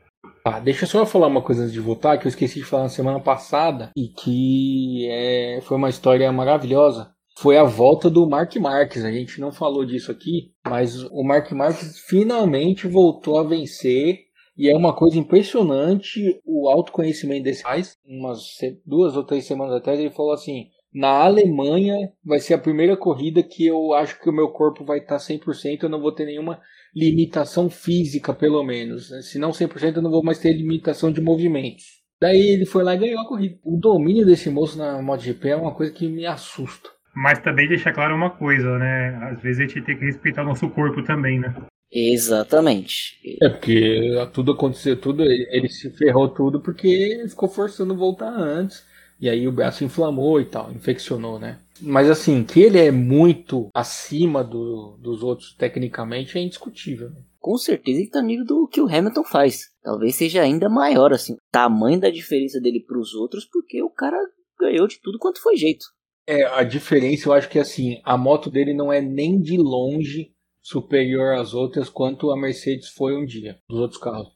Ah, 0.44 0.58
deixa 0.58 0.84
eu 0.84 0.88
só 0.88 1.06
falar 1.06 1.28
uma 1.28 1.40
coisa 1.40 1.62
antes 1.62 1.72
de 1.72 1.80
votar, 1.80 2.18
que 2.18 2.26
eu 2.26 2.28
esqueci 2.28 2.58
de 2.58 2.64
falar 2.64 2.84
na 2.84 2.88
semana 2.88 3.20
passada, 3.20 3.90
e 3.96 4.08
que 4.08 5.08
é, 5.08 5.60
foi 5.62 5.76
uma 5.76 5.88
história 5.88 6.30
maravilhosa. 6.32 7.12
Foi 7.38 7.56
a 7.56 7.64
volta 7.64 8.10
do 8.10 8.28
Mark 8.28 8.54
Marques. 8.56 9.04
A 9.04 9.10
gente 9.10 9.40
não 9.40 9.52
falou 9.52 9.84
disso 9.86 10.10
aqui, 10.10 10.52
mas 10.68 11.02
o 11.04 11.24
Mark 11.24 11.50
Marques 11.52 11.98
finalmente 12.06 12.86
voltou 12.86 13.38
a 13.38 13.42
vencer. 13.42 14.18
E 14.56 14.68
é 14.68 14.76
uma 14.76 14.94
coisa 14.94 15.18
impressionante 15.18 16.40
o 16.44 16.68
autoconhecimento 16.68 17.44
desse 17.44 17.62
rapaz. 17.62 17.96
Umas 18.06 18.58
duas 18.84 19.16
ou 19.16 19.24
três 19.24 19.46
semanas 19.46 19.74
atrás 19.74 19.98
ele 19.98 20.10
falou 20.10 20.32
assim: 20.32 20.66
na 20.92 21.08
Alemanha 21.08 22.12
vai 22.22 22.38
ser 22.38 22.54
a 22.54 22.58
primeira 22.58 22.96
corrida 22.96 23.42
que 23.42 23.66
eu 23.66 23.94
acho 23.94 24.20
que 24.20 24.28
o 24.28 24.32
meu 24.32 24.48
corpo 24.48 24.84
vai 24.84 24.98
estar 24.98 25.16
100%, 25.16 25.82
eu 25.82 25.88
não 25.88 26.00
vou 26.00 26.12
ter 26.12 26.26
nenhuma 26.26 26.60
limitação 26.94 27.70
física, 27.70 28.34
pelo 28.34 28.62
menos. 28.62 29.08
Se 29.26 29.38
não 29.38 29.50
100%, 29.50 29.96
eu 29.96 30.02
não 30.02 30.10
vou 30.10 30.22
mais 30.22 30.38
ter 30.38 30.52
limitação 30.52 31.10
de 31.10 31.22
movimentos. 31.22 32.02
Daí 32.20 32.40
ele 32.40 32.66
foi 32.66 32.84
lá 32.84 32.94
e 32.94 32.98
ganhou 32.98 33.20
a 33.20 33.26
corrida. 33.26 33.58
O 33.64 33.76
domínio 33.76 34.26
desse 34.26 34.50
moço 34.50 34.78
na 34.78 35.00
MotoGP 35.02 35.48
é 35.48 35.56
uma 35.56 35.74
coisa 35.74 35.92
que 35.92 36.06
me 36.06 36.26
assusta. 36.26 36.90
Mas 37.14 37.40
também 37.40 37.68
deixa 37.68 37.92
claro 37.92 38.14
uma 38.14 38.30
coisa, 38.30 38.78
né? 38.78 39.18
Às 39.30 39.42
vezes 39.42 39.60
a 39.60 39.62
gente 39.66 39.82
tem 39.82 39.98
que 39.98 40.04
respeitar 40.04 40.42
o 40.42 40.46
nosso 40.46 40.68
corpo 40.70 41.02
também, 41.02 41.40
né? 41.40 41.54
Exatamente. 41.92 43.18
É 43.40 43.50
porque 43.50 44.00
tudo 44.32 44.52
aconteceu, 44.52 44.98
tudo 44.98 45.22
ele 45.22 45.68
se 45.68 45.90
ferrou 45.90 46.28
tudo 46.28 46.60
porque 46.60 46.88
ele 46.88 47.28
ficou 47.28 47.48
forçando 47.48 47.94
voltar 47.94 48.32
antes. 48.32 48.82
E 49.20 49.28
aí 49.28 49.46
o 49.46 49.52
braço 49.52 49.84
inflamou 49.84 50.40
e 50.40 50.44
tal, 50.46 50.72
infeccionou, 50.72 51.38
né? 51.38 51.60
Mas 51.80 52.10
assim, 52.10 52.42
que 52.42 52.60
ele 52.60 52.78
é 52.78 52.90
muito 52.90 53.68
acima 53.74 54.42
do, 54.42 54.96
dos 54.98 55.22
outros 55.22 55.54
tecnicamente 55.54 56.38
é 56.38 56.40
indiscutível. 56.40 57.10
Né? 57.10 57.16
Com 57.38 57.56
certeza 57.56 58.00
ele 58.00 58.10
tá 58.10 58.22
nível 58.22 58.44
do 58.44 58.66
que 58.66 58.80
o 58.80 58.88
Hamilton 58.88 59.24
faz. 59.24 59.70
Talvez 59.82 60.16
seja 60.16 60.42
ainda 60.42 60.68
maior, 60.68 61.12
assim. 61.12 61.36
Tamanho 61.52 62.00
da 62.00 62.10
diferença 62.10 62.60
dele 62.60 62.80
para 62.80 62.98
os 62.98 63.14
outros, 63.14 63.44
porque 63.44 63.82
o 63.82 63.90
cara 63.90 64.16
ganhou 64.58 64.88
de 64.88 65.00
tudo 65.00 65.18
quanto 65.18 65.42
foi 65.42 65.56
jeito. 65.56 65.84
É, 66.26 66.44
a 66.44 66.62
diferença 66.62 67.28
eu 67.28 67.32
acho 67.32 67.48
que 67.48 67.58
assim, 67.58 68.00
a 68.04 68.16
moto 68.16 68.48
dele 68.48 68.72
não 68.72 68.92
é 68.92 69.00
nem 69.00 69.40
de 69.40 69.56
longe 69.56 70.32
superior 70.62 71.34
às 71.34 71.52
outras 71.52 71.88
quanto 71.88 72.30
a 72.30 72.36
Mercedes 72.36 72.88
foi 72.88 73.16
um 73.16 73.24
dia, 73.24 73.58
dos 73.68 73.80
outros 73.80 74.00
carros. 74.00 74.28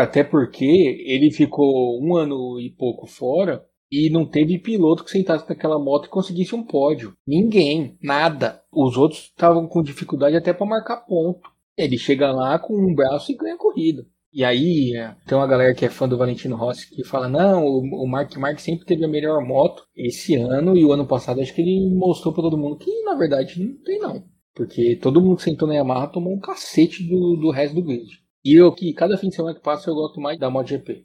Até 0.00 0.24
porque 0.24 0.64
ele 1.06 1.30
ficou 1.30 2.02
um 2.02 2.16
ano 2.16 2.58
e 2.58 2.70
pouco 2.70 3.06
fora 3.06 3.64
e 3.90 4.10
não 4.10 4.26
teve 4.26 4.58
piloto 4.58 5.04
que 5.04 5.10
sentasse 5.10 5.48
naquela 5.48 5.78
moto 5.78 6.06
e 6.06 6.10
conseguisse 6.10 6.54
um 6.54 6.64
pódio. 6.64 7.14
Ninguém, 7.26 7.96
nada. 8.02 8.62
Os 8.72 8.96
outros 8.96 9.24
estavam 9.24 9.66
com 9.66 9.82
dificuldade 9.82 10.36
até 10.36 10.52
para 10.52 10.66
marcar 10.66 11.06
ponto. 11.06 11.50
Ele 11.76 11.96
chega 11.96 12.32
lá 12.32 12.58
com 12.58 12.74
um 12.74 12.94
braço 12.94 13.30
e 13.30 13.36
ganha 13.36 13.54
a 13.54 13.58
corrida. 13.58 14.04
E 14.32 14.44
aí, 14.44 14.94
é, 14.94 15.16
tem 15.26 15.38
uma 15.38 15.46
galera 15.46 15.74
que 15.74 15.86
é 15.86 15.88
fã 15.88 16.06
do 16.06 16.18
Valentino 16.18 16.56
Rossi 16.56 16.90
que 16.90 17.02
fala: 17.02 17.28
não, 17.28 17.64
o, 17.64 18.06
Mark 18.06 18.36
Mark 18.36 18.58
sempre 18.58 18.84
teve 18.84 19.04
a 19.04 19.08
melhor 19.08 19.42
moto 19.42 19.84
esse 19.96 20.34
ano 20.34 20.76
e 20.76 20.84
o 20.84 20.92
ano 20.92 21.06
passado 21.06 21.40
acho 21.40 21.54
que 21.54 21.62
ele 21.62 21.94
mostrou 21.94 22.34
para 22.34 22.42
todo 22.42 22.58
mundo 22.58 22.76
que 22.76 23.02
na 23.04 23.14
verdade 23.14 23.58
não 23.62 23.74
tem, 23.82 23.98
não. 23.98 24.22
Porque 24.58 24.98
todo 25.00 25.20
mundo 25.20 25.36
que 25.36 25.44
sentou 25.44 25.68
na 25.68 25.74
Yamaha 25.74 26.08
tomou 26.08 26.34
um 26.34 26.40
cacete 26.40 27.04
do, 27.04 27.36
do 27.36 27.52
resto 27.52 27.76
do 27.76 27.82
grid. 27.82 28.20
E 28.44 28.54
eu 28.54 28.72
que 28.72 28.92
cada 28.92 29.16
fim 29.16 29.28
de 29.28 29.36
semana 29.36 29.54
que 29.54 29.62
passa 29.62 29.88
eu 29.88 29.94
gosto 29.94 30.20
mais 30.20 30.36
da 30.36 30.50
MotoGP. 30.50 31.04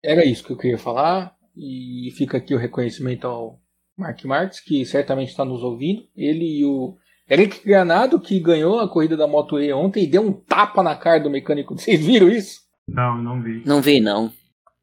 Era 0.00 0.24
isso 0.24 0.44
que 0.44 0.52
eu 0.52 0.56
queria 0.56 0.78
falar. 0.78 1.34
E 1.56 2.12
fica 2.16 2.38
aqui 2.38 2.54
o 2.54 2.58
reconhecimento 2.58 3.26
ao 3.26 3.58
Mark 3.98 4.24
Marques, 4.24 4.60
que 4.60 4.86
certamente 4.86 5.30
está 5.30 5.44
nos 5.44 5.64
ouvindo. 5.64 6.04
Ele 6.16 6.60
e 6.60 6.64
o 6.64 6.96
Eric 7.28 7.66
Granado, 7.66 8.20
que 8.20 8.38
ganhou 8.38 8.78
a 8.78 8.88
corrida 8.88 9.16
da 9.16 9.26
Moto 9.26 9.58
E 9.58 9.72
ontem 9.72 10.04
e 10.04 10.06
deu 10.06 10.22
um 10.22 10.32
tapa 10.32 10.80
na 10.80 10.94
cara 10.94 11.18
do 11.18 11.28
mecânico. 11.28 11.76
Vocês 11.76 12.06
viram 12.06 12.28
isso? 12.28 12.60
Não, 12.86 13.20
não 13.20 13.42
vi. 13.42 13.64
Não 13.66 13.82
vi, 13.82 13.98
não. 13.98 14.32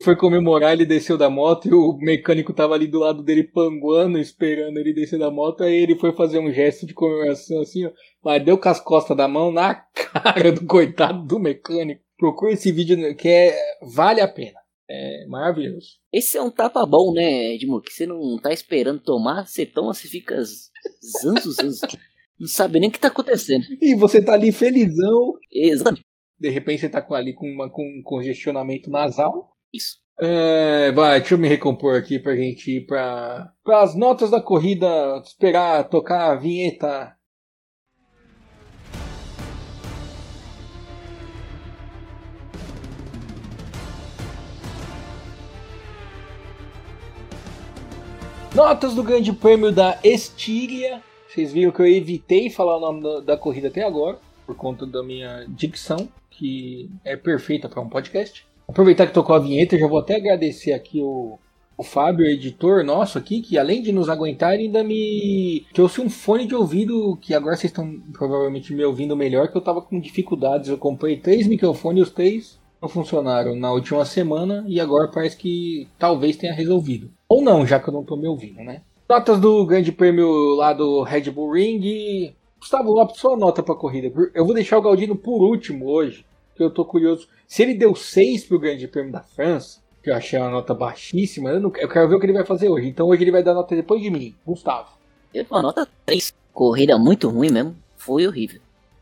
Foi 0.02 0.16
comemorar, 0.16 0.72
ele 0.72 0.86
desceu 0.86 1.18
da 1.18 1.30
moto 1.30 1.68
e 1.68 1.74
o 1.74 1.98
mecânico 1.98 2.54
tava 2.54 2.74
ali 2.74 2.88
do 2.88 3.00
lado 3.00 3.22
dele 3.22 3.44
panguando, 3.44 4.18
esperando 4.18 4.78
ele 4.78 4.94
descer 4.94 5.20
da 5.20 5.30
moto. 5.30 5.64
Aí 5.64 5.76
ele 5.76 5.96
foi 5.96 6.14
fazer 6.14 6.40
um 6.40 6.52
gesto 6.52 6.86
de 6.86 6.94
comemoração 6.94 7.62
assim, 7.62 7.86
ó, 7.86 7.92
mas 8.24 8.44
deu 8.44 8.58
com 8.58 8.70
as 8.70 8.80
costas 8.80 9.18
da 9.18 9.28
mão 9.28 9.52
na 9.52 9.76
cara 9.94 10.54
do 10.54 10.66
coitado 10.66 11.26
do 11.26 11.38
mecânico. 11.38 12.02
Procure 12.18 12.54
esse 12.54 12.72
vídeo 12.72 13.16
que 13.16 13.28
é, 13.28 13.58
vale 13.94 14.22
a 14.22 14.28
pena. 14.28 14.60
É 14.90 15.28
maravilhoso. 15.28 16.00
Esse 16.12 16.38
é 16.38 16.42
um 16.42 16.50
tapa 16.50 16.84
bom, 16.86 17.14
né, 17.14 17.54
Edmur? 17.54 17.82
Que 17.82 17.94
você 17.94 18.08
não 18.08 18.40
tá 18.42 18.52
esperando 18.52 19.00
tomar, 19.00 19.46
você 19.46 19.66
toma, 19.66 19.94
você 19.94 20.08
fica 20.08 20.42
zanzo, 20.42 21.52
zanzo. 21.52 21.86
Não 22.40 22.48
sabe 22.48 22.80
nem 22.80 22.90
o 22.90 22.92
que 22.92 23.00
tá 23.00 23.10
acontecendo. 23.10 23.66
E 23.82 23.94
você 23.96 24.24
tá 24.24 24.34
ali 24.34 24.52
felizão. 24.52 25.34
Exatamente. 25.52 26.06
De 26.40 26.50
repente 26.50 26.80
você 26.80 26.90
tá 26.90 27.06
ali 27.12 27.34
com, 27.34 27.46
uma, 27.46 27.70
com 27.70 27.84
um 27.84 28.02
congestionamento 28.02 28.90
nasal. 28.90 29.52
Isso. 29.73 29.97
É, 30.21 30.91
vai, 30.91 31.19
deixa 31.19 31.36
eu 31.36 31.38
me 31.38 31.47
recompor 31.47 31.97
aqui 31.97 32.19
pra 32.19 32.36
gente 32.36 32.77
ir 32.77 32.86
pra, 32.86 33.53
as 33.67 33.95
notas 33.95 34.29
da 34.29 34.41
corrida, 34.41 34.88
esperar 35.23 35.88
tocar 35.88 36.32
a 36.32 36.36
vinheta 36.36 37.15
Notas 48.53 48.93
do 48.93 49.03
Grande 49.03 49.32
Prêmio 49.32 49.72
da 49.72 49.97
Estíria. 50.03 51.01
Vocês 51.30 51.53
viram 51.53 51.72
que 51.72 51.80
eu 51.80 51.88
evitei 51.88 52.49
falar 52.49 52.76
o 52.76 52.80
nome 52.82 53.01
da, 53.01 53.20
da 53.20 53.38
corrida 53.38 53.70
até 53.70 53.84
agora, 53.84 54.20
por 54.45 54.55
conta 54.55 54.86
da 54.86 55.01
minha 55.01 55.45
dicção, 55.47 56.09
que 56.30 56.89
é 57.05 57.15
perfeita 57.15 57.70
para 57.70 57.80
um 57.80 57.88
podcast. 57.88 58.49
Aproveitar 58.70 59.07
que 59.07 59.13
tocou 59.13 59.36
a 59.36 59.39
vinheta, 59.39 59.80
já 59.80 59.88
vou 59.88 59.97
até 59.97 60.15
agradecer 60.15 60.74
aqui 60.74 61.01
o, 61.01 61.39
o 61.76 61.82
Fábio, 61.84 62.28
editor 62.28 62.84
nosso 62.84 63.17
aqui, 63.17 63.41
que 63.41 63.57
além 63.57 63.82
de 63.82 63.91
nos 63.91 64.09
aguentar, 64.09 64.51
ainda 64.51 64.84
me 64.84 65.65
trouxe 65.74 65.99
um 65.99 66.07
fone 66.07 66.45
de 66.45 66.53
ouvido, 66.53 67.17
que 67.20 67.34
agora 67.34 67.55
vocês 67.55 67.72
estão 67.72 67.99
provavelmente 68.13 68.72
me 68.72 68.86
ouvindo 68.86 69.17
melhor, 69.17 69.47
que 69.47 69.57
eu 69.57 69.59
estava 69.59 69.82
com 69.82 69.99
dificuldades. 69.99 70.70
Eu 70.70 70.78
comprei 70.78 71.17
três 71.17 71.47
microfones 71.47 71.99
e 71.99 72.03
os 72.03 72.11
três 72.11 72.59
não 72.80 72.88
funcionaram 72.88 73.55
na 73.55 73.72
última 73.74 74.05
semana 74.05 74.63
e 74.67 74.80
agora 74.80 75.09
parece 75.11 75.36
que 75.36 75.88
talvez 75.97 76.38
tenha 76.38 76.53
resolvido. 76.53 77.09
Ou 77.28 77.41
não, 77.41 77.65
já 77.65 77.80
que 77.80 77.89
eu 77.89 77.93
não 77.93 78.03
tô 78.03 78.15
me 78.15 78.28
ouvindo, 78.28 78.63
né? 78.63 78.84
Notas 79.09 79.39
do 79.39 79.65
grande 79.65 79.91
prêmio 79.91 80.53
lá 80.53 80.74
do 80.74 81.01
Red 81.01 81.32
Bull 81.32 81.53
Ring. 81.53 82.36
Gustavo 82.59 82.91
Lopes, 82.91 83.20
sua 83.20 83.36
nota 83.36 83.63
pra 83.63 83.74
corrida. 83.74 84.11
Eu 84.36 84.45
vou 84.45 84.53
deixar 84.53 84.78
o 84.78 84.82
Galdino 84.82 85.15
por 85.15 85.41
último 85.41 85.89
hoje, 85.89 86.26
que 86.60 86.64
eu 86.64 86.70
tô 86.70 86.84
curioso. 86.84 87.28
Se 87.47 87.64
ele 87.64 87.74
deu 87.74 87.95
6 87.95 88.43
pro 88.43 88.60
grande 88.60 88.88
prêmio 88.88 89.12
da 89.12 89.22
França, 89.22 89.80
que 90.03 90.10
eu 90.10 90.16
achei 90.16 90.38
uma 90.38 90.49
nota 90.49 90.74
baixíssima. 90.74 91.49
Eu, 91.49 91.60
não, 91.60 91.72
eu 91.78 91.88
quero 91.88 92.07
ver 92.07 92.16
o 92.16 92.20
que 92.20 92.26
ele 92.26 92.34
vai 92.34 92.45
fazer 92.45 92.70
hoje. 92.70 92.88
Então 92.88 93.07
hoje 93.07 93.24
ele 93.24 93.32
vai 93.32 93.43
dar 93.43 93.53
nota 93.53 93.76
depois 93.76 94.01
de 94.01 94.10
mim, 94.10 94.36
Gustavo. 94.45 94.89
Eu 95.34 95.45
dou 95.45 95.57
uma 95.57 95.64
nota 95.64 95.88
3. 96.05 96.34
Corrida 96.53 96.97
muito 96.97 97.30
ruim 97.30 97.49
mesmo. 97.49 97.76
Foi 97.95 98.28
horrível. 98.28 98.62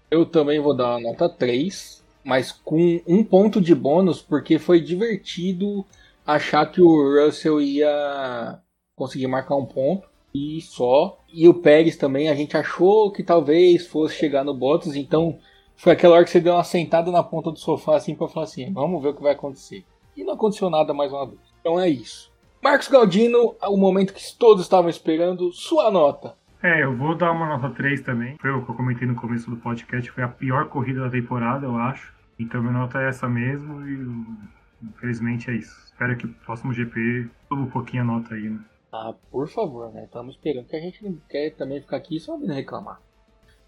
Eu 0.10 0.26
também 0.26 0.60
vou 0.60 0.76
dar 0.76 0.97
uma 0.97 1.12
nota 1.12 1.28
3, 1.28 2.03
mas 2.24 2.51
com 2.51 3.01
um 3.08 3.24
ponto 3.24 3.60
de 3.60 3.74
bônus, 3.74 4.22
porque 4.22 4.60
foi 4.60 4.80
divertido 4.80 5.86
achar 6.26 6.66
que 6.72 6.82
o 6.82 7.26
Russell 7.26 7.62
ia 7.62 8.60
conseguir 8.95 9.28
marcar 9.28 9.55
um 9.55 9.66
ponto 9.66 10.08
e 10.34 10.62
só. 10.62 11.20
E 11.32 11.47
o 11.47 11.53
Pérez 11.53 11.97
também, 11.97 12.30
a 12.30 12.36
gente 12.36 12.55
achou 12.55 13.12
que 13.12 13.24
talvez 13.24 13.88
fosse 13.88 14.16
chegar 14.16 14.43
no 14.43 14.53
Bottas, 14.53 14.95
então 14.95 15.39
foi 15.78 15.93
aquela 15.93 16.15
hora 16.15 16.23
que 16.25 16.32
você 16.32 16.41
deu 16.41 16.55
uma 16.55 16.63
sentada 16.63 17.11
na 17.11 17.23
ponta 17.23 17.51
do 17.51 17.59
sofá 17.59 17.95
assim 17.95 18.15
para 18.15 18.28
falar 18.28 18.45
assim, 18.45 18.73
vamos 18.73 19.01
ver 19.01 19.09
o 19.09 19.13
que 19.13 19.21
vai 19.21 19.34
acontecer. 19.34 19.86
E 20.15 20.23
não 20.23 20.34
aconteceu 20.34 20.69
nada 20.69 20.93
mais 20.93 21.13
uma 21.13 21.28
vez. 21.28 21.39
Então 21.61 21.80
é 21.80 21.88
isso. 21.88 22.34
Marcos 22.61 22.88
Galdino, 22.88 23.55
o 23.61 23.78
momento 23.78 24.13
que 24.13 24.38
todos 24.38 24.63
estavam 24.63 24.89
esperando, 24.89 25.53
sua 25.53 25.91
nota. 25.91 26.36
É, 26.63 26.84
eu 26.84 26.97
vou 26.97 27.15
dar 27.15 27.32
uma 27.32 27.45
nota 27.45 27.69
3 27.69 28.01
também. 28.01 28.36
Foi 28.41 28.49
o 28.49 28.65
que 28.65 28.71
eu 28.71 28.75
comentei 28.75 29.07
no 29.07 29.15
começo 29.15 29.49
do 29.49 29.57
podcast, 29.57 30.09
foi 30.11 30.23
a 30.23 30.28
pior 30.28 30.67
corrida 30.67 31.01
da 31.01 31.09
temporada, 31.11 31.67
eu 31.67 31.75
acho. 31.75 32.11
Então 32.39 32.61
minha 32.61 32.73
nota 32.73 32.99
é 32.99 33.09
essa 33.09 33.30
mesmo 33.30 33.88
e 33.88 34.88
infelizmente 34.88 35.51
é 35.51 35.53
isso. 35.53 35.75
Espero 35.86 36.17
que 36.17 36.25
o 36.25 36.34
próximo 36.45 36.73
GP 36.73 37.30
suba 37.47 37.61
um 37.61 37.69
pouquinho 37.69 38.01
a 38.01 38.05
nota 38.05 38.34
aí, 38.34 38.49
né? 38.49 38.59
Ah, 38.91 39.13
por 39.30 39.47
favor, 39.47 39.91
né? 39.93 40.05
Estamos 40.05 40.36
esperando 40.36 40.67
que 40.67 40.75
a 40.75 40.82
gente 40.82 41.03
não 41.03 41.15
quer 41.30 41.51
também 41.51 41.82
ficar 41.82 41.97
aqui 41.97 42.19
só 42.19 42.34
ouvindo 42.34 42.53
reclamar. 42.53 42.99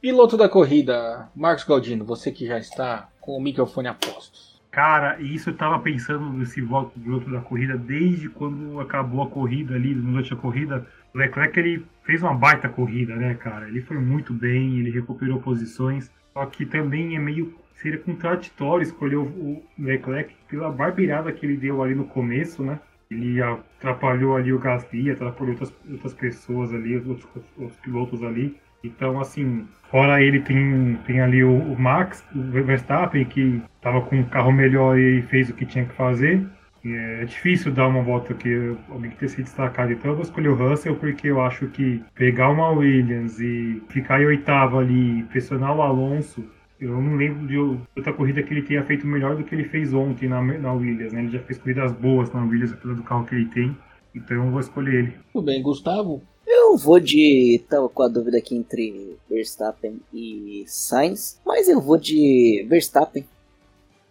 Piloto 0.01 0.37
da 0.37 0.47
corrida, 0.47 1.29
Marcos 1.35 1.65
Galdino, 1.65 2.05
você 2.05 2.31
que 2.31 2.47
já 2.47 2.57
está 2.57 3.09
com 3.19 3.35
o 3.35 3.41
microfone 3.41 3.89
a 3.89 3.93
postos. 3.93 4.57
Cara, 4.71 5.19
isso 5.19 5.49
eu 5.49 5.57
tava 5.57 5.77
pensando 5.79 6.31
nesse 6.31 6.61
voto 6.61 6.97
do 6.97 7.03
piloto 7.03 7.29
da 7.29 7.41
corrida 7.41 7.75
desde 7.75 8.29
quando 8.29 8.79
acabou 8.79 9.23
a 9.23 9.29
corrida 9.29 9.75
ali, 9.75 9.93
durante 9.93 10.33
a 10.33 10.37
corrida. 10.37 10.87
O 11.13 11.17
Leclerc 11.17 11.59
ele 11.59 11.85
fez 12.03 12.23
uma 12.23 12.33
baita 12.33 12.69
corrida, 12.69 13.13
né, 13.13 13.33
cara? 13.33 13.67
Ele 13.67 13.81
foi 13.81 13.97
muito 13.97 14.33
bem, 14.33 14.79
ele 14.79 14.89
recuperou 14.89 15.41
posições. 15.41 16.09
Só 16.31 16.45
que 16.45 16.65
também 16.65 17.17
é 17.17 17.19
meio. 17.19 17.53
Seria 17.75 17.99
contraditório 17.99 18.83
escolher 18.83 19.17
o 19.17 19.61
Leclerc 19.77 20.33
pela 20.47 20.71
barbeirada 20.71 21.33
que 21.33 21.45
ele 21.45 21.57
deu 21.57 21.83
ali 21.83 21.93
no 21.93 22.05
começo, 22.05 22.63
né? 22.63 22.79
Ele 23.11 23.41
atrapalhou 23.41 24.37
ali 24.37 24.53
o 24.53 24.59
Gasly, 24.59 25.11
atrapalhou 25.11 25.55
outras, 25.55 25.73
outras 25.91 26.13
pessoas 26.13 26.73
ali, 26.73 26.95
outros, 26.95 27.27
outros 27.57 27.79
pilotos 27.81 28.23
ali. 28.23 28.57
Então, 28.83 29.19
assim, 29.19 29.67
fora 29.89 30.21
ele 30.21 30.39
tem, 30.39 30.97
tem 31.05 31.21
ali 31.21 31.43
o, 31.43 31.51
o 31.51 31.79
Max, 31.79 32.25
o 32.33 32.41
Verstappen, 32.63 33.25
que 33.25 33.61
estava 33.75 34.01
com 34.01 34.17
um 34.17 34.23
carro 34.23 34.51
melhor 34.51 34.97
e 34.97 35.21
fez 35.23 35.49
o 35.49 35.53
que 35.53 35.65
tinha 35.65 35.85
que 35.85 35.95
fazer. 35.95 36.45
E 36.83 36.93
é 36.93 37.25
difícil 37.25 37.73
dar 37.73 37.87
uma 37.87 38.01
volta 38.01 38.33
que 38.33 38.75
alguém 38.89 39.11
que 39.11 39.17
ter 39.17 39.27
se 39.27 39.43
destacado. 39.43 39.91
Então 39.91 40.11
eu 40.11 40.15
vou 40.15 40.23
escolher 40.23 40.47
o 40.47 40.55
Russell 40.55 40.95
porque 40.95 41.27
eu 41.27 41.41
acho 41.41 41.67
que 41.67 42.01
pegar 42.15 42.49
uma 42.49 42.69
Williams 42.69 43.39
e 43.39 43.83
ficar 43.89 44.21
em 44.21 44.27
oitavo 44.27 44.79
ali 44.79 45.23
pressionar 45.23 45.75
o 45.75 45.81
Alonso 45.81 46.41
eu 46.79 47.01
não 47.01 47.15
lembro 47.15 47.45
de 47.45 47.57
outra 47.57 48.13
corrida 48.13 48.41
que 48.41 48.53
ele 48.53 48.61
tenha 48.61 48.83
feito 48.85 49.05
melhor 49.05 49.35
do 49.35 49.43
que 49.43 49.53
ele 49.53 49.65
fez 49.65 49.93
ontem 49.93 50.29
na, 50.29 50.41
na 50.41 50.71
Williams. 50.71 51.11
Né? 51.11 51.23
Ele 51.23 51.31
já 51.31 51.39
fez 51.39 51.59
corridas 51.59 51.91
boas 51.91 52.31
na 52.31 52.41
Williams, 52.43 52.71
apesar 52.71 52.93
do 52.93 53.03
carro 53.03 53.25
que 53.25 53.35
ele 53.35 53.47
tem. 53.47 53.77
Então 54.15 54.45
eu 54.45 54.49
vou 54.49 54.59
escolher 54.59 54.93
ele. 54.95 55.13
Tudo 55.33 55.45
bem, 55.45 55.61
Gustavo? 55.61 56.23
Eu 56.51 56.75
vou 56.75 56.99
de. 56.99 57.63
Tava 57.69 57.87
com 57.87 58.01
a 58.01 58.07
dúvida 58.07 58.39
aqui 58.39 58.55
entre 58.55 59.15
Verstappen 59.29 60.01
e 60.11 60.63
Sainz, 60.65 61.39
mas 61.45 61.69
eu 61.69 61.79
vou 61.79 61.95
de 61.95 62.65
Verstappen. 62.67 63.23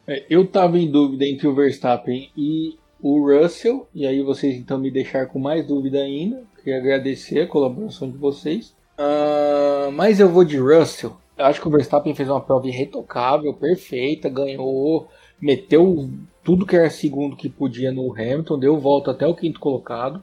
É, 0.06 0.24
eu 0.30 0.46
tava 0.46 0.78
em 0.78 0.88
dúvida 0.88 1.26
entre 1.26 1.48
o 1.48 1.54
Verstappen 1.54 2.30
e 2.36 2.76
o 3.02 3.26
Russell, 3.26 3.88
e 3.92 4.06
aí 4.06 4.22
vocês 4.22 4.56
então 4.56 4.78
me 4.78 4.88
deixaram 4.88 5.28
com 5.28 5.40
mais 5.40 5.66
dúvida 5.66 5.98
ainda. 5.98 6.44
Queria 6.62 6.78
agradecer 6.78 7.40
a 7.40 7.46
colaboração 7.48 8.08
de 8.08 8.16
vocês. 8.16 8.72
Uh, 8.96 9.90
mas 9.90 10.20
eu 10.20 10.28
vou 10.28 10.44
de 10.44 10.58
Russell. 10.58 11.16
Eu 11.36 11.44
acho 11.44 11.60
que 11.60 11.66
o 11.66 11.70
Verstappen 11.70 12.14
fez 12.14 12.28
uma 12.28 12.40
prova 12.40 12.68
irretocável, 12.68 13.52
perfeita, 13.52 14.28
ganhou, 14.28 15.08
meteu 15.40 16.08
tudo 16.44 16.66
que 16.66 16.76
era 16.76 16.88
segundo 16.88 17.36
que 17.36 17.48
podia 17.48 17.90
no 17.90 18.12
Hamilton, 18.12 18.58
deu 18.60 18.78
volta 18.78 19.10
até 19.10 19.26
o 19.26 19.34
quinto 19.34 19.58
colocado. 19.58 20.22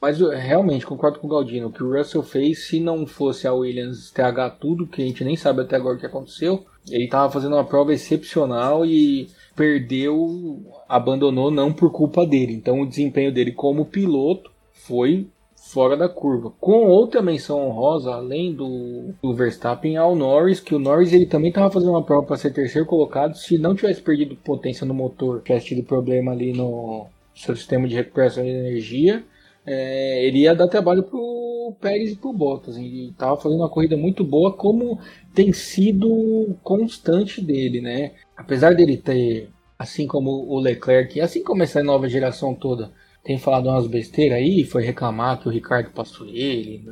Mas 0.00 0.20
eu 0.20 0.30
realmente 0.30 0.86
concordo 0.86 1.18
com 1.18 1.26
o 1.26 1.30
Galdino. 1.30 1.72
Que 1.72 1.82
o 1.82 1.96
Russell 1.96 2.22
fez, 2.22 2.66
se 2.66 2.78
não 2.78 3.06
fosse 3.06 3.46
a 3.46 3.54
Williams 3.54 4.10
TH 4.10 4.50
tudo, 4.60 4.86
que 4.86 5.02
a 5.02 5.04
gente 5.04 5.24
nem 5.24 5.36
sabe 5.36 5.62
até 5.62 5.76
agora 5.76 5.96
o 5.96 5.98
que 6.00 6.06
aconteceu, 6.06 6.64
ele 6.90 7.04
estava 7.04 7.32
fazendo 7.32 7.54
uma 7.54 7.64
prova 7.64 7.92
excepcional 7.92 8.84
e 8.84 9.28
perdeu, 9.54 10.62
abandonou 10.88 11.50
não 11.50 11.72
por 11.72 11.90
culpa 11.90 12.26
dele. 12.26 12.52
Então 12.52 12.80
o 12.80 12.86
desempenho 12.86 13.32
dele 13.32 13.52
como 13.52 13.86
piloto 13.86 14.50
foi 14.72 15.26
fora 15.56 15.96
da 15.96 16.08
curva. 16.08 16.52
Com 16.60 16.86
outra 16.86 17.20
menção 17.20 17.66
honrosa, 17.66 18.12
além 18.12 18.54
do, 18.54 19.14
do 19.20 19.34
Verstappen, 19.34 19.96
ao 19.96 20.14
Norris, 20.14 20.60
que 20.60 20.74
o 20.74 20.78
Norris 20.78 21.12
ele 21.12 21.26
também 21.26 21.48
estava 21.48 21.70
fazendo 21.70 21.90
uma 21.90 22.04
prova 22.04 22.26
para 22.26 22.36
ser 22.36 22.52
terceiro 22.52 22.86
colocado. 22.86 23.36
Se 23.36 23.58
não 23.58 23.74
tivesse 23.74 24.00
perdido 24.00 24.36
potência 24.36 24.86
no 24.86 24.94
motor, 24.94 25.42
tivesse 25.42 25.66
tido 25.66 25.82
problema 25.82 26.32
ali 26.32 26.52
no 26.52 27.06
seu 27.34 27.56
sistema 27.56 27.88
de 27.88 27.96
recuperação 27.96 28.44
de 28.44 28.50
energia, 28.50 29.24
é, 29.66 30.24
ele 30.24 30.40
ia 30.40 30.54
dar 30.54 30.68
trabalho 30.68 31.02
pro 31.02 31.74
Pérez 31.80 32.12
e 32.12 32.16
pro 32.16 32.32
Bottas. 32.32 32.76
Ele 32.76 33.08
estava 33.08 33.36
fazendo 33.36 33.60
uma 33.60 33.68
corrida 33.68 33.96
muito 33.96 34.22
boa, 34.22 34.52
como 34.52 35.00
tem 35.34 35.52
sido 35.52 36.56
constante 36.62 37.40
dele, 37.40 37.80
né? 37.80 38.12
Apesar 38.36 38.74
dele 38.74 38.96
ter, 38.96 39.50
assim 39.78 40.06
como 40.06 40.30
o 40.30 40.58
Leclerc, 40.60 41.20
assim 41.20 41.42
como 41.42 41.62
essa 41.62 41.82
nova 41.82 42.08
geração 42.08 42.54
toda, 42.54 42.92
tem 43.24 43.38
falado 43.38 43.68
umas 43.68 43.88
besteiras 43.88 44.38
aí, 44.38 44.62
foi 44.64 44.84
reclamar 44.84 45.40
que 45.40 45.48
o 45.48 45.50
Ricardo 45.50 45.90
passou 45.90 46.28
ele 46.28 46.84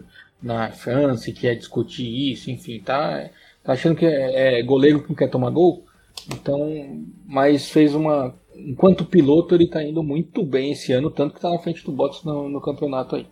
na 0.43 0.71
França, 0.73 1.27
que 1.27 1.43
quer 1.43 1.55
discutir 1.55 2.33
isso, 2.33 2.51
enfim, 2.51 2.81
tá, 2.81 3.31
tá 3.63 3.73
achando 3.73 3.97
que 3.97 4.05
é, 4.05 4.59
é 4.59 4.63
goleiro 4.63 5.03
que 5.03 5.09
não 5.09 5.17
quer 5.17 5.31
tomar 5.31 5.51
gol. 5.51 5.85
Então, 6.29 7.05
mas 7.27 7.71
fez 7.71 7.95
uma 7.95 8.35
enquanto 8.57 9.05
piloto, 9.05 9.55
ele 9.55 9.65
está 9.65 9.83
indo 9.83 10.03
muito 10.03 10.45
bem 10.45 10.73
esse 10.73 10.93
ano, 10.93 11.11
tanto 11.11 11.33
que 11.33 11.39
está 11.39 11.51
na 11.51 11.59
frente 11.59 11.85
do 11.85 11.93
Bottas 11.93 12.23
no, 12.23 12.49
no, 12.49 12.61
campeonato 12.61 13.17
aí. 13.17 13.27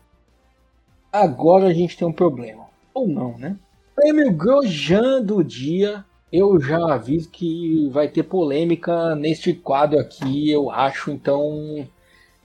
Agora 1.12 1.66
a 1.66 1.72
gente 1.72 1.96
tem 1.96 2.06
um 2.06 2.12
problema. 2.12 2.66
Ou 2.94 3.06
não, 3.06 3.38
né? 3.38 3.56
Prêmio 3.94 4.32
Grosjean 4.32 5.22
do 5.22 5.42
dia. 5.42 6.04
Eu 6.32 6.58
já 6.58 6.94
aviso 6.94 7.28
que 7.30 7.88
vai 7.90 8.08
ter 8.08 8.22
polêmica 8.22 9.14
neste 9.14 9.52
quadro 9.52 9.98
aqui, 9.98 10.50
eu 10.50 10.70
acho. 10.70 11.10
Então, 11.10 11.86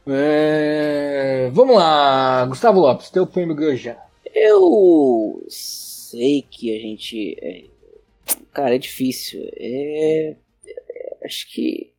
é... 0.05 1.49
vamos 1.53 1.75
lá, 1.77 2.45
Gustavo 2.45 2.81
Lopes, 2.81 3.09
teu 3.09 3.25
prêmio 3.25 3.55
Grosjean. 3.55 3.95
Eu 4.33 5.41
sei 5.47 6.41
que 6.41 6.75
a 6.75 6.81
gente. 6.81 7.37
É... 7.41 7.63
Cara, 8.51 8.75
é 8.75 8.77
difícil. 8.77 9.49
É... 9.55 10.35
Acho 11.23 11.49
que 11.49 11.93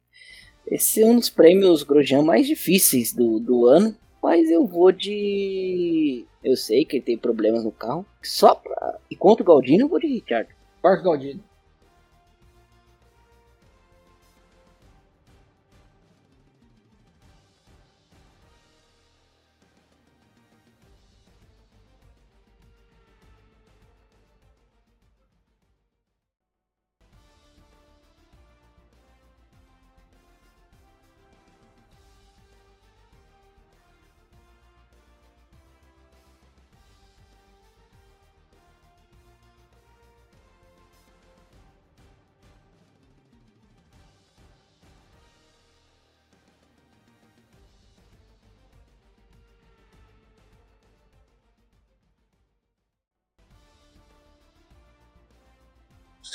esse 0.70 1.02
é 1.02 1.06
um 1.06 1.16
dos 1.16 1.30
prêmios 1.30 1.82
Grosjean 1.82 2.22
mais 2.22 2.46
difíceis 2.46 3.12
do, 3.12 3.38
do 3.38 3.66
ano. 3.66 3.96
Mas 4.22 4.50
eu 4.50 4.66
vou 4.66 4.90
de. 4.90 6.26
Eu 6.42 6.56
sei 6.56 6.84
que 6.84 6.96
ele 6.96 7.04
tem 7.04 7.16
problemas 7.16 7.64
no 7.64 7.70
carro. 7.70 8.04
Só 8.22 8.54
pra. 8.54 8.98
E 9.10 9.16
contra 9.16 9.42
o 9.42 9.46
Galdino, 9.46 9.84
eu 9.84 9.88
vou 9.88 10.00
de 10.00 10.08
Richard. 10.08 10.48
Marcos 10.82 11.04
Galdino. 11.04 11.42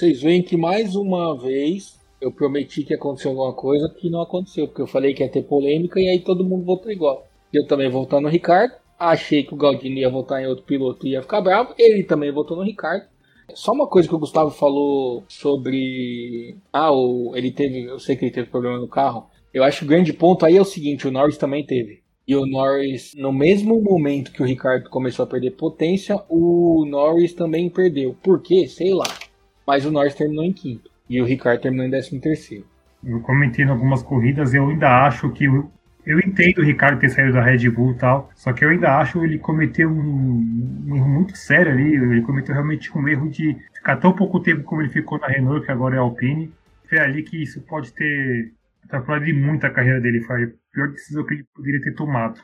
Vocês 0.04 0.22
veem 0.22 0.44
que 0.44 0.58
mais 0.58 0.98
uma 0.98 1.34
vez 1.34 1.98
eu 2.20 2.30
prometi 2.30 2.84
que 2.84 2.92
ia 2.92 2.98
acontecer 2.98 3.30
alguma 3.30 3.54
coisa 3.54 3.88
que 3.88 4.10
não 4.10 4.22
aconteceu, 4.22 4.68
porque 4.68 4.82
eu 4.82 4.86
falei 4.86 5.14
que 5.14 5.24
ia 5.24 5.30
ter 5.30 5.44
polêmica 5.44 5.98
e 5.98 6.10
aí 6.10 6.20
todo 6.20 6.44
mundo 6.44 6.66
votou 6.66 6.92
igual. 6.92 7.26
Eu 7.54 7.66
também 7.66 7.90
votei 7.90 8.20
no 8.20 8.28
Ricardo, 8.28 8.74
achei 9.00 9.44
que 9.44 9.54
o 9.54 9.58
Galdino 9.58 9.98
ia 9.98 10.10
votar 10.10 10.44
em 10.44 10.46
outro 10.46 10.66
piloto 10.66 11.08
e 11.08 11.12
ia 11.12 11.22
ficar 11.22 11.40
bravo, 11.40 11.74
ele 11.78 12.04
também 12.04 12.34
votou 12.34 12.58
no 12.58 12.64
Ricardo. 12.64 13.06
Só 13.54 13.72
uma 13.72 13.88
coisa 13.88 14.10
que 14.10 14.14
o 14.14 14.20
Gustavo 14.20 14.52
falou 14.52 15.24
sobre. 15.30 16.58
Ah, 16.74 16.92
o, 16.92 17.32
ele 17.34 17.52
teve. 17.52 17.86
Eu 17.86 17.98
sei 17.98 18.18
que 18.18 18.26
ele 18.26 18.34
teve 18.34 18.50
problema 18.50 18.78
no 18.78 18.90
carro. 18.90 19.30
Eu 19.54 19.64
acho 19.64 19.80
que 19.80 19.86
o 19.86 19.88
grande 19.88 20.12
ponto 20.12 20.46
aí 20.46 20.58
é 20.58 20.62
o 20.62 20.66
seguinte: 20.66 21.08
o 21.08 21.12
Norris 21.12 21.38
também 21.38 21.66
teve. 21.66 22.04
E 22.28 22.36
o 22.36 22.46
Norris, 22.46 23.14
no 23.16 23.32
mesmo 23.32 23.82
momento 23.82 24.34
que 24.34 24.42
o 24.42 24.46
Ricardo 24.46 24.90
começou 24.90 25.24
a 25.24 25.28
perder 25.28 25.52
potência, 25.52 26.22
o 26.28 26.86
Norris 26.86 27.34
também 27.34 27.70
perdeu. 27.70 28.18
Por 28.22 28.42
quê? 28.42 28.68
Sei 28.68 28.94
lá. 28.94 29.06
Mas 29.66 29.86
o 29.86 29.92
Norris 29.92 30.16
terminou 30.16 30.44
em 30.44 30.54
quinto. 30.54 30.90
E 31.10 31.22
o 31.22 31.26
Ricardo 31.26 31.62
terminou 31.62 31.86
em 31.86 31.90
décimo 31.90 32.22
terceiro. 32.22 32.66
Eu 33.04 33.20
comentei 33.22 33.66
em 33.66 33.70
algumas 33.70 34.02
corridas, 34.02 34.54
eu 34.54 34.68
ainda 34.68 35.06
acho 35.06 35.30
que. 35.32 35.46
Eu 35.46 36.20
entendo 36.20 36.60
o 36.60 36.66
Ricardo 36.66 37.00
ter 37.00 37.10
saído 37.10 37.34
da 37.34 37.42
Red 37.42 37.70
Bull 37.70 37.92
e 37.92 37.98
tal, 37.98 38.30
só 38.36 38.52
que 38.52 38.66
eu 38.66 38.70
ainda 38.70 38.98
acho 38.98 39.20
que 39.20 39.26
ele 39.26 39.40
cometeu 39.40 39.90
um, 39.90 40.84
um 40.88 40.96
erro 40.98 41.08
muito 41.08 41.36
sério 41.38 41.72
ali. 41.72 41.96
Ele 41.96 42.22
cometeu 42.22 42.54
realmente 42.54 42.96
um 42.98 43.08
erro 43.08 43.30
de 43.30 43.56
ficar 43.74 43.98
tão 43.98 44.14
pouco 44.14 44.42
tempo 44.42 44.64
como 44.64 44.82
ele 44.82 44.90
ficou 44.90 45.18
na 45.18 45.28
Renault, 45.28 45.66
que 45.66 45.72
agora 45.72 45.96
é 45.96 46.00
Alpine. 46.00 46.52
Foi 46.90 47.00
ali 47.00 47.24
que 47.24 47.42
isso 47.42 47.62
pode 47.62 47.94
ter 47.94 48.52
atrapalhado 48.84 49.34
muito 49.34 49.66
a 49.66 49.70
carreira 49.70 50.02
dele. 50.02 50.22
Foi 50.22 50.44
a 50.44 50.48
pior 50.74 50.90
decisão 50.90 51.26
que 51.26 51.36
ele 51.36 51.46
poderia 51.56 51.82
ter 51.82 51.96
tomado. 51.96 52.42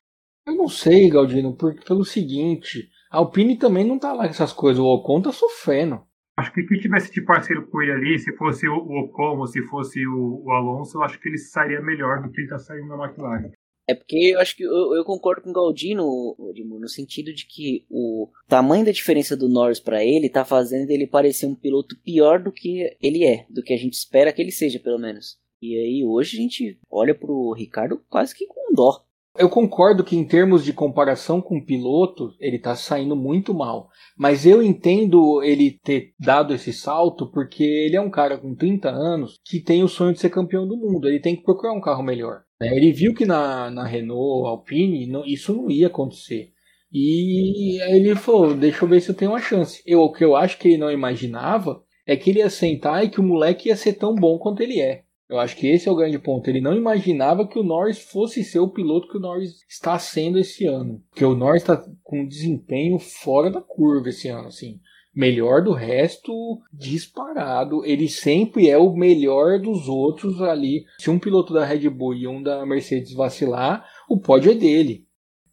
Eu 0.47 0.55
não 0.55 0.69
sei, 0.69 1.09
Galdino, 1.09 1.53
porque 1.53 1.85
pelo 1.85 2.05
seguinte, 2.05 2.89
a 3.11 3.17
Alpine 3.17 3.57
também 3.57 3.85
não 3.85 3.99
tá 3.99 4.13
lá 4.13 4.23
com 4.23 4.31
essas 4.31 4.53
coisas. 4.53 4.79
O 4.79 4.87
Ocon 4.87 5.21
tá 5.21 5.31
sofrendo. 5.33 6.01
Acho 6.39 6.53
que 6.53 6.63
quem 6.63 6.79
tivesse 6.79 7.11
de 7.11 7.21
parceiro 7.21 7.67
com 7.67 7.81
ele 7.81 7.91
ali, 7.91 8.17
se 8.17 8.33
fosse 8.37 8.65
o 8.65 8.77
Ocon 8.77 9.39
ou 9.39 9.45
se 9.45 9.61
fosse 9.63 10.07
o, 10.07 10.41
o 10.45 10.51
Alonso, 10.51 10.97
eu 10.97 11.03
acho 11.03 11.19
que 11.19 11.27
ele 11.27 11.37
sairia 11.37 11.81
melhor 11.81 12.21
do 12.21 12.31
que 12.31 12.39
ele 12.39 12.45
está 12.45 12.57
saindo 12.57 12.87
na 12.87 13.05
McLaren. 13.05 13.51
É 13.85 13.93
porque 13.93 14.15
eu 14.33 14.39
acho 14.39 14.55
que 14.55 14.63
eu, 14.63 14.93
eu 14.95 15.03
concordo 15.03 15.41
com 15.41 15.49
o 15.49 15.53
Galdino, 15.53 16.37
no 16.79 16.87
sentido 16.87 17.33
de 17.33 17.45
que 17.45 17.85
o 17.89 18.29
tamanho 18.47 18.85
da 18.85 18.91
diferença 18.91 19.35
do 19.35 19.49
Norris 19.49 19.81
para 19.81 20.01
ele 20.01 20.29
tá 20.29 20.45
fazendo 20.45 20.89
ele 20.91 21.05
parecer 21.05 21.45
um 21.45 21.55
piloto 21.55 21.99
pior 22.05 22.41
do 22.41 22.53
que 22.53 22.95
ele 23.01 23.25
é, 23.25 23.45
do 23.49 23.61
que 23.61 23.73
a 23.73 23.77
gente 23.77 23.95
espera 23.95 24.31
que 24.31 24.41
ele 24.41 24.51
seja, 24.51 24.79
pelo 24.79 24.97
menos. 24.97 25.37
E 25.61 25.75
aí 25.75 26.05
hoje 26.05 26.37
a 26.37 26.41
gente 26.41 26.79
olha 26.89 27.13
pro 27.13 27.51
Ricardo 27.51 28.01
quase 28.07 28.33
que 28.33 28.45
com 28.47 28.73
dó. 28.73 29.03
Eu 29.37 29.49
concordo 29.49 30.03
que 30.03 30.17
em 30.17 30.25
termos 30.25 30.65
de 30.65 30.73
comparação 30.73 31.41
com 31.41 31.57
o 31.57 31.65
piloto, 31.65 32.31
ele 32.39 32.57
está 32.57 32.75
saindo 32.75 33.15
muito 33.15 33.53
mal. 33.53 33.89
Mas 34.17 34.45
eu 34.45 34.61
entendo 34.61 35.41
ele 35.43 35.79
ter 35.83 36.13
dado 36.19 36.53
esse 36.53 36.73
salto 36.73 37.29
porque 37.31 37.63
ele 37.63 37.95
é 37.95 38.01
um 38.01 38.09
cara 38.09 38.37
com 38.37 38.55
30 38.55 38.89
anos 38.89 39.39
que 39.45 39.61
tem 39.61 39.83
o 39.83 39.87
sonho 39.87 40.13
de 40.13 40.19
ser 40.19 40.29
campeão 40.29 40.67
do 40.67 40.75
mundo. 40.75 41.07
Ele 41.07 41.19
tem 41.19 41.35
que 41.35 41.43
procurar 41.43 41.73
um 41.73 41.81
carro 41.81 42.03
melhor. 42.03 42.41
Né? 42.59 42.75
Ele 42.75 42.91
viu 42.91 43.13
que 43.13 43.25
na, 43.25 43.69
na 43.69 43.85
Renault 43.85 44.47
Alpine 44.47 45.07
não, 45.07 45.25
isso 45.25 45.53
não 45.53 45.69
ia 45.69 45.87
acontecer. 45.87 46.51
E 46.91 47.79
ele 47.93 48.15
falou: 48.15 48.55
Deixa 48.55 48.83
eu 48.83 48.89
ver 48.89 48.99
se 48.99 49.09
eu 49.09 49.15
tenho 49.15 49.31
uma 49.31 49.39
chance. 49.39 49.81
Eu, 49.85 50.01
o 50.01 50.11
que 50.11 50.25
eu 50.25 50.35
acho 50.35 50.57
que 50.57 50.69
ele 50.69 50.77
não 50.77 50.91
imaginava 50.91 51.83
é 52.05 52.17
que 52.17 52.31
ele 52.31 52.39
ia 52.39 52.49
sentar 52.49 53.05
e 53.05 53.09
que 53.09 53.19
o 53.19 53.23
moleque 53.23 53.69
ia 53.69 53.75
ser 53.75 53.93
tão 53.93 54.15
bom 54.15 54.39
quanto 54.39 54.61
ele 54.61 54.81
é. 54.81 55.03
Eu 55.29 55.39
acho 55.39 55.55
que 55.55 55.67
esse 55.67 55.87
é 55.87 55.91
o 55.91 55.95
grande 55.95 56.17
ponto. 56.17 56.49
Ele 56.49 56.59
não 56.59 56.75
imaginava 56.75 57.47
que 57.47 57.59
o 57.59 57.63
Norris 57.63 57.99
fosse 57.99 58.43
ser 58.43 58.57
o 58.59 58.71
piloto 58.71 59.07
que 59.07 59.17
o 59.17 59.21
Norris 59.21 59.63
está 59.69 59.99
sendo 59.99 60.39
esse 60.39 60.65
ano. 60.65 61.03
Porque 61.11 61.23
o 61.23 61.35
Norris 61.35 61.61
está 61.61 61.85
com 62.03 62.21
um 62.21 62.27
desempenho 62.27 62.97
fora 62.97 63.51
da 63.51 63.61
curva 63.61 64.09
esse 64.09 64.27
ano, 64.27 64.47
assim. 64.47 64.79
Melhor 65.13 65.63
do 65.63 65.71
resto, 65.71 66.33
disparado. 66.73 67.85
Ele 67.85 68.09
sempre 68.09 68.69
é 68.69 68.77
o 68.77 68.91
melhor 68.95 69.59
dos 69.59 69.87
outros 69.87 70.41
ali. 70.41 70.83
Se 70.97 71.11
um 71.11 71.19
piloto 71.19 71.53
da 71.53 71.63
Red 71.63 71.87
Bull 71.89 72.15
e 72.15 72.27
um 72.27 72.41
da 72.41 72.65
Mercedes 72.65 73.13
vacilar, 73.13 73.85
o 74.09 74.19
pódio 74.19 74.51
é 74.51 74.55
dele. 74.55 75.05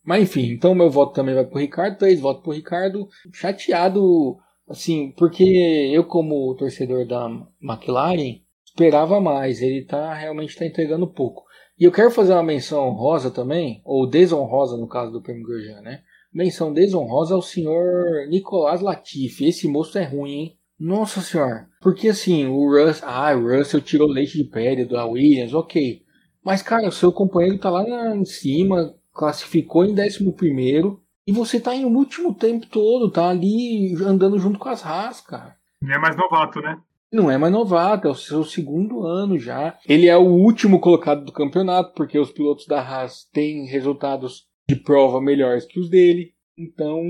Mas 0.02 0.22
enfim, 0.22 0.52
então 0.52 0.74
meu 0.74 0.88
voto 0.88 1.12
também 1.12 1.34
vai 1.34 1.44
pro 1.44 1.58
Ricardo. 1.58 1.98
Três 1.98 2.18
votos 2.18 2.42
pro 2.42 2.52
Ricardo. 2.52 3.08
Chateado, 3.30 4.38
assim, 4.66 5.12
porque 5.18 5.44
eu, 5.92 6.04
como 6.04 6.54
torcedor 6.54 7.06
da 7.06 7.28
McLaren, 7.60 8.40
esperava 8.76 9.18
mais. 9.20 9.62
Ele 9.62 9.84
tá 9.84 10.12
realmente 10.12 10.50
está 10.50 10.66
entregando 10.66 11.06
pouco. 11.06 11.44
E 11.78 11.84
eu 11.84 11.92
quero 11.92 12.10
fazer 12.10 12.34
uma 12.34 12.42
menção 12.42 12.86
honrosa 12.88 13.30
também, 13.30 13.82
ou 13.84 14.08
desonrosa 14.08 14.76
no 14.76 14.86
caso 14.86 15.12
do 15.12 15.22
Prêmio 15.22 15.44
Grosjean, 15.44 15.80
né? 15.80 16.02
Menção 16.32 16.72
desonrosa 16.72 17.34
ao 17.34 17.42
senhor 17.42 18.26
Nicolás 18.28 18.80
Latifi. 18.82 19.46
Esse 19.46 19.66
moço 19.66 19.98
é 19.98 20.04
ruim, 20.04 20.32
hein? 20.32 20.58
Nossa 20.78 21.22
senhora. 21.22 21.68
Porque 21.80 22.08
assim, 22.08 22.46
o 22.46 22.70
Russell. 22.70 23.08
Ah, 23.08 23.34
o 23.34 23.56
Russell 23.56 23.80
tirou 23.80 24.08
leite 24.08 24.36
de 24.36 24.44
pele 24.44 24.84
da 24.84 25.06
Williams, 25.06 25.54
ok. 25.54 26.02
Mas, 26.44 26.62
cara, 26.62 26.88
o 26.88 26.92
seu 26.92 27.10
companheiro 27.10 27.58
tá 27.58 27.70
lá 27.70 28.14
em 28.14 28.24
cima, 28.24 28.94
classificou 29.12 29.84
em 29.84 29.98
11 29.98 30.32
primeiro. 30.32 31.02
E 31.26 31.32
você 31.32 31.58
tá 31.58 31.74
em 31.74 31.84
último 31.84 32.32
tempo 32.32 32.66
todo, 32.66 33.10
tá 33.10 33.28
ali 33.28 33.94
andando 34.02 34.38
junto 34.38 34.58
com 34.58 34.68
as 34.68 34.84
Haas, 34.84 35.20
cara. 35.20 35.56
É 35.82 35.98
mais 35.98 36.16
novato, 36.16 36.60
né? 36.60 36.78
Não 37.12 37.30
é 37.30 37.38
mais 37.38 37.52
novato, 37.52 38.08
é 38.08 38.10
o 38.10 38.14
seu 38.14 38.44
segundo 38.44 39.02
ano 39.02 39.38
já. 39.38 39.78
Ele 39.88 40.06
é 40.06 40.16
o 40.16 40.26
último 40.26 40.80
colocado 40.80 41.24
do 41.24 41.32
campeonato, 41.32 41.94
porque 41.94 42.18
os 42.18 42.32
pilotos 42.32 42.66
da 42.66 42.80
Haas 42.80 43.28
têm 43.32 43.66
resultados 43.66 44.46
de 44.68 44.76
prova 44.76 45.20
melhores 45.20 45.64
que 45.64 45.78
os 45.78 45.88
dele. 45.88 46.34
Então, 46.58 47.02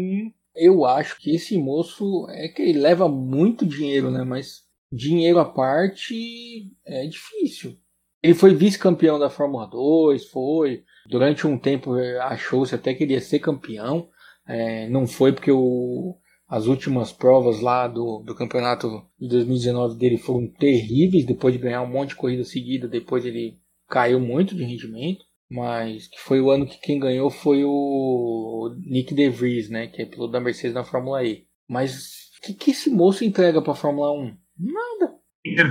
eu 0.55 0.85
acho 0.85 1.19
que 1.19 1.35
esse 1.35 1.57
moço 1.57 2.27
é 2.31 2.49
que 2.49 2.63
ele 2.63 2.79
leva 2.79 3.09
muito 3.09 3.65
dinheiro, 3.65 4.11
né? 4.11 4.23
Mas 4.23 4.65
dinheiro 4.93 5.39
à 5.39 5.45
parte 5.45 6.71
é 6.85 7.07
difícil. 7.07 7.79
Ele 8.23 8.35
foi 8.35 8.55
vice-campeão 8.55 9.19
da 9.19 9.31
Fórmula 9.31 9.67
2, 9.67 10.27
foi. 10.27 10.85
Durante 11.09 11.47
um 11.47 11.59
tempo 11.59 11.95
achou-se 12.23 12.75
até 12.75 12.93
que 12.93 13.05
ele 13.05 13.15
ia 13.15 13.21
ser 13.21 13.39
campeão. 13.39 14.09
É, 14.47 14.89
não 14.89 15.07
foi 15.07 15.33
porque 15.33 15.51
o, 15.51 16.17
as 16.49 16.67
últimas 16.67 17.13
provas 17.13 17.61
lá 17.61 17.89
do, 17.89 18.23
do 18.25 18.35
campeonato 18.35 19.05
de 19.19 19.29
2019 19.29 19.97
dele 19.97 20.17
foram 20.17 20.47
terríveis. 20.47 21.27
Depois 21.27 21.53
de 21.53 21.61
ganhar 21.61 21.83
um 21.83 21.91
monte 21.91 22.11
de 22.11 22.17
corrida 22.17 22.45
seguida, 22.45 22.87
depois 22.87 23.25
ele 23.25 23.59
caiu 23.89 24.21
muito 24.21 24.55
de 24.55 24.65
rendimento. 24.65 25.25
Mas 25.49 26.09
que 26.09 26.19
foi 26.19 26.41
o 26.41 26.51
ano 26.51 26.67
que 26.67 26.81
quem 26.81 26.99
ganhou 26.99 27.31
foi 27.31 27.65
o 27.65 28.75
Nick 28.79 29.15
DeVries, 29.15 29.71
né? 29.71 29.87
Que 29.87 30.03
é 30.03 30.07
piloto 30.07 30.33
da 30.33 30.41
Mercedes 30.41 30.75
na 30.75 30.85
Fórmula 30.85 31.23
E. 31.25 31.47
Mas 31.69 32.31
o 32.39 32.43
que, 32.43 32.55
que 32.55 32.71
esse 32.73 32.91
moço 32.91 33.25
entrega 33.25 33.63
para 33.63 33.71
a 33.73 33.77
Fórmula 33.77 34.13
1? 34.13 34.37
Nada. 34.59 35.15
Dinheiro. 35.45 35.71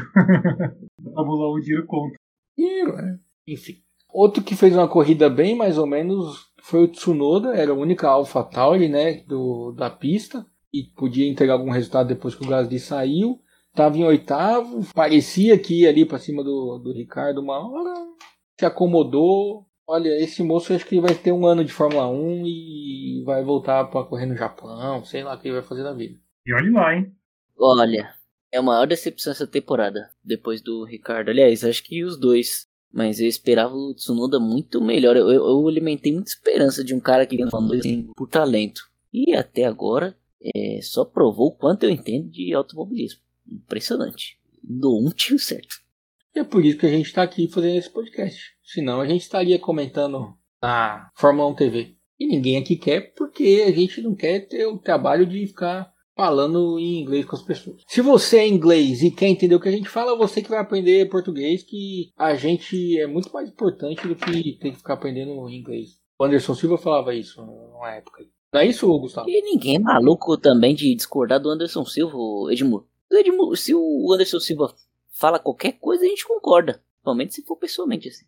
Lá, 1.03 1.21
o 1.23 1.59
dinheiro 1.59 1.85
conta. 1.85 2.15
Dinheiro, 2.57 2.95
né? 2.95 3.19
Enfim. 3.47 3.81
Outro 4.13 4.41
que 4.41 4.55
fez 4.55 4.73
uma 4.73 4.87
corrida 4.87 5.29
bem 5.29 5.55
mais 5.55 5.77
ou 5.77 5.85
menos 5.85 6.53
foi 6.61 6.85
o 6.85 6.87
Tsunoda, 6.87 7.53
era 7.53 7.71
a 7.71 7.75
única 7.75 8.07
AlphaTauri, 8.07 8.87
né, 8.87 9.23
do, 9.27 9.73
da 9.73 9.89
pista 9.89 10.45
e 10.75 10.91
podia 10.95 11.29
entregar 11.29 11.53
algum 11.53 11.71
resultado 11.71 12.07
depois 12.07 12.35
que 12.35 12.43
o 12.43 12.49
Gasly 12.49 12.79
saiu. 12.79 13.39
Estava 13.69 13.97
em 13.97 14.03
oitavo, 14.03 14.85
parecia 14.93 15.57
que 15.57 15.81
ia 15.81 15.89
ali 15.89 16.05
para 16.05 16.17
cima 16.17 16.43
do, 16.43 16.77
do 16.77 16.93
Ricardo 16.93 17.41
uma 17.41 17.57
hora, 17.59 17.93
se 18.59 18.65
acomodou. 18.65 19.65
Olha, 19.87 20.09
esse 20.21 20.41
moço 20.43 20.73
acho 20.73 20.85
que 20.85 20.99
vai 20.99 21.13
ter 21.13 21.31
um 21.31 21.45
ano 21.45 21.63
de 21.63 21.71
Fórmula 21.71 22.07
1 22.07 22.43
e 22.45 23.23
vai 23.25 23.43
voltar 23.43 23.85
para 23.85 24.05
correr 24.05 24.25
no 24.25 24.35
Japão, 24.35 25.03
sei 25.05 25.23
lá 25.23 25.35
o 25.35 25.39
que 25.39 25.47
ele 25.47 25.55
vai 25.55 25.63
fazer 25.63 25.83
na 25.83 25.93
vida. 25.93 26.17
E 26.45 26.53
olha 26.53 26.71
lá, 26.71 26.95
hein? 26.95 27.13
Olha, 27.57 28.13
é 28.51 28.57
a 28.57 28.61
maior 28.61 28.87
decepção 28.87 29.31
essa 29.31 29.47
temporada, 29.47 30.09
depois 30.23 30.61
do 30.61 30.83
Ricardo. 30.85 31.29
Aliás, 31.29 31.63
acho 31.63 31.83
que 31.83 32.03
os 32.03 32.17
dois. 32.17 32.67
Mas 32.91 33.19
eu 33.19 33.27
esperava 33.27 33.75
o 33.75 33.93
Tsunoda 33.93 34.39
muito 34.39 34.81
melhor. 34.81 35.17
Eu, 35.17 35.29
eu, 35.29 35.45
eu 35.45 35.67
alimentei 35.67 36.13
muita 36.13 36.29
esperança 36.29 36.81
de 36.81 36.95
um 36.95 36.99
cara 36.99 37.25
que 37.25 37.35
2 37.35 37.53
assim, 37.53 38.09
por 38.15 38.29
talento. 38.29 38.81
E 39.11 39.35
até 39.35 39.65
agora 39.65 40.15
é, 40.55 40.79
só 40.81 41.05
provou 41.05 41.47
o 41.47 41.55
quanto 41.55 41.83
eu 41.83 41.89
entendo 41.89 42.29
de 42.29 42.53
automobilismo. 42.53 43.21
Impressionante. 43.49 44.37
Do 44.61 44.97
um 44.97 45.09
tiro 45.09 45.39
certo. 45.39 45.75
E 46.35 46.39
é 46.39 46.43
por 46.43 46.65
isso 46.65 46.77
que 46.77 46.85
a 46.85 46.89
gente 46.89 47.05
está 47.05 47.23
aqui 47.23 47.47
fazendo 47.47 47.77
esse 47.77 47.89
podcast. 47.89 48.55
Senão 48.63 48.99
a 48.99 49.07
gente 49.07 49.21
estaria 49.21 49.57
comentando 49.57 50.35
na 50.61 51.09
Fórmula 51.15 51.49
1 51.49 51.55
TV. 51.55 51.95
E 52.19 52.27
ninguém 52.27 52.57
aqui 52.57 52.75
quer 52.75 53.13
porque 53.13 53.63
a 53.67 53.71
gente 53.71 54.01
não 54.01 54.15
quer 54.15 54.47
ter 54.47 54.65
o 54.65 54.77
trabalho 54.77 55.25
de 55.25 55.45
ficar 55.47 55.93
falando 56.15 56.79
em 56.79 57.01
inglês 57.01 57.25
com 57.25 57.35
as 57.35 57.41
pessoas. 57.41 57.83
Se 57.87 58.01
você 58.01 58.39
é 58.39 58.47
inglês 58.47 59.01
e 59.03 59.11
quer 59.11 59.27
entender 59.27 59.55
o 59.55 59.59
que 59.59 59.67
a 59.67 59.71
gente 59.71 59.89
fala, 59.89 60.17
você 60.17 60.41
que 60.41 60.49
vai 60.49 60.59
aprender 60.59 61.09
português, 61.09 61.63
que 61.63 62.11
a 62.17 62.35
gente 62.35 62.97
é 62.99 63.05
muito 63.05 63.31
mais 63.33 63.49
importante 63.49 64.07
do 64.07 64.15
que 64.15 64.57
ter 64.57 64.71
que 64.71 64.77
ficar 64.77 64.93
aprendendo 64.93 65.49
inglês. 65.49 65.99
O 66.17 66.23
Anderson 66.23 66.55
Silva 66.55 66.77
falava 66.77 67.13
isso 67.13 67.41
numa 67.45 67.93
época. 67.93 68.23
Não 68.53 68.61
é 68.61 68.67
isso, 68.67 68.87
Gustavo? 68.99 69.29
E 69.29 69.41
ninguém 69.41 69.75
é 69.75 69.79
maluco 69.79 70.37
também 70.37 70.73
de 70.73 70.95
discordar 70.95 71.39
do 71.39 71.49
Anderson 71.49 71.85
Silva, 71.85 72.17
Edmur. 72.51 72.85
Edmur. 73.11 73.55
Se 73.57 73.73
o 73.73 74.13
Anderson 74.13 74.39
Silva 74.39 74.73
fala 75.11 75.39
qualquer 75.39 75.73
coisa, 75.73 76.05
a 76.05 76.07
gente 76.07 76.27
concorda. 76.27 76.81
Principalmente 76.95 77.35
se 77.35 77.43
for 77.43 77.57
pessoalmente 77.57 78.09
assim. 78.09 78.25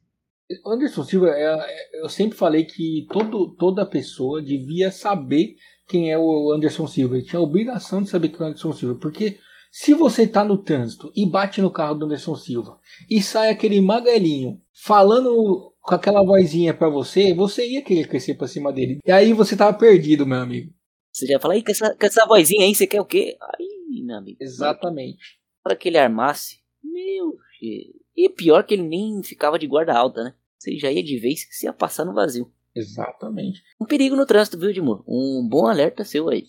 Anderson 0.65 1.03
Silva, 1.03 1.29
é, 1.29 1.43
é, 1.43 2.01
eu 2.03 2.09
sempre 2.09 2.37
falei 2.37 2.63
que 2.63 3.05
todo, 3.11 3.55
toda 3.55 3.85
pessoa 3.85 4.41
devia 4.41 4.91
saber 4.91 5.55
quem 5.87 6.11
é 6.11 6.17
o 6.17 6.51
Anderson 6.53 6.87
Silva. 6.87 7.17
Ele 7.17 7.25
tinha 7.25 7.39
a 7.39 7.43
obrigação 7.43 8.01
de 8.01 8.09
saber 8.09 8.29
quem 8.29 8.39
é 8.39 8.43
o 8.43 8.47
Anderson 8.47 8.73
Silva. 8.73 8.99
Porque 8.99 9.39
se 9.71 9.93
você 9.93 10.23
está 10.23 10.43
no 10.43 10.57
trânsito 10.57 11.11
e 11.15 11.25
bate 11.25 11.61
no 11.61 11.71
carro 11.71 11.95
do 11.95 12.05
Anderson 12.05 12.35
Silva 12.35 12.79
e 13.09 13.21
sai 13.21 13.49
aquele 13.49 13.81
magalinho 13.81 14.61
falando 14.73 15.73
com 15.87 15.95
aquela 15.95 16.21
vozinha 16.21 16.73
para 16.73 16.89
você, 16.89 17.33
você 17.33 17.65
ia 17.65 17.81
querer 17.81 18.09
crescer 18.09 18.33
pra 18.33 18.45
cima 18.45 18.73
dele. 18.73 18.99
E 19.05 19.11
aí 19.11 19.31
você 19.31 19.55
tava 19.55 19.77
perdido, 19.77 20.25
meu 20.25 20.39
amigo. 20.39 20.73
Você 21.13 21.25
já 21.25 21.39
fala, 21.39 21.53
aí 21.53 21.63
com 21.63 21.71
essa, 21.71 21.95
com 21.95 22.05
essa 22.05 22.25
vozinha 22.25 22.65
aí, 22.65 22.75
você 22.75 22.85
quer 22.85 22.99
o 22.99 23.05
quê? 23.05 23.37
Aí, 23.41 24.03
meu 24.03 24.17
amigo. 24.17 24.37
Exatamente. 24.41 25.39
Para 25.63 25.77
que 25.77 25.87
ele 25.87 25.97
armasse, 25.97 26.57
meu, 26.83 27.37
E 27.61 28.29
pior 28.29 28.65
que 28.65 28.73
ele 28.73 28.83
nem 28.83 29.23
ficava 29.23 29.57
de 29.57 29.65
guarda 29.65 29.97
alta, 29.97 30.25
né? 30.25 30.33
Você 30.59 30.77
já 30.77 30.91
ia 30.91 31.01
de 31.01 31.17
vez 31.17 31.47
se 31.51 31.65
ia 31.65 31.73
passar 31.73 32.03
no 32.03 32.13
vazio. 32.13 32.51
Exatamente. 32.75 33.63
Um 33.81 33.85
perigo 33.85 34.15
no 34.15 34.25
trânsito, 34.25 34.59
viu, 34.59 34.69
Edmur? 34.69 35.03
Um 35.07 35.47
bom 35.49 35.67
alerta 35.67 36.03
seu 36.03 36.27
aí. 36.29 36.43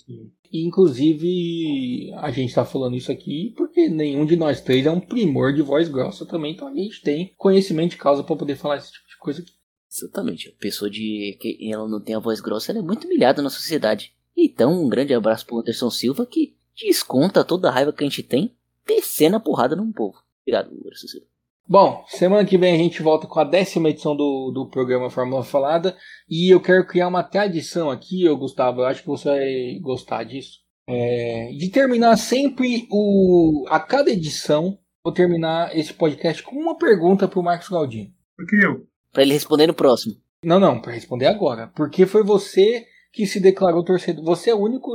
E, 0.50 0.66
inclusive, 0.66 2.12
a 2.16 2.30
gente 2.30 2.54
tá 2.54 2.64
falando 2.64 2.96
isso 2.96 3.12
aqui 3.12 3.54
porque 3.56 3.88
nenhum 3.88 4.26
de 4.26 4.36
nós 4.36 4.60
três 4.60 4.84
é 4.84 4.90
um 4.90 5.00
primor 5.00 5.54
de 5.54 5.62
voz 5.62 5.88
grossa 5.88 6.26
também, 6.26 6.52
então 6.52 6.68
a 6.68 6.74
gente 6.74 7.02
tem 7.02 7.32
conhecimento 7.36 7.92
de 7.92 7.98
causa 7.98 8.24
para 8.24 8.36
poder 8.36 8.56
falar 8.56 8.78
esse 8.78 8.92
tipo 8.92 9.07
coisa 9.18 9.42
aqui. 9.42 9.52
Exatamente. 9.90 10.48
A 10.48 10.60
pessoa 10.60 10.90
de 10.90 11.36
que 11.40 11.58
ela 11.72 11.88
não 11.88 12.00
tem 12.00 12.14
a 12.14 12.20
voz 12.20 12.40
grossa, 12.40 12.72
ela 12.72 12.80
é 12.80 12.82
muito 12.82 13.06
humilhada 13.06 13.42
na 13.42 13.50
sociedade. 13.50 14.14
Então, 14.36 14.84
um 14.84 14.88
grande 14.88 15.14
abraço 15.14 15.46
pro 15.46 15.58
Anderson 15.58 15.90
Silva 15.90 16.26
que 16.26 16.54
desconta 16.76 17.44
toda 17.44 17.68
a 17.68 17.72
raiva 17.72 17.92
que 17.92 18.04
a 18.04 18.06
gente 18.06 18.22
tem 18.22 18.54
descendo 18.86 19.36
a 19.36 19.40
porrada 19.40 19.74
num 19.74 19.92
povo. 19.92 20.18
Obrigado, 20.42 20.70
Anderson 20.72 21.08
Silva. 21.08 21.26
Bom, 21.70 22.02
semana 22.08 22.46
que 22.46 22.56
vem 22.56 22.74
a 22.74 22.78
gente 22.78 23.02
volta 23.02 23.26
com 23.26 23.38
a 23.38 23.44
décima 23.44 23.90
edição 23.90 24.16
do, 24.16 24.50
do 24.50 24.70
programa 24.70 25.10
Fórmula 25.10 25.44
Falada. 25.44 25.94
E 26.26 26.48
eu 26.50 26.60
quero 26.60 26.86
criar 26.86 27.08
uma 27.08 27.22
tradição 27.22 27.90
aqui, 27.90 28.24
eu, 28.24 28.36
Gustavo. 28.38 28.80
Eu 28.80 28.86
acho 28.86 29.02
que 29.02 29.08
você 29.08 29.28
vai 29.28 29.78
gostar 29.82 30.24
disso. 30.24 30.60
É, 30.86 31.50
de 31.58 31.68
terminar 31.68 32.16
sempre 32.16 32.86
o. 32.90 33.66
A 33.68 33.78
cada 33.78 34.10
edição, 34.10 34.78
vou 35.04 35.12
terminar 35.12 35.76
esse 35.76 35.92
podcast 35.92 36.42
com 36.42 36.56
uma 36.56 36.78
pergunta 36.78 37.28
pro 37.28 37.42
Marcos 37.42 37.68
Galdino. 37.68 38.10
Por 38.34 38.46
que 38.46 38.56
eu? 38.56 38.86
Pra 39.18 39.24
ele 39.24 39.32
responder 39.32 39.66
no 39.66 39.74
próximo. 39.74 40.14
Não, 40.44 40.60
não, 40.60 40.80
para 40.80 40.92
responder 40.92 41.26
agora. 41.26 41.72
Porque 41.74 42.06
foi 42.06 42.22
você 42.22 42.86
que 43.12 43.26
se 43.26 43.40
declarou 43.40 43.82
torcedor. 43.82 44.24
Você 44.24 44.50
é 44.50 44.54
o 44.54 44.60
único 44.60 44.92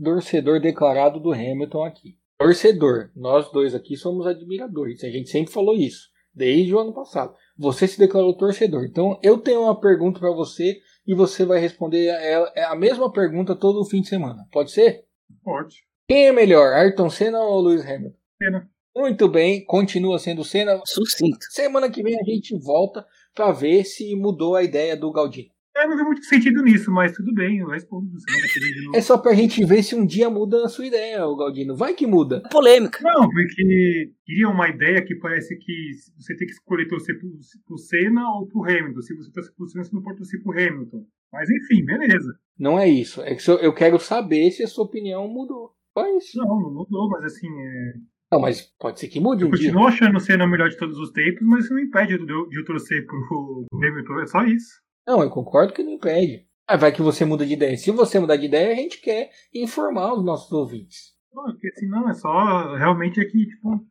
torcedor 0.00 0.60
declarado 0.60 1.18
do 1.18 1.32
Hamilton 1.32 1.82
aqui. 1.82 2.16
Torcedor. 2.38 3.10
Nós 3.16 3.50
dois 3.50 3.74
aqui 3.74 3.96
somos 3.96 4.28
admiradores. 4.28 5.02
A 5.02 5.10
gente 5.10 5.28
sempre 5.28 5.52
falou 5.52 5.74
isso 5.74 6.08
desde 6.32 6.72
o 6.72 6.78
ano 6.78 6.94
passado. 6.94 7.34
Você 7.58 7.88
se 7.88 7.98
declarou 7.98 8.36
torcedor. 8.36 8.84
Então 8.84 9.18
eu 9.24 9.38
tenho 9.38 9.62
uma 9.62 9.80
pergunta 9.80 10.20
para 10.20 10.30
você 10.30 10.78
e 11.04 11.12
você 11.12 11.44
vai 11.44 11.58
responder 11.58 12.10
a, 12.10 12.70
a 12.70 12.76
mesma 12.76 13.10
pergunta 13.10 13.56
todo 13.56 13.84
fim 13.84 14.02
de 14.02 14.08
semana. 14.08 14.46
Pode 14.52 14.70
ser? 14.70 15.04
Pode. 15.42 15.78
Quem 16.06 16.28
é 16.28 16.32
melhor, 16.32 16.74
Ayrton 16.74 17.10
Senna 17.10 17.40
ou 17.40 17.60
Lewis 17.60 17.84
Hamilton? 17.84 18.16
Senna. 18.40 18.70
Muito 18.96 19.26
bem, 19.26 19.64
continua 19.64 20.20
sendo 20.20 20.44
Senna. 20.44 20.80
Sucinto. 20.84 21.44
Semana 21.50 21.90
que 21.90 22.04
vem 22.04 22.14
a 22.14 22.22
gente 22.22 22.56
volta 22.56 23.04
para 23.34 23.52
ver 23.52 23.84
se 23.84 24.14
mudou 24.16 24.54
a 24.54 24.62
ideia 24.62 24.96
do 24.96 25.10
Galdino. 25.12 25.48
É, 25.76 25.88
não 25.88 25.96
tem 25.96 26.04
muito 26.04 26.24
sentido 26.24 26.62
nisso, 26.62 26.88
mas 26.92 27.12
tudo 27.12 27.34
bem, 27.34 27.58
eu 27.58 27.66
respondo 27.66 28.06
de 28.06 28.84
novo. 28.84 28.96
É 28.96 29.00
só 29.00 29.18
pra 29.18 29.34
gente 29.34 29.64
ver 29.64 29.82
se 29.82 29.96
um 29.96 30.06
dia 30.06 30.30
muda 30.30 30.64
a 30.64 30.68
sua 30.68 30.86
ideia, 30.86 31.26
o 31.26 31.34
Galdino. 31.36 31.74
Vai 31.74 31.94
que 31.94 32.06
muda. 32.06 32.42
Polêmica. 32.48 33.00
Não, 33.02 33.28
porque 33.28 34.12
queria 34.24 34.48
uma 34.48 34.68
ideia 34.68 35.04
que 35.04 35.16
parece 35.16 35.56
que 35.56 35.90
você 36.16 36.36
tem 36.36 36.46
que 36.46 36.52
escolher 36.52 36.86
torcer 36.86 37.18
pro, 37.18 37.28
pro 37.66 37.76
Senna 37.76 38.22
ou 38.36 38.46
pro 38.46 38.62
Hamilton. 38.62 39.00
Se 39.02 39.16
você 39.16 39.32
torcer 39.32 39.52
pro 39.56 39.66
Senna, 39.68 39.82
você 39.84 39.94
não 39.96 40.02
pode 40.02 40.18
torcer 40.18 40.40
pro 40.44 40.52
Hamilton. 40.52 41.04
Mas 41.32 41.48
enfim, 41.50 41.84
beleza. 41.84 42.38
Não 42.56 42.78
é 42.78 42.88
isso. 42.88 43.20
É 43.22 43.34
que 43.34 43.50
eu- 43.50 43.58
eu 43.58 43.74
quero 43.74 43.98
saber 43.98 44.52
se 44.52 44.62
a 44.62 44.68
sua 44.68 44.84
opinião 44.84 45.26
mudou. 45.26 45.72
Só 45.92 46.06
isso. 46.16 46.38
Não, 46.38 46.60
não 46.60 46.72
mudou, 46.72 47.08
mas 47.08 47.24
assim, 47.24 47.48
é... 47.48 47.92
Não, 48.32 48.40
mas 48.40 48.62
pode 48.78 48.98
ser 48.98 49.08
que 49.08 49.20
mude 49.20 49.42
eu 49.42 49.48
um 49.48 49.50
dia. 49.50 49.68
continuo 49.70 49.86
achando 49.86 50.16
o 50.16 50.20
Senna 50.20 50.44
o 50.44 50.48
melhor 50.48 50.68
de 50.68 50.76
todos 50.76 50.98
os 50.98 51.10
tempos, 51.10 51.42
mas 51.42 51.64
isso 51.64 51.74
não 51.74 51.80
impede 51.80 52.18
de 52.18 52.32
eu, 52.32 52.48
de 52.48 52.58
eu 52.58 52.64
torcer 52.64 53.06
pro, 53.06 53.66
Hamilton, 53.72 54.20
é 54.20 54.26
só 54.26 54.44
isso. 54.44 54.80
Não, 55.06 55.22
eu 55.22 55.30
concordo 55.30 55.72
que 55.72 55.82
não 55.82 55.92
impede. 55.92 56.46
Mas 56.68 56.80
vai 56.80 56.92
que 56.92 57.02
você 57.02 57.24
muda 57.24 57.44
de 57.44 57.52
ideia. 57.52 57.76
Se 57.76 57.90
você 57.90 58.18
mudar 58.18 58.36
de 58.36 58.46
ideia, 58.46 58.72
a 58.72 58.76
gente 58.76 59.00
quer 59.00 59.30
informar 59.54 60.14
os 60.14 60.24
nossos 60.24 60.50
ouvintes. 60.50 61.12
Não, 61.32 61.44
porque 61.44 61.68
assim, 61.68 61.86
não, 61.86 62.08
é 62.08 62.14
só. 62.14 62.74
Realmente 62.76 63.20
é 63.20 63.24
que, 63.24 63.46
tipo, 63.46 63.86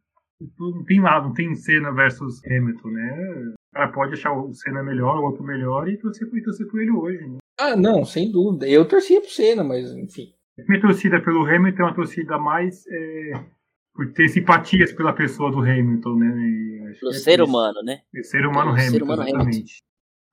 não 0.60 0.84
tem 0.86 1.00
lá, 1.00 1.22
não 1.22 1.34
tem 1.34 1.54
Senna 1.56 1.92
versus 1.92 2.42
Hamilton, 2.46 2.90
né? 2.90 3.54
O 3.72 3.76
cara 3.76 3.92
pode 3.92 4.14
achar 4.14 4.34
o 4.34 4.54
Senna 4.54 4.84
melhor, 4.84 5.20
o 5.20 5.26
outro 5.26 5.44
melhor 5.44 5.88
e 5.88 5.98
torcer 5.98 6.30
por, 6.30 6.42
torcer 6.42 6.68
por 6.68 6.82
ele 6.82 6.92
hoje, 6.92 7.28
né? 7.28 7.38
Ah, 7.60 7.76
não, 7.76 8.04
sem 8.04 8.32
dúvida. 8.32 8.68
Eu 8.68 8.88
torcia 8.88 9.22
pro 9.22 9.30
Senna, 9.30 9.64
mas 9.64 9.92
enfim. 9.92 10.34
Minha 10.68 10.82
torcida 10.82 11.22
pelo 11.22 11.46
Hamilton 11.46 11.82
é 11.82 11.86
uma 11.86 11.96
torcida 11.96 12.38
mais 12.38 12.86
é, 12.88 13.46
por 13.94 14.12
ter 14.12 14.28
simpatias 14.28 14.92
pela 14.92 15.14
pessoa 15.14 15.52
do 15.52 15.60
Hamilton, 15.60 16.16
né? 16.16 16.94
Que 17.00 17.08
é 17.08 17.14
ser 17.14 17.42
humano, 17.42 17.82
né? 17.84 18.02
É 18.16 18.24
ser 18.24 18.46
humano 18.46 18.74
Pelo 18.74 18.78
ser 18.78 18.88
Hamilton, 18.88 19.06
humano 19.06 19.30
exatamente. 19.30 19.84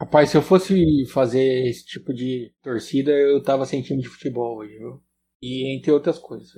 Rapaz, 0.01 0.31
se 0.31 0.37
eu 0.37 0.43
fosse 0.43 1.07
fazer 1.13 1.69
esse 1.69 1.85
tipo 1.85 2.15
de 2.15 2.53
torcida, 2.63 3.11
eu 3.11 3.43
tava 3.43 3.67
sem 3.67 3.83
time 3.83 4.01
de 4.01 4.09
futebol 4.09 4.59
hoje, 4.59 4.79
viu? 4.79 5.03
E 5.43 5.77
entre 5.77 5.91
outras 5.93 6.19
coisas. 6.19 6.51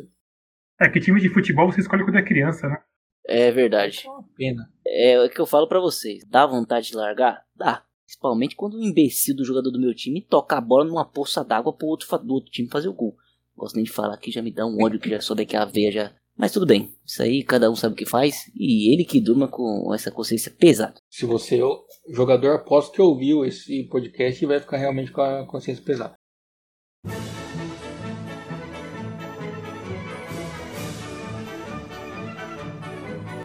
É 0.81 0.89
que 0.89 1.01
time 1.01 1.21
de 1.21 1.29
futebol 1.29 1.71
você 1.71 1.81
escolhe 1.81 2.05
quando 2.05 2.19
é 2.19 2.23
criança, 2.23 2.69
né? 2.69 2.79
É 3.27 3.51
verdade. 3.51 4.03
É 4.05 4.11
uma 4.11 4.29
pena. 4.37 4.73
É 4.87 5.21
o 5.21 5.29
que 5.29 5.41
eu 5.41 5.47
falo 5.47 5.69
pra 5.69 5.81
vocês. 5.81 6.25
Dá 6.29 6.47
vontade 6.47 6.89
de 6.89 6.97
largar? 6.97 7.45
Dá. 7.57 7.85
Principalmente 8.05 8.55
quando 8.55 8.75
o 8.75 8.83
imbecil 8.83 9.35
do 9.35 9.45
jogador 9.45 9.71
do 9.71 9.81
meu 9.81 9.95
time 9.95 10.21
toca 10.21 10.57
a 10.57 10.61
bola 10.61 10.85
numa 10.85 11.05
poça 11.05 11.45
d'água 11.45 11.73
pro 11.73 11.87
outro, 11.87 12.07
do 12.19 12.35
outro 12.35 12.51
time 12.51 12.69
fazer 12.69 12.89
o 12.89 12.95
gol. 12.95 13.17
Gosto 13.57 13.77
nem 13.77 13.85
de 13.85 13.91
falar 13.91 14.17
que 14.19 14.31
já 14.31 14.43
me 14.43 14.53
dá 14.53 14.67
um 14.67 14.83
ódio 14.83 15.01
que 15.01 15.11
já 15.11 15.21
sobe 15.21 15.43
aqui 15.43 15.57
a 15.57 15.65
veia 15.65 15.91
já. 15.91 16.15
Mas 16.37 16.53
tudo 16.53 16.67
bem. 16.67 16.91
Isso 17.05 17.23
aí 17.23 17.43
cada 17.43 17.71
um 17.71 17.77
sabe 17.77 17.95
o 17.95 17.97
que 17.97 18.07
faz. 18.07 18.51
E 18.55 18.93
ele 18.93 19.05
que 19.05 19.21
durma 19.21 19.49
com 19.49 19.93
essa 19.95 20.11
consciência 20.11 20.51
pesada. 20.51 20.95
Se 21.11 21.27
você 21.27 21.59
é 21.59 21.65
o 21.65 21.85
jogador, 22.11 22.55
aposto 22.55 22.93
que 22.93 23.03
ouviu 23.03 23.45
esse 23.45 23.85
podcast 23.85 24.43
e 24.43 24.49
vai 24.49 24.61
ficar 24.61 24.79
realmente 24.79 25.13
com 25.13 25.21
a 25.21 25.47
consciência 25.47 25.85
pesada. 25.85 26.15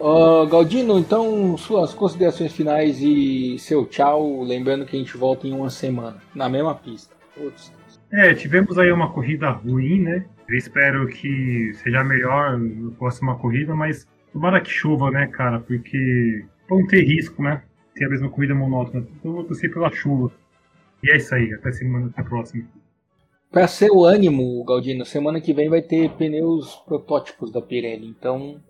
Ó, 0.00 0.46
Galdino, 0.46 0.98
então 0.98 1.56
suas 1.56 1.92
considerações 1.92 2.52
finais 2.52 3.00
e 3.02 3.58
seu 3.58 3.84
tchau. 3.84 4.42
Lembrando 4.42 4.86
que 4.86 4.96
a 4.96 4.98
gente 4.98 5.16
volta 5.16 5.46
em 5.46 5.52
uma 5.52 5.70
semana, 5.70 6.22
na 6.34 6.48
mesma 6.48 6.74
pista. 6.74 7.14
Putz. 7.34 7.72
É, 8.10 8.32
tivemos 8.32 8.78
aí 8.78 8.90
uma 8.90 9.12
corrida 9.12 9.50
ruim, 9.50 10.00
né? 10.00 10.26
Eu 10.48 10.56
espero 10.56 11.06
que 11.08 11.72
seja 11.74 12.02
melhor 12.02 12.58
na 12.58 12.90
próxima 12.92 13.38
corrida, 13.38 13.74
mas 13.74 14.06
tomara 14.32 14.60
que 14.60 14.70
chova, 14.70 15.10
né, 15.10 15.26
cara? 15.26 15.60
Porque 15.60 16.44
pra 16.66 16.76
não 16.76 16.86
ter 16.86 17.02
risco, 17.04 17.42
né? 17.42 17.62
Ter 17.94 18.06
a 18.06 18.08
mesma 18.08 18.30
corrida 18.30 18.54
monótona. 18.54 19.06
Então 19.18 19.30
eu 19.30 19.36
vou 19.36 19.44
torcer 19.44 19.72
pela 19.72 19.90
chuva. 19.92 20.32
E 21.02 21.10
é 21.12 21.16
isso 21.16 21.34
aí, 21.34 21.52
até 21.52 21.70
semana 21.72 22.06
até 22.06 22.22
a 22.22 22.24
próxima. 22.24 22.64
Pra 23.50 23.66
ser 23.66 23.90
o 23.90 24.04
ânimo, 24.04 24.64
Galdino, 24.64 25.04
semana 25.04 25.40
que 25.40 25.52
vem 25.52 25.68
vai 25.68 25.82
ter 25.82 26.10
pneus 26.12 26.76
protótipos 26.86 27.50
da 27.50 27.60
Pirelli. 27.60 28.06
Então, 28.08 28.60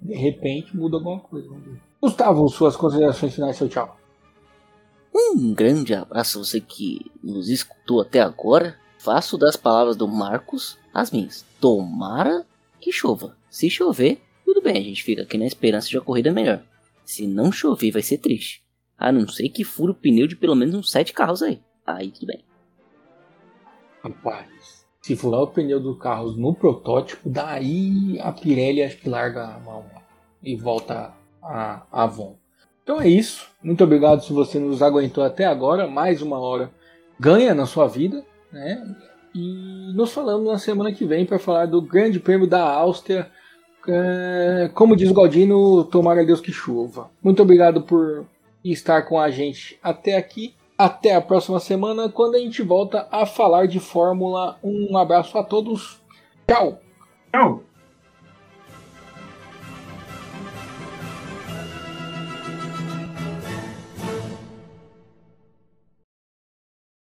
de 0.00 0.14
repente, 0.14 0.76
muda 0.76 0.96
alguma 0.96 1.20
coisa. 1.20 1.48
vamos 1.48 1.64
ver. 1.64 1.80
Gustavo, 2.00 2.48
suas 2.48 2.76
considerações 2.76 3.34
finais, 3.34 3.56
seu 3.56 3.68
tchau. 3.68 3.96
Um 5.14 5.52
grande 5.52 5.94
abraço 5.94 6.38
a 6.38 6.44
você 6.44 6.60
que 6.60 7.10
nos 7.22 7.48
escutou 7.48 8.00
até 8.00 8.20
agora. 8.20 8.76
Faço 8.98 9.38
das 9.38 9.56
palavras 9.56 9.96
do 9.96 10.08
Marcos 10.08 10.78
as 10.92 11.10
minhas. 11.10 11.44
Tomara 11.60 12.44
que 12.80 12.92
chova. 12.92 13.36
Se 13.48 13.70
chover, 13.70 14.20
tudo 14.44 14.60
bem, 14.60 14.76
a 14.76 14.82
gente 14.82 15.02
fica 15.02 15.22
aqui 15.22 15.38
na 15.38 15.46
esperança 15.46 15.88
de 15.88 15.96
uma 15.96 16.04
corrida 16.04 16.32
melhor. 16.32 16.62
Se 17.04 17.26
não 17.26 17.50
chover, 17.52 17.92
vai 17.92 18.02
ser 18.02 18.18
triste. 18.18 18.62
A 18.98 19.12
não 19.12 19.28
ser 19.28 19.48
que 19.48 19.64
fure 19.64 19.92
o 19.92 19.94
pneu 19.94 20.26
de 20.26 20.36
pelo 20.36 20.54
menos 20.54 20.74
uns 20.74 20.90
sete 20.90 21.12
carros 21.12 21.42
aí. 21.42 21.60
Aí 21.86 22.10
tudo 22.10 22.26
bem. 22.26 22.44
Rapaz, 24.02 24.84
se 25.00 25.16
furar 25.16 25.42
o 25.42 25.46
pneu 25.46 25.80
dos 25.80 25.98
carros 25.98 26.36
no 26.36 26.54
protótipo, 26.54 27.30
daí 27.30 28.18
a 28.20 28.32
Pirelli 28.32 28.82
acho 28.82 28.98
que 28.98 29.08
larga 29.08 29.44
a 29.46 29.58
mão 29.58 29.84
e 30.42 30.56
volta 30.56 31.14
a 31.42 31.86
Avon. 31.90 32.36
Então 32.82 33.00
é 33.00 33.08
isso. 33.08 33.48
Muito 33.62 33.84
obrigado 33.84 34.22
se 34.22 34.32
você 34.32 34.58
nos 34.58 34.82
aguentou 34.82 35.22
até 35.22 35.44
agora. 35.44 35.86
Mais 35.86 36.20
uma 36.20 36.38
hora 36.38 36.70
ganha 37.18 37.54
na 37.54 37.66
sua 37.66 37.86
vida, 37.86 38.24
né? 38.52 38.96
E 39.34 39.92
nos 39.94 40.12
falamos 40.12 40.46
na 40.46 40.58
semana 40.58 40.92
que 40.92 41.04
vem 41.04 41.24
para 41.26 41.38
falar 41.38 41.66
do 41.66 41.80
Grande 41.82 42.18
Prêmio 42.18 42.46
da 42.46 42.62
Áustria. 42.62 43.30
É, 43.86 44.70
como 44.74 44.96
diz 44.96 45.10
o 45.10 45.14
Galdino, 45.14 45.84
tomara 45.84 46.24
Deus 46.24 46.40
que 46.40 46.52
chova. 46.52 47.10
Muito 47.22 47.42
obrigado 47.42 47.82
por 47.82 48.26
estar 48.64 49.02
com 49.02 49.18
a 49.18 49.30
gente 49.30 49.78
até 49.82 50.16
aqui. 50.16 50.54
Até 50.76 51.12
a 51.12 51.20
próxima 51.20 51.58
semana, 51.58 52.08
quando 52.08 52.36
a 52.36 52.38
gente 52.38 52.62
volta 52.62 53.08
a 53.10 53.26
falar 53.26 53.66
de 53.66 53.80
Fórmula. 53.80 54.56
Um 54.62 54.96
abraço 54.96 55.36
a 55.36 55.42
todos. 55.42 56.00
Tchau! 56.46 56.78
Tchau! 57.32 57.67